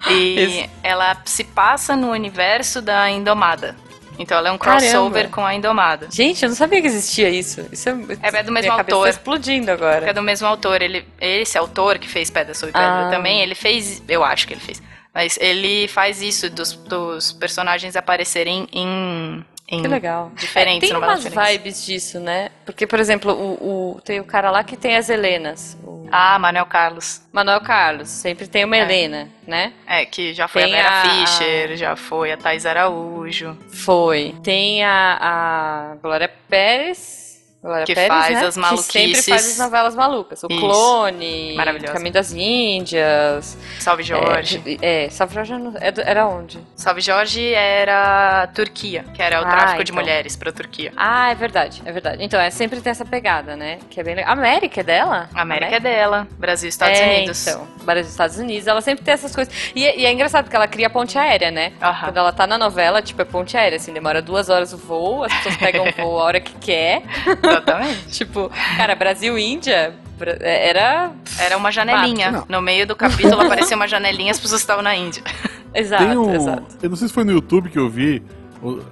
E 0.09 0.61
Isso. 0.63 0.69
ela 0.81 1.15
se 1.25 1.43
passa 1.43 1.95
no 1.95 2.09
universo 2.09 2.81
da 2.81 3.07
Indomada. 3.11 3.75
Então 4.21 4.37
ela 4.37 4.49
é 4.49 4.51
um 4.51 4.57
crossover 4.57 5.11
Caramba. 5.23 5.29
com 5.35 5.45
a 5.45 5.53
Indomada. 5.55 6.07
Gente, 6.11 6.43
eu 6.43 6.49
não 6.49 6.55
sabia 6.55 6.79
que 6.81 6.87
existia 6.87 7.29
isso. 7.29 7.65
Isso 7.71 7.89
é, 7.89 7.91
É 8.21 8.43
do 8.43 8.51
mesmo 8.51 8.71
cabeça 8.75 8.95
autor. 8.95 9.03
Tá 9.03 9.09
explodindo 9.09 9.71
agora. 9.71 10.09
É 10.09 10.13
do 10.13 10.21
mesmo 10.21 10.47
autor. 10.47 10.81
Ele, 10.81 11.05
esse 11.19 11.57
autor 11.57 11.97
que 11.97 12.07
fez 12.07 12.29
Pedra 12.29 12.53
sobre 12.53 12.73
Pedra 12.73 13.07
Ah. 13.07 13.09
também, 13.09 13.41
ele 13.41 13.55
fez. 13.55 14.01
Eu 14.07 14.23
acho 14.23 14.47
que 14.47 14.53
ele 14.53 14.61
fez. 14.61 14.81
Mas 15.13 15.37
ele 15.41 15.87
faz 15.89 16.21
isso 16.21 16.49
dos, 16.49 16.73
dos 16.73 17.33
personagens 17.33 17.95
aparecerem 17.95 18.67
em. 18.71 19.43
Que 19.79 19.87
legal. 19.87 20.31
Diferentes, 20.35 20.89
É, 20.89 20.93
tem 20.93 21.01
umas 21.01 21.23
diferentes. 21.23 21.51
vibes 21.57 21.85
disso, 21.85 22.19
né? 22.19 22.49
Porque, 22.65 22.85
por 22.85 22.99
exemplo, 22.99 23.31
o, 23.31 23.95
o- 23.97 24.01
tem 24.01 24.19
o 24.19 24.23
cara 24.25 24.51
lá 24.51 24.63
que 24.63 24.75
tem 24.75 24.97
as 24.97 25.09
Helenas. 25.09 25.77
O 25.83 26.07
Ah, 26.11 26.37
Manuel 26.37 26.65
Carlos. 26.65 27.21
Manuel 27.31 27.61
Carlos. 27.61 28.09
Sempre 28.09 28.47
tem 28.47 28.65
uma 28.65 28.75
É. 28.75 28.81
Helena, 28.81 29.29
né? 29.47 29.71
É, 29.87 30.05
que 30.05 30.33
já 30.33 30.47
foi 30.47 30.63
Tem 30.63 30.73
a 30.73 30.75
Vera 30.75 30.89
a- 30.89 31.01
Fischer, 31.25 31.77
já 31.77 31.95
foi 31.95 32.31
a 32.33 32.37
Thais 32.37 32.65
Araújo. 32.65 33.57
Foi. 33.71 34.35
Tem 34.43 34.83
a, 34.83 35.17
a 35.21 35.95
Glória 36.01 36.29
Pérez. 36.49 37.20
Glória 37.63 37.85
Que 37.85 37.93
Pérez, 37.93 38.07
faz 38.07 38.29
né? 38.33 38.39
as 38.39 38.45
Que 38.45 38.51
sempre 38.53 38.61
maluquices. 38.61 39.25
faz 39.29 39.51
as 39.51 39.57
novelas 39.59 39.95
malucas. 39.95 40.43
O 40.43 40.47
Isso. 40.49 40.59
Clone. 40.59 41.55
Caminho 41.93 42.11
das 42.13 42.33
Índias. 42.33 43.55
Salve 43.79 44.01
Jorge. 44.01 44.61
É, 44.81 45.05
é 45.05 45.09
Salve 45.11 45.35
Jorge 45.35 45.53
é 45.79 45.93
era 46.09 46.27
onde? 46.27 46.59
Salve 46.75 47.01
Jorge 47.01 47.53
era 47.53 48.47
Turquia, 48.47 49.05
que 49.13 49.21
era 49.21 49.41
o 49.41 49.45
Ah, 49.45 49.49
tráfico 49.49 49.83
de 49.83 49.91
então. 49.91 50.01
mulheres 50.03 50.35
pra 50.35 50.51
Turquia. 50.51 50.91
Ah, 50.97 51.29
é 51.31 51.35
verdade, 51.35 51.83
é 51.85 51.91
verdade. 51.91 52.23
Então, 52.23 52.39
é 52.39 52.49
sempre 52.49 52.81
tem 52.81 52.89
essa 52.89 53.05
pegada, 53.05 53.55
né? 53.55 53.77
Que 53.91 53.99
é 53.99 54.03
bem 54.03 54.15
legal. 54.15 54.31
América 54.33 54.81
é 54.81 54.83
dela? 54.83 55.29
A 55.33 55.41
América 55.43 55.75
é 55.75 55.79
dela, 55.79 56.27
Brasil 56.39 56.67
e 56.67 56.69
Estados 56.69 56.99
é, 56.99 57.05
Unidos. 57.17 57.47
Então, 57.47 57.67
Brasil 57.83 58.05
e 58.05 58.09
Estados 58.11 58.37
Unidos, 58.37 58.67
ela 58.67 58.81
sempre 58.81 59.03
tem 59.05 59.13
essas 59.13 59.35
coisas. 59.35 59.53
E, 59.75 59.85
é- 59.85 59.99
e 59.99 60.05
é 60.05 60.11
engraçado 60.11 60.45
porque 60.45 60.55
ela 60.55 60.67
cria 60.67 60.89
ponte 60.89 61.15
aérea, 61.17 61.51
né? 61.51 61.73
Aham. 61.79 62.05
Quando 62.07 62.17
ela 62.17 62.31
tá 62.33 62.47
na 62.47 62.57
novela, 62.57 63.01
tipo, 63.03 63.21
é 63.21 63.25
ponte 63.25 63.55
aérea, 63.55 63.75
assim, 63.75 63.93
demora 63.93 64.19
duas 64.19 64.49
horas 64.49 64.73
o 64.73 64.77
voo, 64.77 65.23
as 65.23 65.33
pessoas 65.35 65.57
pegam 65.57 65.85
o 65.87 65.91
voo 65.91 66.19
a 66.19 66.23
hora 66.23 66.39
que 66.39 66.53
quer. 66.55 67.03
Exatamente. 67.51 68.07
tipo, 68.11 68.51
cara, 68.77 68.95
Brasil 68.95 69.37
Índia 69.37 69.93
é, 70.39 70.69
era. 70.69 71.11
Era 71.39 71.57
uma 71.57 71.71
janelinha. 71.71 72.31
Não. 72.31 72.45
No 72.47 72.61
meio 72.61 72.85
do 72.85 72.95
capítulo 72.95 73.41
aparecia 73.41 73.75
uma 73.75 73.87
janelinha 73.87 74.27
e 74.27 74.31
as 74.31 74.39
pessoas 74.39 74.61
estavam 74.61 74.83
na 74.83 74.95
Índia. 74.95 75.23
Exato, 75.73 76.03
Tem 76.05 76.17
um, 76.17 76.35
exato. 76.35 76.63
eu 76.83 76.89
não 76.89 76.97
sei 76.97 77.07
se 77.07 77.13
foi 77.13 77.23
no 77.23 77.31
YouTube 77.31 77.69
que 77.69 77.79
eu 77.79 77.89
vi, 77.89 78.21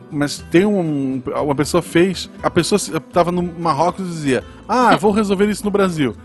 mas 0.10 0.38
tem 0.50 0.65
um. 0.65 1.22
Uma 1.26 1.54
pessoa 1.54 1.84
fez. 1.84 2.30
A 2.41 2.50
pessoa 2.50 2.80
se- 2.80 2.98
tava 3.12 3.34
no 3.34 3.43
Marrocos 3.43 4.06
e 4.08 4.10
dizia: 4.10 4.43
Ah, 4.65 4.95
vou 4.95 5.12
resolver 5.12 5.50
isso 5.50 5.65
no 5.65 5.69
Brasil. 5.72 6.15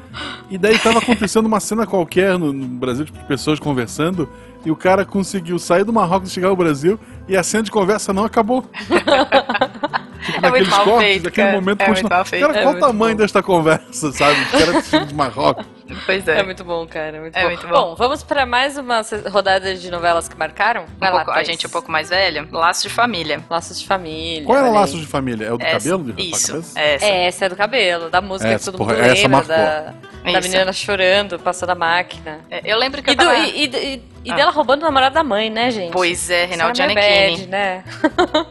E 0.48 0.56
daí 0.56 0.78
tava 0.78 1.00
acontecendo 1.00 1.46
uma 1.46 1.58
cena 1.58 1.86
qualquer 1.86 2.38
no, 2.38 2.52
no 2.52 2.66
Brasil, 2.68 3.04
tipo, 3.04 3.18
de 3.18 3.24
pessoas 3.24 3.58
conversando, 3.58 4.28
e 4.64 4.70
o 4.70 4.76
cara 4.76 5.04
conseguiu 5.04 5.58
sair 5.58 5.82
do 5.82 5.92
Marrocos 5.92 6.30
e 6.30 6.32
chegar 6.34 6.48
ao 6.48 6.56
Brasil, 6.56 7.00
e 7.26 7.36
a 7.36 7.42
cena 7.42 7.64
de 7.64 7.70
conversa 7.72 8.12
não 8.12 8.24
acabou. 8.24 8.64
tipo, 10.24 10.40
naqueles 10.40 10.68
mal 10.68 10.84
cortes, 10.84 11.02
feito, 11.06 11.24
naquele 11.24 11.46
cara. 11.46 11.60
momento 11.60 11.80
É 11.80 11.86
muito 11.86 11.96
continua. 12.00 12.16
mal 12.16 12.24
feito. 12.24 12.46
Cara, 12.46 12.58
É 12.58 12.62
qual 12.62 12.68
o 12.74 12.76
muito 12.76 12.86
tamanho 12.86 13.14
bom. 13.16 13.22
desta 13.22 13.42
conversa, 13.42 14.12
sabe? 14.12 14.40
Os 14.40 14.50
caras 14.50 14.76
assistindo 14.76 15.06
de 15.06 15.14
Marrocos. 15.14 15.66
Pois 16.06 16.26
É. 16.26 16.40
é. 16.40 16.42
muito 16.42 16.64
bom, 16.64 16.86
cara. 16.86 17.16
é 17.18 17.20
Muito 17.20 17.36
É 17.36 17.42
bom. 17.42 17.48
muito 17.48 17.68
bom. 17.68 17.94
vamos 17.94 18.22
pra 18.22 18.46
mais 18.46 18.78
uma 18.78 19.02
rodada 19.30 19.74
de 19.74 19.90
novelas 19.90 20.26
que 20.28 20.36
marcaram? 20.36 20.86
Vai 20.98 21.10
Um 21.10 21.14
lá, 21.14 21.24
pouco- 21.26 21.38
a 21.38 21.42
gente 21.44 21.66
é 21.66 21.68
um 21.68 21.72
pouco 21.72 21.90
mais 21.92 22.08
velha. 22.08 22.48
Laço 22.50 22.88
de 22.88 22.94
família. 22.94 23.42
Laços 23.50 23.78
de 23.80 23.86
família. 23.86 24.44
Qual 24.46 24.56
era 24.56 24.66
o 24.66 24.70
olha 24.70 24.78
aí. 24.78 24.80
laço 24.86 24.98
de 24.98 25.06
família? 25.06 25.46
É 25.46 25.52
o 25.52 25.58
do 25.58 25.64
Essa- 25.64 25.78
cabelo? 25.78 26.04
De 26.12 26.22
a 26.22 26.24
Isso. 26.24 26.56
Essa. 26.74 26.80
É, 26.80 27.26
essa 27.26 27.44
é 27.44 27.48
do 27.50 27.56
cabelo, 27.56 28.08
da 28.08 28.20
música 28.22 28.48
Essa, 28.50 28.70
que 28.70 28.78
todo 28.78 28.78
porra, 28.78 28.94
mundo 28.96 29.04
essa 29.04 29.22
lembra, 29.22 29.28
marcou. 29.28 29.56
da, 29.56 30.32
da 30.32 30.40
menina 30.40 30.72
chorando, 30.72 31.38
passando 31.38 31.70
a 31.70 31.74
máquina. 31.74 32.40
É, 32.50 32.62
Eu 32.64 32.78
lembro 32.78 33.02
que 33.02 33.10
E, 33.10 33.12
eu 33.12 33.16
do- 33.16 33.24
tava... 33.24 33.36
e- 33.38 33.64
e- 33.66 34.02
e 34.24 34.32
Ah. 34.32 34.36
dela 34.36 34.50
roubando 34.52 34.80
o 34.80 34.84
namorado 34.86 35.14
da 35.14 35.22
mãe, 35.22 35.50
né, 35.50 35.70
gente? 35.70 35.92
Pois 35.92 36.30
é, 36.30 36.46
Reinaldo 36.46 36.74
Giannichini. 36.74 37.36
bad, 37.36 37.46
né? 37.48 37.84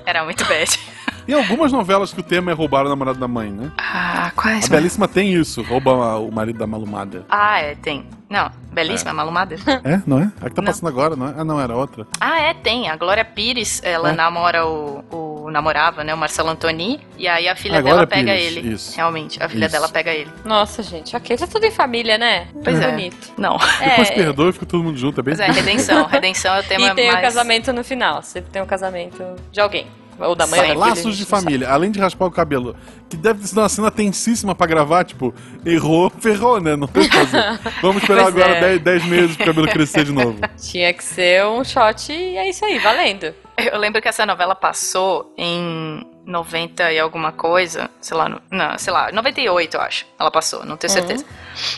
Era 0.06 0.24
muito 0.24 0.46
bad. 0.46 0.70
Tem 1.26 1.36
algumas 1.36 1.72
novelas 1.72 2.14
que 2.14 2.20
o 2.20 2.24
tema 2.24 2.52
é 2.52 2.54
roubar 2.54 2.86
o 2.86 2.90
namorado 2.90 3.20
da 3.20 3.28
mãe, 3.28 3.52
né? 3.52 3.72
Ah, 3.78 4.32
quais? 4.36 4.66
A 4.66 4.70
Belíssima 4.70 5.08
tem 5.08 5.34
isso, 5.34 5.62
rouba 5.64 6.18
o 6.18 6.32
marido 6.32 6.60
da 6.60 6.68
malumada. 6.68 7.26
Ah, 7.30 7.60
é, 7.60 7.76
tem. 7.76 8.06
Não, 8.30 8.50
belíssima, 8.72 9.14
malumada. 9.14 9.56
É, 9.84 10.02
não 10.08 10.20
é? 10.20 10.32
A 10.42 10.50
que 10.50 10.56
tá 10.56 10.62
Não. 10.62 10.66
passando 10.68 10.88
agora, 10.88 11.16
não 11.16 11.28
é? 11.28 11.34
Ah, 11.38 11.44
não, 11.44 11.62
era 11.62 11.76
outra. 11.76 12.08
Ah, 12.20 12.40
é, 12.40 12.54
tem. 12.54 12.90
A 12.90 12.96
Glória 12.96 13.24
Pires, 13.24 13.80
ela 13.84 14.10
É. 14.10 14.14
namora 14.14 14.66
o, 14.66 15.04
o 15.46 15.52
namorava, 15.52 16.04
né, 16.04 16.14
o 16.14 16.18
Marcelo 16.18 16.50
Antoni, 16.50 17.00
e 17.18 17.28
aí 17.28 17.48
a 17.48 17.56
filha 17.56 17.82
dela 17.84 18.08
pega 18.08 18.32
Pires, 18.34 18.58
ele. 18.58 18.74
isso. 18.74 18.96
Realmente, 18.96 19.44
a 19.44 19.48
filha 19.48 19.66
Isso. 19.66 19.72
dela 19.74 19.88
pega 19.90 20.12
ele. 20.12 20.32
Nossa, 20.44 20.82
gente, 20.82 21.16
ok, 21.16 21.38
tá 21.38 21.46
tudo 21.46 21.64
em 21.66 21.72
família, 21.72 22.18
né? 22.18 22.48
Pois 22.64 22.76
Muito 22.76 22.88
é. 22.88 22.92
bonito. 22.92 23.34
Não. 23.38 23.58
Depois 23.80 24.10
É, 24.10 24.16
perdoa 24.16 24.50
e 24.50 24.54
fica 24.54 24.66
todo 24.66 24.84
mundo 24.84 24.98
junto, 24.98 25.20
é 25.20 25.24
bem 25.24 25.36
Pois 25.36 25.48
é, 25.48 25.52
redenção. 25.52 26.06
Redenção 26.10 26.56
é 26.56 26.60
o 26.62 26.64
tema 26.64 26.88
E 26.88 26.96
tem 26.96 27.08
mais... 27.12 27.20
o 27.20 27.22
casamento 27.22 27.72
no 27.72 27.84
final. 27.84 28.24
Sempre 28.24 28.50
tem 28.52 28.62
o 28.62 28.66
casamento 28.66 29.24
de 29.52 29.60
alguém. 29.60 29.86
Ou 30.20 30.36
da 30.36 30.46
mãe 30.48 30.72
a 30.72 30.74
Laços 30.76 31.16
de 31.18 31.24
não 31.24 31.30
sabe. 31.30 31.44
família, 31.44 31.70
além 31.70 31.92
de 31.92 32.00
raspar 32.00 32.26
o 32.26 32.32
cabelo, 32.32 32.76
que 33.10 33.18
deve 33.18 33.42
ter 33.42 33.48
sido 33.48 33.60
uma 33.60 33.70
cena 33.70 33.92
tensíssima 33.92 34.54
pra 34.56 34.68
gravar, 34.68 35.04
tipo, 35.04 35.34
errou, 35.66 36.10
ferrou, 36.20 36.60
né? 36.60 36.76
Não 36.76 36.88
tem 36.88 37.10
fazer. 37.10 37.60
Vamos 37.82 38.02
esperar 38.04 38.24
Pois 38.24 38.36
agora 38.36 38.58
é. 38.58 38.78
10, 38.78 38.82
10 38.82 39.06
meses 39.06 39.36
pro 39.36 39.46
cabelo 39.48 39.68
crescer 39.68 40.04
de 40.06 40.12
novo. 40.12 40.40
Tinha 40.58 40.94
que 40.94 41.04
ser 41.04 41.46
um 41.46 41.64
shot 41.64 42.12
e 42.12 42.38
é 42.38 42.50
isso 42.50 42.64
aí, 42.66 42.80
valendo. 42.80 43.34
Eu 43.58 43.78
lembro 43.78 44.02
que 44.02 44.08
essa 44.08 44.26
novela 44.26 44.56
passou 44.56 45.32
em 45.38 46.04
90 46.26 46.92
e 46.92 47.00
alguma 47.00 47.32
coisa, 47.32 47.90
sei 48.02 48.18
lá, 48.18 48.28
no, 48.28 48.42
não, 48.50 48.78
sei 48.80 48.92
lá, 48.92 49.12
98 49.12 49.76
eu 49.78 49.82
acho. 49.82 50.06
Ela 50.20 50.32
passou, 50.32 50.66
não 50.66 50.76
tenho 50.78 50.92
Uhum. 50.92 51.00
certeza. 51.00 51.26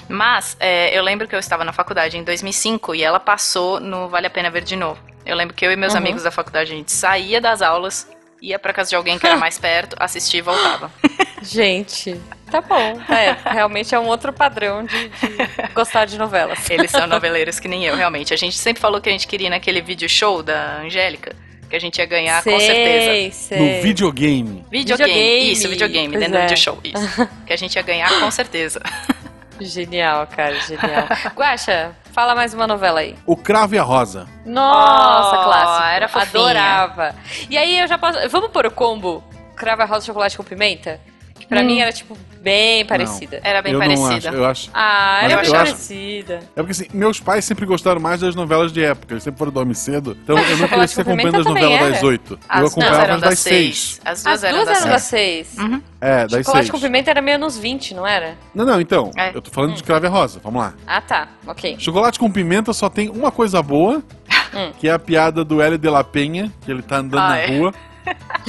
Mas 0.07 0.55
é, 0.59 0.97
eu 0.97 1.03
lembro 1.03 1.27
que 1.27 1.35
eu 1.35 1.39
estava 1.39 1.63
na 1.65 1.73
faculdade 1.73 2.17
em 2.17 2.23
2005 2.23 2.95
e 2.95 3.03
ela 3.03 3.19
passou 3.19 3.79
no 3.79 4.07
Vale 4.07 4.27
a 4.27 4.29
Pena 4.29 4.49
Ver 4.49 4.63
de 4.63 4.75
novo. 4.75 4.99
Eu 5.25 5.35
lembro 5.35 5.55
que 5.55 5.65
eu 5.65 5.71
e 5.71 5.75
meus 5.75 5.93
Uhum. 5.93 5.99
amigos 5.99 6.23
da 6.23 6.31
faculdade 6.31 6.71
a 6.71 6.75
gente 6.75 6.91
saía 6.91 7.41
das 7.41 7.61
aulas, 7.61 8.07
ia 8.45 8.59
pra 8.59 8.71
casa 8.71 8.89
de 8.89 8.95
alguém 8.95 9.17
que 9.17 9.25
era 9.25 9.37
mais 9.37 9.57
perto, 9.57 9.95
assistia 9.99 10.39
e 10.39 10.41
voltava. 10.41 10.91
Gente, 11.41 12.19
tá 12.49 12.61
bom. 12.61 12.99
É, 13.09 13.35
realmente 13.51 13.93
é 13.93 13.99
um 13.99 14.07
outro 14.07 14.33
padrão 14.33 14.83
de, 14.83 15.09
de 15.09 15.73
gostar 15.73 16.05
de 16.05 16.17
novelas. 16.17 16.57
Eles 16.69 16.91
são 16.91 17.05
noveleiros 17.07 17.59
que 17.59 17.67
nem 17.67 17.85
eu, 17.85 17.95
realmente. 17.95 18.33
A 18.33 18.37
gente 18.37 18.57
sempre 18.57 18.81
falou 18.81 18.99
que 19.01 19.09
a 19.09 19.11
gente 19.11 19.27
queria 19.27 19.47
ir 19.47 19.49
naquele 19.49 19.81
vídeo 19.81 20.09
show 20.09 20.41
da 20.41 20.81
Angélica, 20.81 21.35
que 21.69 21.75
a 21.75 21.79
gente 21.79 21.97
ia 21.97 22.05
ganhar 22.05 22.43
com 22.43 22.59
certeza. 22.59 23.35
Sei. 23.35 23.59
No 23.59 23.81
videogame. 23.83 24.65
Videogame. 24.71 25.13
Videogame. 25.13 25.51
Isso, 25.51 25.69
videogame, 25.69 26.09
Pois 26.09 26.19
dentro 26.19 26.37
é. 26.37 26.41
do 26.41 26.43
video 26.43 26.57
show. 26.57 26.79
Isso. 26.83 27.29
que 27.45 27.53
a 27.53 27.57
gente 27.57 27.75
ia 27.75 27.81
ganhar 27.81 28.19
com 28.19 28.31
certeza. 28.31 28.81
Genial, 29.59 30.27
cara, 30.27 30.59
genial. 30.61 31.07
Guaxa, 31.35 31.91
fala 32.11 32.35
mais 32.35 32.53
uma 32.53 32.67
novela 32.67 32.99
aí. 32.99 33.15
O 33.25 33.35
Cravo 33.37 33.75
e 33.75 33.79
a 33.79 33.83
Rosa. 33.83 34.27
Nossa, 34.45 35.39
Oh, 35.39 35.43
clássico. 35.43 35.87
era 35.87 36.07
fofinha. 36.07 36.43
Adorava. 36.43 37.15
E 37.49 37.57
aí 37.57 37.79
eu 37.79 37.87
já 37.87 37.97
posso. 37.97 38.17
Vamos 38.29 38.49
pôr 38.51 38.65
o 38.65 38.71
combo 38.71 39.23
Crava 39.55 39.85
Rosa 39.85 40.05
Chocolate 40.05 40.35
com 40.37 40.43
Pimenta? 40.43 40.99
Que 41.39 41.45
pra 41.47 41.61
Hum. 41.61 41.65
mim 41.65 41.79
era, 41.79 41.91
tipo, 41.91 42.17
bem 42.41 42.85
parecida. 42.85 43.41
Era 43.43 43.61
bem 43.61 43.73
eu 43.73 43.79
parecida. 43.79 44.07
não 44.09 44.15
acho, 44.15 44.27
eu 44.29 44.45
acho. 44.45 44.69
Ah, 44.73 45.19
era 45.23 45.33
eu 45.33 45.37
bem 45.37 45.39
acho- 45.39 45.51
parecida. 45.51 46.39
É 46.55 46.61
porque 46.61 46.71
assim, 46.71 46.85
meus 46.93 47.19
pais 47.19 47.43
sempre 47.43 47.65
gostaram 47.65 47.99
mais 47.99 48.21
das 48.21 48.35
novelas 48.35 48.71
de 48.71 48.83
época, 48.83 49.13
eles 49.13 49.23
sempre 49.23 49.37
foram 49.39 49.51
dormir 49.51 49.75
cedo, 49.75 50.17
então 50.23 50.37
eu 50.37 50.57
não 50.57 50.67
cresci 50.69 50.95
com 50.95 51.01
acompanhando 51.01 51.17
Pimenta 51.33 51.37
as 51.39 51.45
novelas 51.45 51.81
era. 51.81 51.89
das 51.91 52.03
oito. 52.03 52.39
Eu 52.57 52.67
acompanhava 52.67 53.01
eram 53.03 53.15
as 53.15 53.21
das 53.21 53.39
seis. 53.39 54.01
As 54.05 54.23
duas 54.23 54.33
As 54.37 54.43
eram 54.43 54.55
duas 54.57 54.67
das 54.69 54.81
eram 54.81 54.89
das 54.93 55.03
seis. 55.03 55.57
Uhum. 55.57 55.81
É, 55.99 56.21
das 56.27 56.31
Chocolate 56.45 56.67
seis. 56.67 56.69
com 56.71 56.79
Pimenta 56.79 57.09
era 57.11 57.21
meio 57.21 57.37
nos 57.39 57.57
20, 57.57 57.93
não 57.93 58.07
era? 58.07 58.35
Não, 58.53 58.65
não, 58.65 58.79
então, 58.79 59.11
É. 59.17 59.31
eu 59.35 59.41
tô 59.41 59.51
falando 59.51 59.73
de 59.73 59.83
Cravo 59.83 60.05
e 60.05 60.07
a 60.07 60.11
Rosa, 60.11 60.39
vamos 60.43 60.61
lá. 60.61 60.73
Ah, 60.87 61.01
tá. 61.01 61.27
Ok. 61.47 61.75
Chocolate 61.79 62.17
com 62.17 62.31
pimenta 62.31 62.71
só 62.73 62.89
tem 62.89 63.09
uma 63.09 63.31
coisa 63.31 63.61
boa, 63.61 64.01
Hum. 64.55 64.71
que 64.79 64.87
é 64.87 64.93
a 64.93 64.99
piada 64.99 65.43
do 65.43 65.61
Hélio 65.61 65.77
de 65.77 65.89
la 65.89 66.01
Penha, 66.03 66.49
que 66.63 66.71
ele 66.71 66.81
tá 66.81 66.97
andando 66.97 67.19
Ah, 67.21 67.29
na 67.29 67.37
é. 67.39 67.57
rua, 67.57 67.73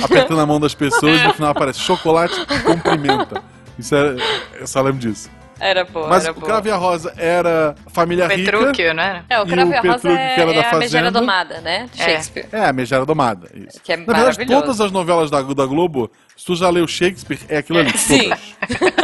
apertando 0.03 0.41
a 0.41 0.47
mão 0.47 0.61
das 0.61 0.75
pessoas 0.75 1.21
e 1.21 1.25
no 1.25 1.35
final 1.35 1.51
aparece 1.51 1.81
chocolate 1.81 2.35
com 2.65 2.79
pimenta. 2.79 3.43
Isso 3.79 3.95
é. 3.95 4.17
Eu 4.61 4.67
só 4.67 4.81
lembro 4.83 5.01
disso. 5.01 5.31
Era 5.59 5.85
boa, 5.87 6.09
Mas 6.09 6.25
era 6.25 6.33
o 6.33 6.35
boa. 6.35 6.47
Cravo 6.47 6.69
e 6.69 6.71
a 6.71 6.77
Rosa 6.77 7.15
era 7.17 7.75
família 7.89 8.27
rica. 8.27 8.53
Petrúquio, 8.59 8.93
né? 8.93 9.25
É, 9.27 9.41
o 9.41 9.47
E 9.47 9.51
Cravo 9.51 9.71
o 9.71 9.75
e 9.75 9.77
a 9.77 9.81
Rosa 9.81 10.13
é, 10.13 10.35
que 10.35 10.41
era 10.43 10.53
da 10.53 10.61
é 10.61 10.61
a 10.61 10.73
Megera 10.75 10.81
Fazenda. 10.83 11.11
Domada, 11.11 11.61
né? 11.63 11.89
De 11.95 12.03
É. 12.03 12.05
Shakespeare. 12.05 12.47
É, 12.53 12.67
a 12.67 12.73
Megera 12.75 13.07
Domada. 13.07 13.49
Isso. 13.55 13.81
Que 13.83 13.93
é 13.95 13.97
Na 13.97 14.05
verdade, 14.13 14.45
todas 14.47 14.81
as 14.83 14.93
novelas 14.93 15.31
da, 15.31 15.41
da 15.41 15.65
Globo, 15.65 16.11
se 16.37 16.45
tu 16.45 16.55
já 16.57 16.69
leu 16.69 16.87
Shakespeare, 16.87 17.41
é 17.49 17.57
aquilo 17.59 17.79
ali. 17.79 17.97
Sim. 17.97 18.29
Todas. 18.29 18.95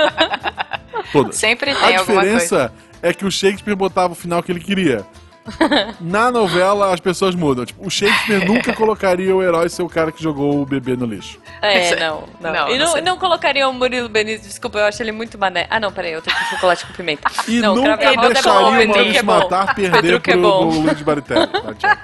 todas. 1.12 1.37
Sempre 1.37 1.71
A 1.71 1.75
tem 1.75 1.97
alguma 1.97 2.21
coisa. 2.21 2.21
diferença 2.38 2.73
é 3.03 3.15
que 3.15 3.25
o 3.25 3.31
Shakespeare 3.31 3.75
botava 3.75 4.12
o 4.12 4.17
final 4.17 4.43
que 4.43 4.53
ele 4.53 4.61
queria. 4.61 5.07
Na 6.01 6.31
novela, 6.31 6.93
as 6.95 7.01
pessoas 7.01 7.35
mudam. 7.35 7.65
Tipo, 7.65 7.87
o 7.87 7.91
Shakespeare 7.91 8.45
nunca 8.47 8.73
colocaria 8.73 9.35
o 9.35 9.43
herói 9.43 9.69
ser 9.69 9.83
o 9.83 9.89
cara 9.89 10.13
que 10.13 10.23
jogou 10.23 10.63
o 10.63 10.67
bebê 10.67 10.97
no 10.97 11.05
lixo. 11.07 11.39
É, 11.61 11.97
não, 11.97 12.29
não. 12.41 12.53
Não, 12.53 12.69
e 12.71 12.79
não 12.79 12.95
não, 12.95 13.03
não 13.03 13.19
colocaria 13.19 13.69
o 13.69 13.73
Murilo 13.73 14.09
Benício, 14.09 14.47
desculpa, 14.47 14.79
eu 14.79 14.85
acho 14.85 15.03
ele 15.03 15.13
muito 15.13 15.37
mané. 15.39 15.67
Ah, 15.69 15.81
não, 15.81 15.93
peraí, 15.93 16.13
eu 16.13 16.23
tô 16.23 16.31
com 16.31 16.45
chocolate 16.47 16.87
com 16.87 16.93
pimenta. 16.93 17.31
E 17.49 17.61
não, 17.61 17.75
nunca 17.75 17.97
Cravo 17.99 18.21
a 18.21 18.23
Rosa 18.23 18.27
é 18.27 18.27
bom, 18.27 18.33
deixaria 18.33 18.61
o 18.85 18.89
Maurício 18.89 19.19
é. 19.19 19.23
Matar 19.23 19.75
perder 19.75 20.03
Petrucci 20.21 20.31
é 20.31 20.33
pro, 20.35 20.43
bom. 20.43 20.71
pro 20.71 20.81
Luiz 20.81 21.03
Baritelli. 21.03 21.47
Tá. 21.49 21.99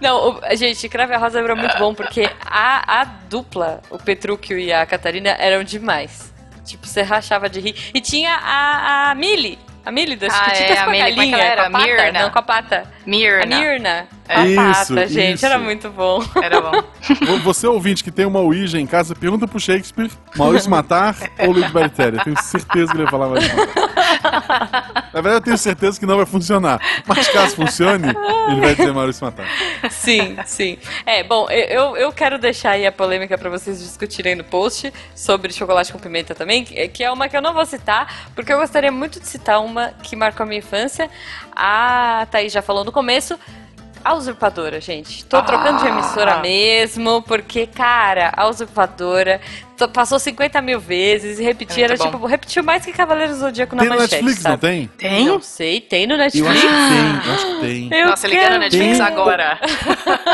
Não, 0.00 0.30
o- 0.40 0.56
gente, 0.56 0.88
Cravo 0.88 1.12
e 1.12 1.14
a 1.14 1.18
Rosa 1.18 1.38
era 1.40 1.54
muito 1.54 1.78
bom, 1.78 1.94
porque 1.94 2.30
a, 2.44 3.00
a 3.00 3.04
dupla, 3.04 3.80
o 3.90 3.98
Petrúquio 3.98 4.58
e 4.58 4.72
a 4.72 4.84
Catarina, 4.86 5.30
eram 5.38 5.62
demais. 5.64 6.32
Tipo, 6.64 6.86
você 6.86 7.02
rachava 7.02 7.48
de 7.48 7.60
rir. 7.60 7.76
E 7.94 8.00
tinha 8.00 8.34
a, 8.34 9.10
a 9.10 9.14
Millie, 9.14 9.58
Amílida, 9.86 10.26
Ah, 10.28 10.30
chiquititas 10.50 10.78
é, 10.78 10.84
com 10.84 10.90
a 10.90 10.96
é 10.96 11.10
que 11.10 11.14
galinha, 11.16 11.36
era? 11.38 11.62
com 11.62 11.68
a 11.68 11.70
pata, 11.70 11.84
Mirna. 11.86 12.12
não, 12.22 12.30
com 12.30 12.38
a 12.38 12.42
pata. 12.42 12.82
Mirna. 13.06 13.42
A 13.42 13.46
Mirna. 13.60 14.06
É. 14.28 14.34
A 14.36 14.46
Isso, 14.46 14.94
pata, 14.94 15.06
gente, 15.06 15.34
isso. 15.36 15.46
era 15.46 15.58
muito 15.60 15.88
bom. 15.90 16.20
Era 16.42 16.60
bom. 16.60 16.82
Vo- 17.24 17.38
Você 17.44 17.66
ouvinte 17.68 18.02
que 18.02 18.10
tem 18.10 18.26
uma 18.26 18.40
Ouija 18.40 18.80
em 18.80 18.86
casa, 18.86 19.14
pergunta 19.14 19.46
pro 19.46 19.60
Shakespeare, 19.60 20.10
Maurício 20.34 20.68
Matar 20.68 21.14
ou 21.38 21.52
Luiz 21.52 21.70
Baritério. 21.70 22.18
Eu 22.18 22.24
tenho 22.24 22.42
certeza 22.42 22.90
que 22.92 22.96
ele 22.98 23.04
vai 23.04 23.10
falar 23.12 23.28
Matar. 23.28 24.85
Na 25.16 25.22
verdade, 25.22 25.40
eu 25.40 25.44
tenho 25.44 25.56
certeza 25.56 25.98
que 25.98 26.04
não 26.04 26.18
vai 26.18 26.26
funcionar. 26.26 26.78
Mas 27.06 27.26
caso 27.28 27.56
funcione, 27.56 28.08
ele 28.50 28.60
vai 28.60 28.74
dizer 28.74 28.92
Maurício 28.92 29.24
Matar. 29.24 29.46
Sim, 29.90 30.36
sim. 30.44 30.76
É, 31.06 31.24
bom, 31.24 31.48
eu, 31.48 31.96
eu 31.96 32.12
quero 32.12 32.38
deixar 32.38 32.72
aí 32.72 32.86
a 32.86 32.92
polêmica 32.92 33.38
pra 33.38 33.48
vocês 33.48 33.78
discutirem 33.78 34.34
no 34.34 34.44
post 34.44 34.92
sobre 35.14 35.54
chocolate 35.54 35.90
com 35.90 35.98
pimenta 35.98 36.34
também, 36.34 36.64
que 36.64 37.02
é 37.02 37.10
uma 37.10 37.30
que 37.30 37.36
eu 37.36 37.40
não 37.40 37.54
vou 37.54 37.64
citar, 37.64 38.28
porque 38.34 38.52
eu 38.52 38.58
gostaria 38.58 38.92
muito 38.92 39.18
de 39.18 39.26
citar 39.26 39.58
uma 39.64 39.88
que 40.02 40.14
marcou 40.14 40.44
a 40.44 40.46
minha 40.46 40.58
infância. 40.58 41.08
A 41.50 42.26
Thaís 42.30 42.52
já 42.52 42.60
falou 42.60 42.84
no 42.84 42.92
começo. 42.92 43.40
A 44.06 44.14
usurpadora, 44.14 44.80
gente. 44.80 45.24
Tô 45.24 45.42
trocando 45.42 45.80
de 45.82 45.88
emissora 45.88 46.36
mesmo, 46.38 47.22
porque, 47.22 47.66
cara, 47.66 48.32
a 48.36 48.46
usurpadora 48.46 49.40
passou 49.92 50.20
50 50.20 50.62
mil 50.62 50.78
vezes 50.78 51.40
e 51.40 51.42
repetia, 51.42 51.82
É 51.82 51.84
era 51.86 51.96
bom. 51.96 52.04
tipo, 52.04 52.24
repetiu 52.24 52.62
mais 52.62 52.84
que 52.84 52.92
Cavaleiro 52.92 53.32
do 53.32 53.38
Zodíaco 53.40 53.74
na 53.74 53.82
Tem 53.82 53.90
no 53.90 53.96
manchete, 53.96 54.22
Netflix, 54.22 54.44
não 54.44 54.50
sabe? 54.52 54.60
tem? 54.60 54.86
Tem? 54.96 55.24
Não 55.26 55.40
sei, 55.42 55.80
tem 55.80 56.06
no 56.06 56.14
Eu 56.14 56.24
acho 56.24 56.36
Netflix. 56.40 56.60
que 56.62 56.68
tem, 56.68 57.26
eu 57.26 57.34
acho 57.34 57.46
que 57.46 57.60
tem. 57.60 57.98
Eu 58.00 58.08
Nossa, 58.08 58.28
ligando 58.28 58.42
quero 58.42 58.54
no 58.54 58.60
Netflix 58.60 58.96
Tem. 58.98 59.06
agora. 59.06 59.58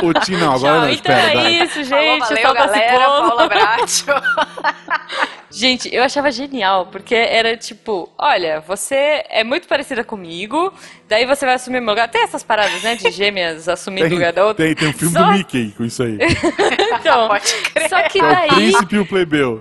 Ô, 0.03 0.13
Ti, 0.21 0.33
não, 0.33 0.53
agora 0.55 0.59
Tchau, 0.59 0.81
não, 0.83 0.89
então 0.91 1.15
espera, 1.17 1.43
é 1.45 1.51
isso, 1.51 1.85
Falou, 1.87 2.05
gente. 2.05 2.21
valeu, 2.21 2.37
o 2.37 2.43
sol 2.43 2.55
tá 2.55 2.69
se 2.69 2.75
galera. 2.79 2.99
Paula 2.99 3.49
Bracho. 3.49 4.05
Gente, 5.53 5.95
eu 5.95 6.03
achava 6.03 6.31
genial, 6.33 6.87
porque 6.87 7.15
era 7.15 7.57
tipo, 7.57 8.11
olha, 8.19 8.61
você 8.61 9.23
é 9.29 9.45
muito 9.45 9.69
parecida 9.69 10.03
comigo, 10.03 10.73
daí 11.09 11.27
você 11.27 11.45
vai 11.45 11.55
assumir 11.57 11.81
meu 11.81 11.91
lugar. 11.91 12.09
Tem 12.09 12.23
essas 12.23 12.43
paradas, 12.43 12.83
né, 12.83 12.97
de 12.97 13.11
gêmeas 13.11 13.69
assumindo 13.69 14.07
o 14.07 14.09
Tem, 14.09 14.19
lugar 14.19 14.33
da 14.33 14.47
outra. 14.47 14.65
tem, 14.65 14.75
tem 14.75 14.89
um 14.89 14.93
filme 14.93 15.13
Só- 15.13 15.25
do 15.25 15.33
Mickey 15.33 15.73
com 15.77 15.85
isso 15.85 16.03
aí. 16.03 16.19
Então, 17.03 17.27
Pode 17.29 17.53
crer. 17.73 17.89
só 17.89 18.03
que 18.09 18.21
É 18.21 18.23
o 18.23 18.29
daí... 18.29 18.49
Príncipe 18.49 18.95
e 18.95 18.99
o 19.01 19.07
Plebeu. 19.07 19.61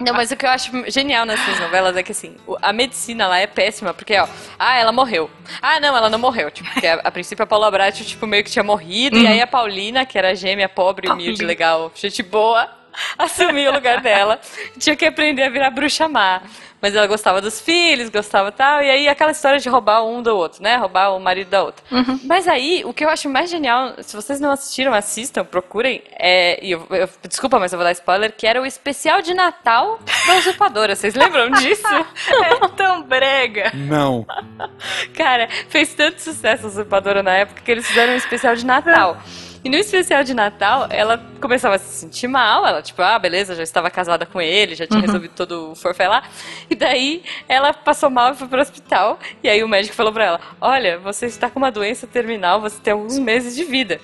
Não, 0.00 0.14
mas 0.14 0.30
o 0.30 0.36
que 0.36 0.46
eu 0.46 0.50
acho 0.50 0.70
genial 0.90 1.26
nessas 1.26 1.58
novelas 1.60 1.96
é 1.96 2.02
que, 2.02 2.12
assim, 2.12 2.34
a 2.62 2.72
medicina 2.72 3.26
lá 3.28 3.38
é 3.38 3.46
péssima, 3.46 3.92
porque, 3.92 4.16
ó, 4.18 4.26
ah, 4.58 4.76
ela 4.78 4.90
morreu. 4.90 5.30
Ah, 5.60 5.78
não, 5.80 5.94
ela 5.96 6.08
não 6.08 6.18
morreu. 6.18 6.50
Tipo, 6.50 6.70
porque 6.72 6.86
a, 6.86 6.94
a 6.94 7.10
princípio 7.10 7.42
a 7.42 7.46
Paula 7.46 7.70
Bratti, 7.70 8.04
tipo, 8.06 8.26
meio 8.26 8.42
que 8.42 8.50
tinha 8.50 8.62
morrido, 8.62 9.18
e 9.18 9.26
aí 9.26 9.40
a 9.40 9.46
Paulina, 9.46 10.06
que 10.06 10.16
era 10.16 10.34
gêmea, 10.34 10.68
pobre, 10.68 11.08
humilde, 11.10 11.44
legal, 11.44 11.92
gente 11.94 12.22
boa, 12.22 12.68
assumiu 13.18 13.70
o 13.70 13.74
lugar 13.74 14.00
dela. 14.00 14.40
Tinha 14.78 14.96
que 14.96 15.06
aprender 15.06 15.42
a 15.44 15.50
virar 15.50 15.70
bruxa 15.70 16.08
má. 16.08 16.40
Mas 16.80 16.94
ela 16.94 17.08
gostava 17.08 17.40
dos 17.40 17.60
filhos, 17.60 18.08
gostava 18.08 18.52
tal, 18.52 18.80
e 18.80 18.88
aí 18.88 19.08
aquela 19.08 19.32
história 19.32 19.58
de 19.58 19.68
roubar 19.68 20.04
um 20.04 20.22
do 20.22 20.36
outro, 20.36 20.62
né? 20.62 20.76
Roubar 20.76 21.12
o 21.12 21.18
marido 21.18 21.48
da 21.50 21.64
outra. 21.64 21.84
Mas 22.22 22.46
aí, 22.46 22.82
o 22.84 22.94
que 22.94 23.04
eu 23.04 23.08
acho 23.10 23.28
mais 23.28 23.50
genial, 23.50 23.94
se 24.00 24.14
vocês 24.14 24.38
não 24.38 24.52
assistiram, 24.52 24.94
assistam, 24.94 25.44
procurem. 25.44 26.04
É, 26.16 26.64
e 26.64 26.70
eu, 26.70 26.86
eu- 26.90 27.08
desculpa, 27.28 27.58
mas 27.58 27.72
eu 27.72 27.78
vou 27.80 27.84
dar 27.84 27.90
spoiler, 27.90 28.32
que 28.32 28.46
era 28.46 28.62
o 28.62 28.64
especial 28.66 29.20
de 29.20 29.34
Natal 29.34 29.98
da 30.24 30.34
usurpadora. 30.36 30.94
Vocês 30.94 31.16
lembram 31.16 31.50
disso? 31.50 31.82
É 32.44 32.68
tão 32.76 33.02
brega. 33.02 33.72
Não. 33.74 34.24
Cara, 35.16 35.48
fez 35.68 35.92
tanto 35.94 36.20
sucesso 36.22 36.64
a 36.64 36.68
usurpadora 36.68 37.24
na 37.24 37.32
época 37.38 37.60
que 37.60 37.70
eles 37.72 37.88
fizeram 37.88 38.12
um 38.12 38.16
especial 38.16 38.54
de 38.54 38.64
Natal. 38.64 39.16
E 39.64 39.68
no 39.68 39.76
especial 39.76 40.22
de 40.22 40.34
Natal, 40.34 40.86
ela 40.90 41.22
começava 41.40 41.74
a 41.74 41.78
se 41.78 42.00
sentir 42.00 42.28
mal. 42.28 42.66
Ela, 42.66 42.82
tipo, 42.82 43.02
ah, 43.02 43.18
beleza, 43.18 43.54
já 43.54 43.62
estava 43.62 43.90
casada 43.90 44.24
com 44.24 44.40
ele, 44.40 44.74
já 44.74 44.86
tinha 44.86 45.00
resolvido 45.00 45.32
todo 45.34 45.72
o 45.72 45.74
forfé 45.74 46.06
lá. 46.08 46.22
E 46.70 46.74
daí 46.74 47.22
ela 47.48 47.72
passou 47.72 48.10
mal 48.10 48.32
e 48.32 48.36
foi 48.36 48.46
pro 48.48 48.60
hospital. 48.60 49.18
E 49.42 49.48
aí 49.48 49.62
o 49.62 49.68
médico 49.68 49.94
falou 49.94 50.12
pra 50.12 50.24
ela: 50.24 50.40
Olha, 50.60 50.98
você 50.98 51.26
está 51.26 51.50
com 51.50 51.58
uma 51.58 51.70
doença 51.70 52.06
terminal, 52.06 52.60
você 52.60 52.78
tem 52.80 52.92
alguns 52.92 53.18
meses 53.18 53.56
de 53.56 53.64
vida. 53.64 54.00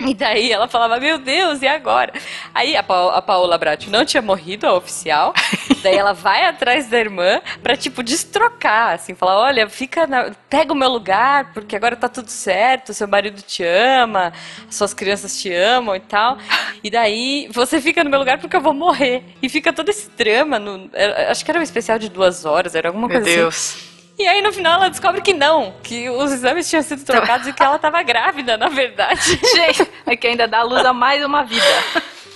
E 0.00 0.14
daí 0.14 0.52
ela 0.52 0.68
falava, 0.68 1.00
meu 1.00 1.18
Deus, 1.18 1.60
e 1.60 1.66
agora? 1.66 2.12
Aí 2.54 2.76
a, 2.76 2.82
Pa 2.84 3.16
a 3.16 3.20
Paola 3.22 3.58
Bratti 3.58 3.90
não 3.90 4.04
tinha 4.04 4.22
morrido, 4.22 4.66
a 4.66 4.74
oficial. 4.74 5.34
daí 5.82 5.96
ela 5.96 6.12
vai 6.12 6.44
atrás 6.46 6.86
da 6.88 6.98
irmã 6.98 7.40
pra, 7.62 7.76
tipo, 7.76 8.02
destrocar, 8.02 8.94
assim, 8.94 9.14
falar, 9.14 9.38
olha, 9.38 9.68
fica 9.68 10.06
na- 10.06 10.30
pega 10.48 10.72
o 10.72 10.76
meu 10.76 10.88
lugar, 10.88 11.52
porque 11.52 11.74
agora 11.74 11.96
tá 11.96 12.08
tudo 12.08 12.28
certo, 12.30 12.94
seu 12.94 13.08
marido 13.08 13.42
te 13.42 13.64
ama, 13.64 14.32
suas 14.70 14.94
crianças 14.94 15.40
te 15.40 15.52
amam 15.52 15.96
e 15.96 16.00
tal. 16.00 16.38
E 16.82 16.90
daí 16.90 17.48
você 17.52 17.80
fica 17.80 18.04
no 18.04 18.10
meu 18.10 18.20
lugar 18.20 18.38
porque 18.38 18.54
eu 18.56 18.60
vou 18.60 18.72
morrer. 18.74 19.24
E 19.42 19.48
fica 19.48 19.72
todo 19.72 19.88
esse 19.88 20.08
drama, 20.10 20.58
no, 20.60 20.88
acho 21.28 21.44
que 21.44 21.50
era 21.50 21.58
um 21.58 21.62
especial 21.62 21.98
de 21.98 22.08
duas 22.08 22.44
horas, 22.44 22.74
era 22.76 22.88
alguma 22.88 23.08
Meu 23.08 23.16
coisa 23.16 23.28
assim. 23.28 23.38
Deus. 23.40 23.97
E 24.18 24.26
aí 24.26 24.42
no 24.42 24.52
final 24.52 24.74
ela 24.74 24.90
descobre 24.90 25.20
que 25.20 25.32
não, 25.32 25.74
que 25.82 26.10
os 26.10 26.32
exames 26.32 26.68
tinham 26.68 26.82
sido 26.82 27.04
trocados 27.04 27.46
e 27.46 27.52
que 27.52 27.62
ela 27.62 27.78
tava 27.78 28.02
grávida, 28.02 28.56
na 28.56 28.68
verdade. 28.68 29.38
Gente, 29.54 29.88
é 30.04 30.16
que 30.16 30.26
ainda 30.26 30.48
dá 30.48 30.62
luz 30.62 30.84
a 30.84 30.92
mais 30.92 31.24
uma 31.24 31.44
vida. 31.44 31.64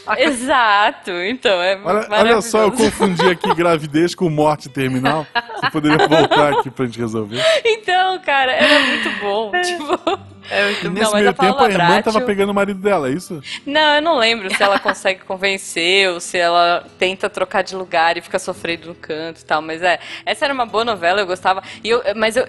Exato, 0.19 1.11
então 1.11 1.63
é 1.63 1.79
Olha, 1.85 2.07
olha 2.11 2.41
só, 2.43 2.63
eu 2.65 2.73
confundi 2.73 3.29
aqui 3.29 3.55
gravidez 3.55 4.15
com 4.15 4.29
morte 4.29 4.69
terminal. 4.69 5.27
Você 5.57 5.71
poderia 5.71 6.07
voltar 6.09 6.55
aqui 6.55 6.71
pra 6.71 6.87
gente 6.87 6.99
resolver. 6.99 7.43
Então, 7.65 8.19
cara, 8.21 8.53
era 8.53 8.81
muito 8.81 9.11
bom. 9.21 9.53
tipo, 9.63 10.19
É 10.51 10.65
muito 10.65 10.81
E 10.81 10.85
Não, 10.85 10.93
nesse 10.93 11.13
mas 11.13 11.21
meio 11.21 11.31
a 11.31 11.33
Paula 11.33 11.53
tempo 11.53 11.65
a 11.65 11.71
irmã 11.71 12.03
tava 12.03 12.21
pegando 12.23 12.51
o 12.51 12.55
marido 12.55 12.81
dela, 12.81 13.09
é 13.09 13.13
isso? 13.13 13.41
não, 13.65 13.95
eu 13.97 14.03
não 14.03 14.19
lembro 14.19 14.55
se 14.55 14.63
ela 14.63 14.79
consegue 14.79 15.21
convencer 15.21 16.11
ou 16.11 16.21
se 16.21 16.37
ela 16.37 16.85
tenta 16.99 17.31
trocar 17.31 17.63
de 17.63 17.77
lugar 17.77 18.17
e 18.17 18.21
fica 18.21 18.39
sofrendo 18.39 18.89
no 18.89 18.95
canto 18.95 19.41
e 19.41 19.45
tal. 19.45 19.63
Mas 19.63 19.83
é, 19.83 19.99
essa 20.27 20.45
era 20.45 20.53
uma 20.55 20.67
boa 20.67 20.85
novela, 20.85 21.21
eu 21.21 21.27
gostava. 21.27 21.63
E 21.83 21.89
eu, 21.89 22.03
mas 22.17 22.37
eu 22.37 22.45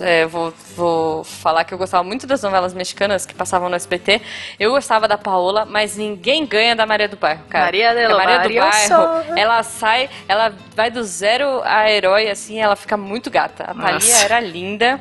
é, 0.00 0.26
vou, 0.26 0.52
vou 0.74 1.24
falar 1.24 1.64
que 1.64 1.72
eu 1.72 1.78
gostava 1.78 2.02
muito 2.04 2.26
das 2.26 2.42
novelas 2.42 2.74
mexicanas 2.74 3.26
que 3.26 3.34
passavam 3.34 3.68
no 3.68 3.76
SBT. 3.76 4.20
Eu 4.58 4.72
gostava 4.72 5.06
da 5.06 5.18
Paola, 5.18 5.64
mas 5.64 5.96
ninguém 5.96 6.46
ganha 6.46 6.74
da 6.74 6.86
Maria 6.86 7.08
do 7.08 7.16
Bairro, 7.16 7.44
cara. 7.48 7.66
Maria 7.66 7.90
a 7.90 7.94
Maria 7.94 8.08
do 8.08 8.54
Barrio 8.54 8.60
Bairro, 8.60 9.38
ela 9.38 9.62
sai, 9.62 10.08
ela 10.28 10.52
vai 10.74 10.90
do 10.90 11.02
zero 11.04 11.60
a 11.64 11.90
herói, 11.90 12.28
assim, 12.28 12.58
ela 12.60 12.76
fica 12.76 12.96
muito 12.96 13.30
gata. 13.30 13.64
A 13.64 13.74
Thalia 13.74 14.16
era 14.24 14.40
linda. 14.40 15.00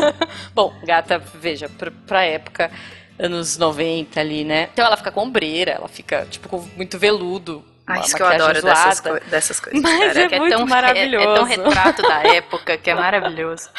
Bom, 0.54 0.72
gata, 0.84 1.18
veja, 1.34 1.68
pra, 1.68 1.90
pra 2.06 2.24
época, 2.24 2.70
anos 3.18 3.56
90 3.56 4.20
ali, 4.20 4.44
né? 4.44 4.68
Então 4.72 4.84
ela 4.84 4.96
fica 4.96 5.10
com 5.10 5.22
ombreira, 5.22 5.72
ela 5.72 5.88
fica, 5.88 6.26
tipo, 6.30 6.48
com 6.48 6.58
muito 6.76 6.98
veludo. 6.98 7.64
Ah, 7.86 8.00
isso 8.00 8.16
que 8.16 8.22
eu 8.22 8.26
adoro 8.26 8.62
dessas, 8.62 9.00
coi- 9.00 9.20
dessas 9.20 9.60
coisas. 9.60 9.82
Mas 9.82 9.98
cara, 10.14 10.22
é 10.22 10.28
que 10.28 10.38
muito 10.38 10.56
tão, 10.56 10.66
maravilhoso. 10.66 11.28
É, 11.28 11.32
é 11.32 11.34
tão 11.34 11.44
retrato 11.44 12.02
da 12.02 12.22
época 12.34 12.78
que 12.78 12.90
é 12.90 12.94
maravilhoso. 12.94 13.68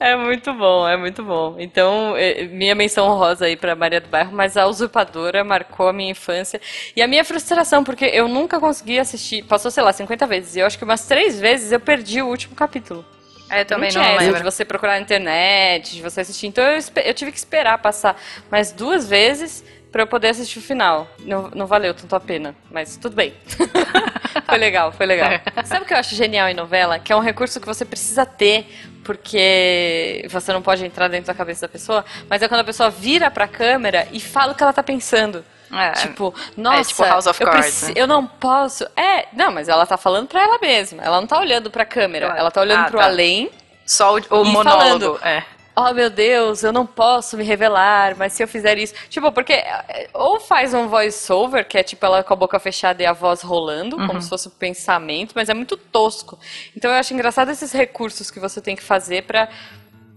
É 0.00 0.16
muito 0.16 0.52
bom, 0.52 0.86
é 0.88 0.96
muito 0.96 1.22
bom. 1.22 1.54
Então, 1.58 2.14
é, 2.16 2.44
minha 2.44 2.74
menção 2.74 3.06
honrosa 3.06 3.46
aí 3.46 3.56
pra 3.56 3.76
Maria 3.76 4.00
do 4.00 4.08
Bairro, 4.08 4.32
mas 4.32 4.56
a 4.56 4.66
usurpadora 4.66 5.44
marcou 5.44 5.88
a 5.88 5.92
minha 5.92 6.10
infância. 6.10 6.60
E 6.96 7.00
a 7.00 7.06
minha 7.06 7.24
frustração, 7.24 7.84
porque 7.84 8.04
eu 8.06 8.26
nunca 8.26 8.58
consegui 8.58 8.98
assistir, 8.98 9.44
passou, 9.44 9.70
sei 9.70 9.82
lá, 9.84 9.92
50 9.92 10.26
vezes. 10.26 10.56
E 10.56 10.58
eu 10.60 10.66
acho 10.66 10.76
que 10.76 10.84
umas 10.84 11.06
três 11.06 11.38
vezes 11.40 11.70
eu 11.70 11.78
perdi 11.78 12.20
o 12.20 12.26
último 12.26 12.56
capítulo. 12.56 13.04
É, 13.48 13.60
eu 13.60 13.64
também 13.64 13.92
não 13.92 14.02
não, 14.02 14.16
lembro. 14.16 14.36
de 14.38 14.42
você 14.42 14.64
procurar 14.64 14.94
na 14.94 15.00
internet, 15.00 15.94
de 15.94 16.02
você 16.02 16.22
assistir. 16.22 16.48
Então 16.48 16.64
eu, 16.64 16.80
eu 17.04 17.14
tive 17.14 17.30
que 17.30 17.38
esperar 17.38 17.78
passar 17.78 18.20
mais 18.50 18.72
duas 18.72 19.08
vezes 19.08 19.62
pra 19.94 20.02
eu 20.02 20.08
poder 20.08 20.30
assistir 20.30 20.58
o 20.58 20.62
final. 20.62 21.06
Não, 21.20 21.48
não 21.54 21.66
valeu 21.68 21.94
tanto 21.94 22.16
a 22.16 22.18
pena, 22.20 22.52
mas 22.68 22.96
tudo 22.96 23.14
bem. 23.14 23.32
foi 24.44 24.58
legal, 24.58 24.90
foi 24.90 25.06
legal. 25.06 25.30
Sabe 25.64 25.84
o 25.84 25.86
que 25.86 25.94
eu 25.94 25.98
acho 25.98 26.16
genial 26.16 26.48
em 26.48 26.54
novela? 26.54 26.98
Que 26.98 27.12
é 27.12 27.16
um 27.16 27.20
recurso 27.20 27.60
que 27.60 27.66
você 27.66 27.84
precisa 27.84 28.26
ter, 28.26 28.66
porque 29.04 30.26
você 30.28 30.52
não 30.52 30.60
pode 30.60 30.84
entrar 30.84 31.06
dentro 31.06 31.28
da 31.28 31.34
cabeça 31.34 31.60
da 31.62 31.68
pessoa, 31.68 32.04
mas 32.28 32.42
é 32.42 32.48
quando 32.48 32.62
a 32.62 32.64
pessoa 32.64 32.90
vira 32.90 33.30
pra 33.30 33.46
câmera 33.46 34.08
e 34.10 34.18
fala 34.18 34.50
o 34.50 34.54
que 34.56 34.64
ela 34.64 34.72
tá 34.72 34.82
pensando. 34.82 35.44
É, 35.72 35.92
Tipo, 35.92 36.34
nossa, 36.56 36.88
tipo 36.88 37.04
House 37.04 37.26
of 37.28 37.40
eu, 37.40 37.48
Cards, 37.48 37.82
né? 37.84 37.92
eu 37.94 38.06
não 38.08 38.26
posso. 38.26 38.84
É, 38.96 39.26
não, 39.32 39.52
mas 39.52 39.68
ela 39.68 39.86
tá 39.86 39.96
falando 39.96 40.26
pra 40.26 40.42
ela 40.42 40.58
mesma. 40.60 41.04
Ela 41.04 41.20
não 41.20 41.26
tá 41.28 41.38
olhando 41.38 41.70
pra 41.70 41.84
câmera. 41.84 42.26
Claro. 42.26 42.40
Ela 42.40 42.50
tá 42.50 42.60
olhando 42.60 42.80
Ah, 42.80 42.90
pro 42.90 42.98
tá. 42.98 43.04
além. 43.04 43.48
Só 43.86 44.16
o, 44.16 44.20
o 44.40 44.44
monólogo. 44.44 44.78
falando. 45.16 45.20
É. 45.22 45.42
Oh 45.76 45.92
meu 45.92 46.08
Deus, 46.08 46.62
eu 46.62 46.72
não 46.72 46.86
posso 46.86 47.36
me 47.36 47.42
revelar, 47.42 48.14
mas 48.16 48.32
se 48.32 48.42
eu 48.42 48.46
fizer 48.46 48.78
isso. 48.78 48.94
Tipo, 49.08 49.32
porque 49.32 49.52
é, 49.54 50.08
ou 50.14 50.38
faz 50.38 50.72
um 50.72 50.86
voice-over, 50.86 51.66
que 51.66 51.76
é 51.76 51.82
tipo 51.82 52.06
ela 52.06 52.22
com 52.22 52.32
a 52.32 52.36
boca 52.36 52.60
fechada 52.60 53.02
e 53.02 53.06
a 53.06 53.12
voz 53.12 53.42
rolando, 53.42 53.96
Uhum. 53.96 54.06
como 54.06 54.22
se 54.22 54.28
fosse 54.28 54.46
um 54.46 54.52
pensamento, 54.52 55.32
mas 55.34 55.48
é 55.48 55.54
muito 55.54 55.76
tosco. 55.76 56.38
Então 56.76 56.90
eu 56.92 56.96
acho 56.96 57.12
engraçado 57.12 57.50
esses 57.50 57.72
recursos 57.72 58.30
que 58.30 58.38
você 58.38 58.60
tem 58.60 58.76
que 58.76 58.82
fazer 58.84 59.24
pra 59.24 59.48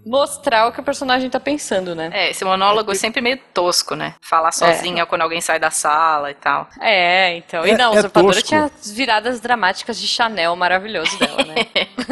mostrar 0.08 0.68
o 0.68 0.72
que 0.72 0.80
o 0.80 0.84
personagem 0.84 1.30
tá 1.30 1.40
pensando, 1.40 1.94
né? 1.94 2.10
É, 2.14 2.32
esse 2.32 2.44
monólogo 2.46 2.92
é 2.92 2.96
sempre 2.96 3.22
meio 3.22 3.38
tosco, 3.54 3.96
né? 3.96 4.16
Falar 4.22 4.52
sozinha 4.52 5.06
quando 5.06 5.22
alguém 5.24 5.42
sai 5.42 5.60
da 5.60 5.70
sala 5.72 6.32
e 6.32 6.34
tal. 6.34 6.68
É, 6.80 7.36
então. 7.38 7.66
E 7.66 7.72
É- 7.72 7.78
não, 7.78 7.94
é 7.94 8.00
usurpadora 8.00 8.34
tosco. 8.36 8.48
tinha 8.48 8.66
as 8.66 8.92
viradas 8.92 9.40
dramáticas 9.40 10.00
de 10.00 10.08
Chanel 10.08 10.56
maravilhoso 10.56 11.18
dela, 11.20 11.44
né? 11.44 11.56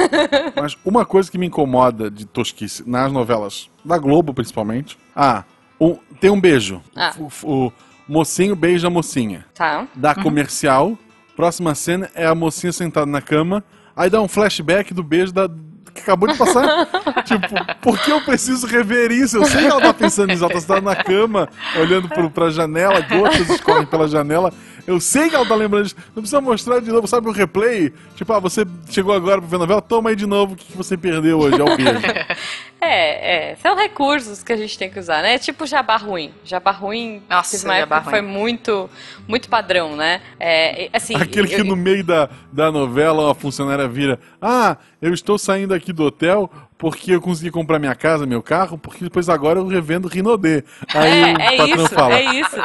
Mas 0.55 0.75
uma 0.83 1.05
coisa 1.05 1.31
que 1.31 1.37
me 1.37 1.47
incomoda 1.47 2.09
de 2.11 2.25
tosquice 2.25 2.87
nas 2.87 3.11
novelas 3.11 3.69
da 3.83 3.97
Globo, 3.97 4.33
principalmente. 4.33 4.97
Ah, 5.15 5.43
um- 5.79 5.97
tem 6.19 6.29
um 6.29 6.39
beijo. 6.39 6.81
Ah. 6.95 7.13
O, 7.17 7.67
o 7.67 7.73
mocinho 8.07 8.55
beija 8.55 8.87
a 8.87 8.89
mocinha. 8.89 9.45
tá. 9.53 9.87
Dá 9.95 10.13
comercial. 10.15 10.97
Próxima 11.35 11.75
cena 11.75 12.09
é 12.15 12.25
a 12.25 12.33
mocinha 12.35 12.71
sentada 12.71 13.05
na 13.05 13.21
cama. 13.21 13.63
Aí 13.95 14.09
dá 14.09 14.21
um 14.21 14.27
flashback 14.27 14.93
do 14.93 15.03
beijo 15.03 15.31
da 15.33 15.49
que 15.95 16.01
acabou 16.01 16.27
de 16.27 16.37
passar. 16.37 16.85
tipo, 17.23 17.75
por 17.81 17.97
que 17.97 18.11
eu 18.11 18.21
preciso 18.21 18.67
rever 18.67 19.11
isso? 19.11 19.37
Eu 19.37 19.45
sei 19.45 19.61
que 19.61 19.67
ela 19.67 19.81
tá 19.81 19.93
pensando 19.93 20.27
nisso. 20.27 20.43
Ela 20.43 20.61
tá 20.61 20.81
na 20.81 20.95
cama, 20.95 21.47
olhando 21.79 22.09
pro, 22.09 22.29
pra 22.29 22.49
janela, 22.49 22.99
gotas 23.01 23.49
escorrem 23.49 23.85
pela 23.85 24.07
janela. 24.07 24.53
Eu 24.87 24.99
sei 24.99 25.29
que 25.29 25.35
ela 25.35 25.45
tá 25.47 25.55
lembrando 25.55 25.83
disso. 25.83 25.95
Não 26.15 26.21
precisa 26.21 26.39
mostrar 26.41 26.79
de 26.79 26.91
novo, 26.91 27.07
sabe 27.07 27.27
o 27.27 27.31
replay? 27.31 27.91
Tipo, 28.15 28.33
ah, 28.33 28.39
você 28.39 28.65
chegou 28.89 29.13
agora 29.13 29.39
pra 29.41 29.49
ver 29.49 29.55
a 29.55 29.59
novela, 29.59 29.81
toma 29.81 30.09
aí 30.11 30.15
de 30.15 30.25
novo 30.25 30.53
o 30.53 30.55
que, 30.55 30.65
que 30.65 30.77
você 30.77 30.95
perdeu 30.95 31.39
hoje, 31.39 31.59
é 31.59 31.63
o 31.63 31.75
beijo. 31.75 31.91
É, 32.81 33.51
é. 33.51 33.55
São 33.55 33.75
recursos 33.75 34.43
que 34.43 34.53
a 34.53 34.57
gente 34.57 34.77
tem 34.77 34.89
que 34.91 34.99
usar, 34.99 35.23
né? 35.23 35.39
Tipo 35.39 35.65
jabá 35.65 35.97
ruim. 35.97 36.31
Jabá 36.43 36.69
ruim, 36.71 37.23
Nossa, 37.27 37.65
uma 37.65 37.79
jabá 37.79 38.01
que 38.01 38.09
foi 38.11 38.19
ruim. 38.21 38.29
muito, 38.29 38.89
muito 39.27 39.49
padrão, 39.49 39.95
né? 39.95 40.21
É, 40.39 40.89
assim, 40.93 41.15
Aquele 41.15 41.47
que 41.47 41.55
eu- 41.61 41.65
no 41.65 41.75
meio 41.75 42.03
da, 42.03 42.29
da 42.51 42.71
novela 42.71 43.31
a 43.31 43.33
funcionária 43.35 43.87
vira: 43.87 44.19
Ah, 44.41 44.77
eu 45.01 45.13
estou 45.13 45.37
saindo 45.39 45.73
aqui 45.73 45.91
do 45.91 46.03
hotel 46.03 46.51
porque 46.77 47.13
eu 47.13 47.21
consegui 47.21 47.51
comprar 47.51 47.79
minha 47.79 47.95
casa, 47.95 48.25
meu 48.25 48.43
carro, 48.43 48.77
porque 48.77 49.03
depois 49.05 49.29
agora 49.29 49.59
eu 49.59 49.67
revendo 49.67 50.07
Rinodê. 50.09 50.63
Aí 50.93 51.21
É, 51.23 51.33
o 51.33 51.41
é 51.41 51.57
patrão 51.57 51.85
isso, 51.85 51.95
fala: 51.95 52.13
é 52.15 52.23
isso. 52.35 52.55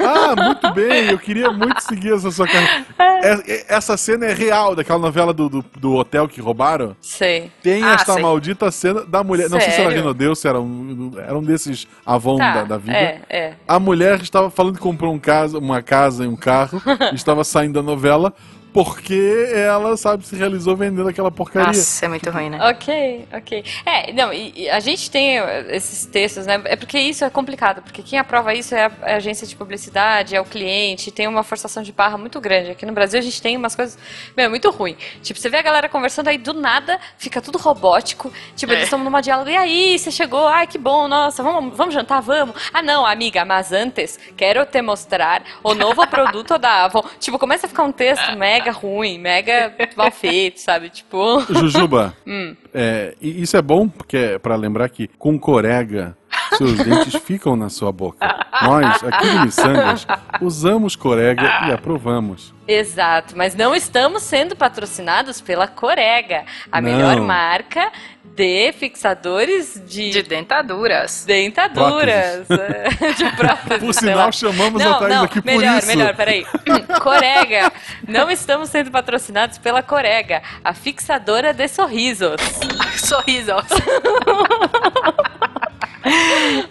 Ah, 0.00 0.34
muito 0.44 0.72
bem, 0.72 1.10
eu 1.10 1.18
queria 1.18 1.50
muito 1.52 1.80
seguir 1.80 2.14
essa 2.14 2.30
sua 2.30 2.46
carreira. 2.46 2.86
É- 2.98 3.52
é- 3.52 3.64
Essa 3.68 3.96
cena 3.98 4.24
é 4.26 4.32
real, 4.32 4.74
daquela 4.74 4.98
novela 4.98 5.32
do, 5.34 5.48
do, 5.48 5.64
do 5.78 5.94
hotel 5.94 6.26
que 6.26 6.40
roubaram. 6.40 6.96
Sei. 7.02 7.50
Tem 7.62 7.84
Ah, 7.84 7.92
esta 7.94 8.14
sei. 8.14 8.22
maldita 8.22 8.70
cena 8.70 9.04
da 9.04 9.22
mulher. 9.22 9.50
Não 9.50 9.60
sei 9.60 9.70
se 9.70 9.76
era 9.80 9.90
Sério? 9.90 9.98
Rinodê 10.02 10.26
ou 10.28 10.34
se 10.34 10.48
era 10.48 10.58
um, 10.60 11.12
era 11.18 11.36
um 11.36 11.42
desses 11.42 11.86
Avon 12.04 12.38
Tá, 12.38 12.54
da, 12.54 12.64
da 12.64 12.78
vida. 12.78 12.96
É, 12.96 13.20
é. 13.28 13.52
A 13.68 13.78
mulher 13.78 14.20
estava 14.22 14.48
falando 14.50 14.76
que 14.76 14.80
comprou 14.80 15.12
um 15.12 15.18
casa, 15.18 15.58
uma 15.58 15.82
casa 15.82 16.24
e 16.24 16.28
um 16.28 16.36
carro, 16.36 16.80
e 17.12 17.14
estava 17.16 17.44
saindo 17.44 17.74
da 17.74 17.82
novela 17.82 18.32
porque 18.72 19.50
ela, 19.54 19.96
sabe, 19.96 20.24
se 20.24 20.36
realizou 20.36 20.76
vendendo 20.76 21.08
aquela 21.08 21.30
porcaria. 21.30 21.68
Nossa, 21.68 22.04
é 22.04 22.08
muito 22.08 22.30
ruim, 22.30 22.50
né? 22.50 22.58
Ok, 22.70 23.26
ok. 23.32 23.64
É, 23.84 24.12
não, 24.12 24.32
e, 24.32 24.52
e 24.56 24.70
a 24.70 24.78
gente 24.80 25.10
tem 25.10 25.38
eh, 25.38 25.66
esses 25.70 26.06
textos, 26.06 26.46
né? 26.46 26.60
É 26.64 26.76
porque 26.76 26.98
isso 26.98 27.24
é 27.24 27.30
complicado, 27.30 27.82
porque 27.82 28.02
quem 28.02 28.18
aprova 28.18 28.54
isso 28.54 28.74
é 28.74 28.86
a, 28.86 28.92
é 29.02 29.12
a 29.14 29.16
agência 29.16 29.46
de 29.46 29.56
publicidade, 29.56 30.36
é 30.36 30.40
o 30.40 30.44
cliente, 30.44 31.10
tem 31.10 31.26
uma 31.26 31.42
forçação 31.42 31.82
de 31.82 31.90
barra 31.92 32.16
muito 32.16 32.40
grande. 32.40 32.70
Aqui 32.70 32.86
no 32.86 32.92
Brasil 32.92 33.18
a 33.18 33.22
gente 33.22 33.42
tem 33.42 33.56
umas 33.56 33.74
coisas, 33.74 33.98
meu, 34.36 34.48
muito 34.48 34.70
ruim. 34.70 34.96
Tipo, 35.22 35.40
você 35.40 35.48
vê 35.48 35.58
a 35.58 35.62
galera 35.62 35.88
conversando 35.88 36.28
aí 36.28 36.38
do 36.38 36.52
nada, 36.54 36.98
fica 37.18 37.40
tudo 37.40 37.58
robótico. 37.58 38.32
Tipo, 38.54 38.72
eles 38.72 38.82
É. 38.82 38.84
estão 38.84 38.98
numa 38.98 39.20
diálogo, 39.20 39.50
e 39.50 39.56
aí, 39.56 39.98
você 39.98 40.10
chegou, 40.10 40.46
ai 40.46 40.66
que 40.66 40.78
bom, 40.78 41.08
nossa, 41.08 41.42
vamos, 41.42 41.76
vamos 41.76 41.94
jantar, 41.94 42.20
vamos. 42.20 42.54
Ah, 42.72 42.82
não, 42.82 43.04
amiga, 43.04 43.44
mas 43.44 43.72
antes, 43.72 44.18
quero 44.36 44.64
te 44.64 44.80
mostrar 44.80 45.42
o 45.62 45.74
novo 45.74 46.06
produto 46.06 46.56
da 46.58 46.84
Avon. 46.84 47.02
Tipo, 47.18 47.38
começa 47.38 47.66
a 47.66 47.68
ficar 47.68 47.82
um 47.82 47.92
texto 47.92 48.36
mega 48.36 48.59
ruim, 48.68 49.18
mega 49.18 49.72
mal 49.96 50.10
feito, 50.10 50.60
sabe? 50.60 50.90
Tipo. 50.90 51.40
Jujuba, 51.48 52.14
Hum. 52.26 52.54
é, 52.74 53.14
isso 53.20 53.56
é 53.56 53.62
bom 53.62 53.88
porque 53.88 54.16
é 54.16 54.38
para 54.38 54.54
lembrar 54.56 54.88
que 54.90 55.08
com 55.18 55.38
corega 55.38 56.16
seus 56.56 56.76
dentes 56.78 57.14
ficam 57.22 57.56
na 57.56 57.68
sua 57.68 57.92
boca. 57.92 58.18
Nós, 58.62 59.02
aqui 59.04 59.26
no 59.28 59.44
Missangas, 59.46 60.06
usamos 60.40 60.96
corega 60.96 61.66
e 61.68 61.72
aprovamos. 61.72 62.54
Exato, 62.66 63.36
mas 63.36 63.54
não 63.54 63.74
estamos 63.74 64.22
sendo 64.22 64.54
patrocinados 64.54 65.40
pela 65.40 65.66
Corega, 65.66 66.44
a 66.70 66.80
melhor 66.80 67.16
Não. 67.16 67.24
marca 67.26 67.90
de 68.24 68.72
fixadores 68.72 69.82
de, 69.88 70.10
De 70.10 70.22
dentaduras. 70.22 71.24
dentaduras, 71.24 72.48
é, 72.48 73.12
de 73.12 73.28
próteses. 73.36 73.78
Por 73.84 73.92
sinal, 73.92 74.30
chamamos 74.32 74.80
a 74.80 74.84
não, 74.84 74.98
Thaís 75.00 75.14
não, 75.14 75.24
aqui 75.24 75.40
por 75.42 75.46
melhor, 75.46 75.78
isso. 75.78 75.86
melhor, 75.88 76.14
peraí. 76.14 76.46
Corega, 77.02 77.72
não 78.06 78.30
estamos 78.30 78.68
sendo 78.68 78.90
patrocinados 78.92 79.58
pela 79.58 79.82
Corega, 79.82 80.40
a 80.64 80.72
fixadora 80.72 81.52
de 81.52 81.66
sorrisos. 81.66 82.36
Sorriso. 82.96 83.52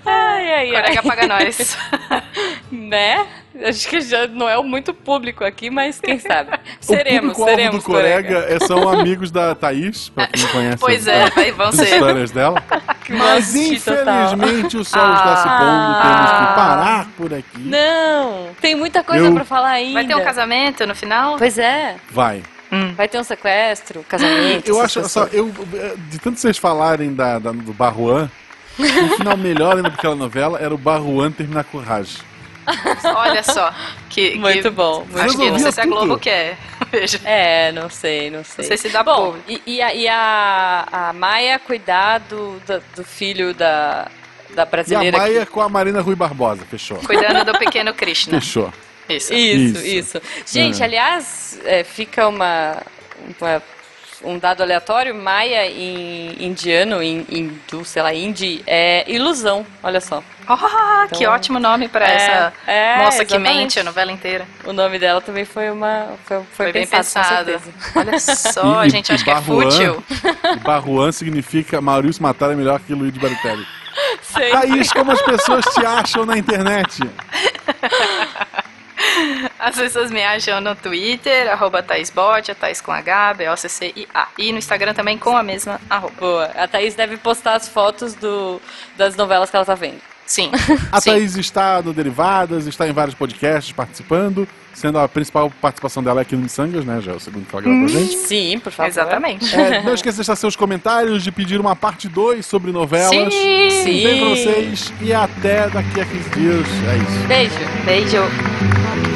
Ai, 0.05 0.53
ai. 0.53 0.71
Corega 0.71 1.03
paga 1.03 1.27
nós. 1.27 1.77
Né? 2.71 3.25
Acho 3.65 3.87
que 3.89 3.99
já 4.01 4.27
não 4.27 4.47
é 4.47 4.61
muito 4.61 4.93
público 4.93 5.43
aqui, 5.43 5.69
mas 5.69 5.99
quem 5.99 6.19
sabe. 6.19 6.51
o 6.53 6.57
Seremos, 6.79 7.19
público-alvo 7.33 7.49
seremos 7.55 7.83
do 7.83 7.91
corega, 7.91 8.45
é- 8.47 8.59
são 8.59 8.87
amigos 8.87 9.31
da 9.31 9.53
Thaís, 9.55 10.09
pra 10.09 10.27
quem 10.27 10.43
não 10.43 10.49
conhece 10.49 10.77
Pois 10.77 11.07
é, 11.07 11.29
vai- 11.31 11.51
vão 11.51 11.71
ser. 11.71 11.85
histórias 11.95 12.31
dela. 12.31 12.63
Mas 13.09 13.53
Masti 13.53 13.79
total. 13.81 14.33
infelizmente 14.35 14.77
o 14.77 14.85
sol 14.85 15.13
está 15.13 15.35
se 15.37 15.47
pondo, 15.49 16.01
temos 16.03 16.29
que 16.29 16.55
parar 16.55 17.07
por 17.17 17.33
aqui. 17.33 17.57
Não, 17.59 18.49
tem 18.61 18.75
muita 18.75 19.03
coisa 19.03 19.25
Eu- 19.25 19.33
pra 19.33 19.43
falar 19.43 19.69
ainda. 19.71 19.93
Vai 19.93 20.05
ter 20.07 20.15
um 20.15 20.23
casamento 20.23 20.85
no 20.85 20.93
final? 20.95 21.37
Pois 21.37 21.57
é, 21.57 21.95
Vai. 22.11 22.43
vai 22.95 23.07
ter 23.07 23.19
um 23.19 23.23
sequestro, 23.23 24.05
casamento. 24.07 24.67
Eu 24.69 24.79
acho, 24.79 25.03
só, 25.09 25.21
coisas. 25.21 25.35
eu, 25.37 25.51
de 26.09 26.19
tanto 26.19 26.39
vocês 26.39 26.57
falarem 26.57 27.13
da, 27.15 27.39
da- 27.39 27.51
do 27.51 27.73
Barruan, 27.73 28.29
o 28.83 29.17
final 29.17 29.37
melhor 29.37 29.77
ainda 29.77 29.89
daquela 29.89 30.15
novela 30.15 30.59
era 30.59 30.73
o 30.73 30.77
Barruan 30.77 31.31
terminar 31.31 31.63
com 31.65 31.77
o 31.77 31.81
Raj. 31.81 32.17
Olha 33.15 33.41
só. 33.43 33.73
Que, 34.09 34.35
Muito 34.37 34.61
que- 34.63 34.69
bom. 34.69 34.99
muito 35.05 35.19
Acho 35.19 35.37
que 35.37 35.49
não 35.49 35.59
sei 35.59 35.71
se 35.71 35.79
a 35.81 35.83
tudo. 35.83 35.95
Globo 35.95 36.17
quer. 36.19 36.57
Veja. 36.91 37.19
É, 37.23 37.71
não 37.71 37.89
sei, 37.89 38.29
não 38.29 38.43
sei. 38.43 38.63
Não 38.63 38.67
sei 38.67 38.77
se 38.77 38.89
dá 38.89 39.03
Bom, 39.03 39.31
público. 39.33 39.61
e, 39.65 39.75
e 39.77 39.81
a, 39.81 39.93
e 39.93 40.07
a, 40.07 40.87
a 40.91 41.13
Maia 41.13 41.57
cuidar 41.59 42.19
do, 42.19 42.59
do, 42.67 42.83
do 42.95 43.03
filho 43.03 43.53
da, 43.53 44.07
da 44.55 44.61
E 44.61 44.63
a 44.63 44.65
brasileira. 44.65 45.17
Maia 45.17 45.45
com 45.45 45.61
a 45.61 45.69
Marina 45.69 46.01
Rui 46.01 46.15
Barbosa, 46.15 46.63
fechou. 46.69 46.97
Cuidando 46.97 47.43
do 47.51 47.57
pequeno 47.57 47.93
Krishna. 47.93 48.39
Fechou. 48.39 48.71
Isso. 49.07 49.29
que... 49.29 49.35
Isso, 49.39 49.77
Isso. 49.85 50.17
isso, 50.17 50.21
Gente, 50.45 50.81
É. 50.81 50.85
aliás, 50.85 51.59
é, 51.65 51.83
fica 51.83 52.27
uma, 52.27 52.77
uma- 53.39 53.63
um 54.23 54.37
dado 54.37 54.61
aleatório. 54.63 55.13
Maia 55.15 55.65
em 55.69 56.35
indiano, 56.45 57.01
em 57.01 57.25
hindu, 57.29 57.83
sei 57.85 58.01
lá, 58.01 58.13
hindi, 58.13 58.63
é 58.67 59.03
ilusão. 59.11 59.65
Olha 59.83 59.99
só. 60.01 60.23
Oh, 60.51 61.07
que 61.09 61.17
Então- 61.23 61.33
ótimo 61.33 61.59
nome 61.59 61.87
pra 61.87 62.07
É, 62.07 62.15
essa 62.15 62.53
é, 62.65 62.97
moça 62.97 63.23
que 63.23 63.35
exatamente. 63.35 63.57
mente 63.57 63.79
a 63.79 63.83
novela 63.83 64.11
inteira. 64.11 64.47
O 64.65 64.73
nome 64.73 64.97
dela 64.97 65.21
também 65.21 65.45
foi 65.45 65.69
uma. 65.69 66.07
Foi, 66.25 66.37
foi, 66.37 66.45
Foi, 66.53 66.71
bem 66.71 66.87
pensado, 66.87 67.51
com 67.53 67.59
pensado. 67.59 67.73
Olha 67.95 68.19
só, 68.19 68.83
E- 68.83 68.87
a 68.87 68.89
gente 68.89 69.09
e 69.09 69.13
acha 69.13 69.23
que 69.23 69.29
é 69.29 69.41
fútil. 69.41 70.03
Barruan 70.63 71.11
significa 71.11 71.79
Maurício 71.79 72.23
Matar 72.23 72.51
é 72.51 72.55
melhor 72.55 72.79
que 72.79 72.93
Luiz 72.95 73.15
Baritelli. 73.15 73.65
Sei. 74.23 74.49
Thaís, 74.51 74.91
como 74.91 75.11
as 75.11 75.21
pessoas 75.21 75.65
te 75.65 75.85
acham 75.85 76.25
na 76.25 76.37
internet? 76.37 76.99
As 79.59 79.75
pessoas 79.75 80.09
me 80.09 80.23
acham 80.23 80.61
no 80.61 80.75
Twitter, 80.75 81.51
arroba 81.51 81.83
ThaísBot, 81.83 82.51
a 82.51 82.55
Thaís 82.55 82.81
com 82.81 82.91
H, 82.91 83.33
B-O-C-C-I-A. 83.35 84.27
E 84.37 84.51
no 84.51 84.57
Instagram 84.57 84.93
também 84.93 85.17
com 85.17 85.35
a 85.35 85.43
mesma 85.43 85.79
arroba. 85.89 86.13
Boa. 86.19 86.45
A 86.55 86.67
Thaís 86.67 86.95
deve 86.95 87.17
postar 87.17 87.55
as 87.55 87.67
fotos 87.67 88.13
do, 88.15 88.61
das 88.97 89.15
novelas 89.15 89.49
que 89.49 89.55
ela 89.55 89.65
tá 89.65 89.75
vendo. 89.75 89.99
Sim. 90.25 90.51
A 90.91 91.01
Sim. 91.01 91.11
Thaís 91.11 91.35
está 91.37 91.81
no 91.81 91.91
Derivadas, 91.91 92.67
está 92.67 92.87
em 92.87 92.91
vários 92.91 93.15
podcasts 93.15 93.71
participando, 93.71 94.47
sendo 94.73 94.99
a 94.99 95.07
principal 95.07 95.51
participação 95.59 96.03
dela 96.03 96.21
aqui 96.21 96.35
no 96.35 96.43
Missangas, 96.43 96.85
né? 96.85 97.01
Já 97.01 97.13
é 97.13 97.15
o 97.15 97.19
segundo 97.19 97.47
que 97.47 97.55
ela 97.55 97.63
grava 97.63 97.79
pra 97.79 97.87
gente. 97.87 98.15
Sim, 98.15 98.59
por 98.59 98.71
favor. 98.71 98.89
Exatamente. 98.89 99.55
É, 99.55 99.81
não 99.81 99.95
esqueça 99.95 100.13
de 100.13 100.17
deixar 100.17 100.35
seus 100.35 100.55
comentários, 100.55 101.23
de 101.23 101.31
pedir 101.31 101.59
uma 101.59 101.75
parte 101.75 102.07
2 102.07 102.45
sobre 102.45 102.71
novelas. 102.71 103.33
Sim. 103.33 103.69
Sim. 103.71 104.03
Beijo 104.03 104.19
pra 104.19 104.29
vocês 104.29 104.93
e 105.01 105.11
até 105.11 105.67
daqui 105.67 105.99
a 105.99 106.05
15 106.05 106.29
dias. 106.29 106.67
É 106.87 106.97
isso. 106.97 107.27
Beijo. 107.27 107.55
Beijo. 107.85 109.08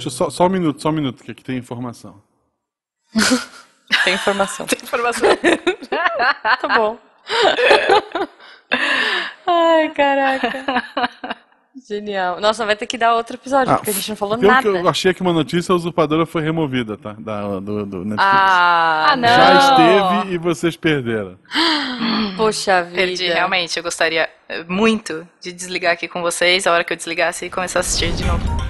Deixa 0.00 0.08
eu 0.08 0.12
só, 0.12 0.30
só 0.30 0.46
um 0.46 0.48
minuto, 0.48 0.80
só 0.80 0.88
um 0.88 0.92
minuto, 0.92 1.22
que 1.22 1.30
aqui 1.30 1.44
tem 1.44 1.58
informação. 1.58 2.22
Tem 4.04 4.14
informação. 4.14 4.64
Informação. 4.82 5.28
tá 6.60 6.68
bom. 6.74 6.96
Ai, 9.46 9.90
caraca. 9.90 10.64
Genial. 11.88 12.40
Nossa, 12.40 12.64
vai 12.64 12.76
ter 12.76 12.86
que 12.86 12.96
dar 12.96 13.14
outro 13.14 13.36
episódio, 13.36 13.72
Ah, 13.74 13.76
porque 13.76 13.90
a 13.90 13.92
gente 13.92 14.08
não 14.08 14.16
falou 14.16 14.38
nada. 14.38 14.62
que 14.62 14.68
eu 14.68 14.88
achei 14.88 15.10
aqui 15.10 15.20
uma 15.20 15.32
notícia, 15.32 15.72
a 15.72 15.76
usurpadora 15.76 16.24
foi 16.24 16.40
removida, 16.40 16.96
tá? 16.96 17.14
Da, 17.18 17.58
do, 17.60 17.84
do 17.84 18.04
Netflix. 18.04 18.16
Ah, 18.24 19.06
Ah, 19.10 19.16
não. 19.16 19.28
Já 19.28 19.58
esteve 19.58 20.34
e 20.34 20.38
vocês 20.38 20.76
perderam. 20.76 21.36
Poxa 22.38 22.84
vida. 22.84 22.94
Perdi, 22.96 23.26
realmente. 23.26 23.76
Eu 23.76 23.82
gostaria 23.82 24.30
muito 24.68 25.26
de 25.42 25.52
desligar 25.52 25.92
aqui 25.92 26.06
com 26.08 26.22
vocês 26.22 26.66
a 26.66 26.72
hora 26.72 26.84
que 26.84 26.92
eu 26.92 26.96
desligasse 26.96 27.44
e 27.46 27.50
começar 27.50 27.80
a 27.80 27.82
assistir 27.82 28.12
de 28.12 28.24
novo. 28.24 28.69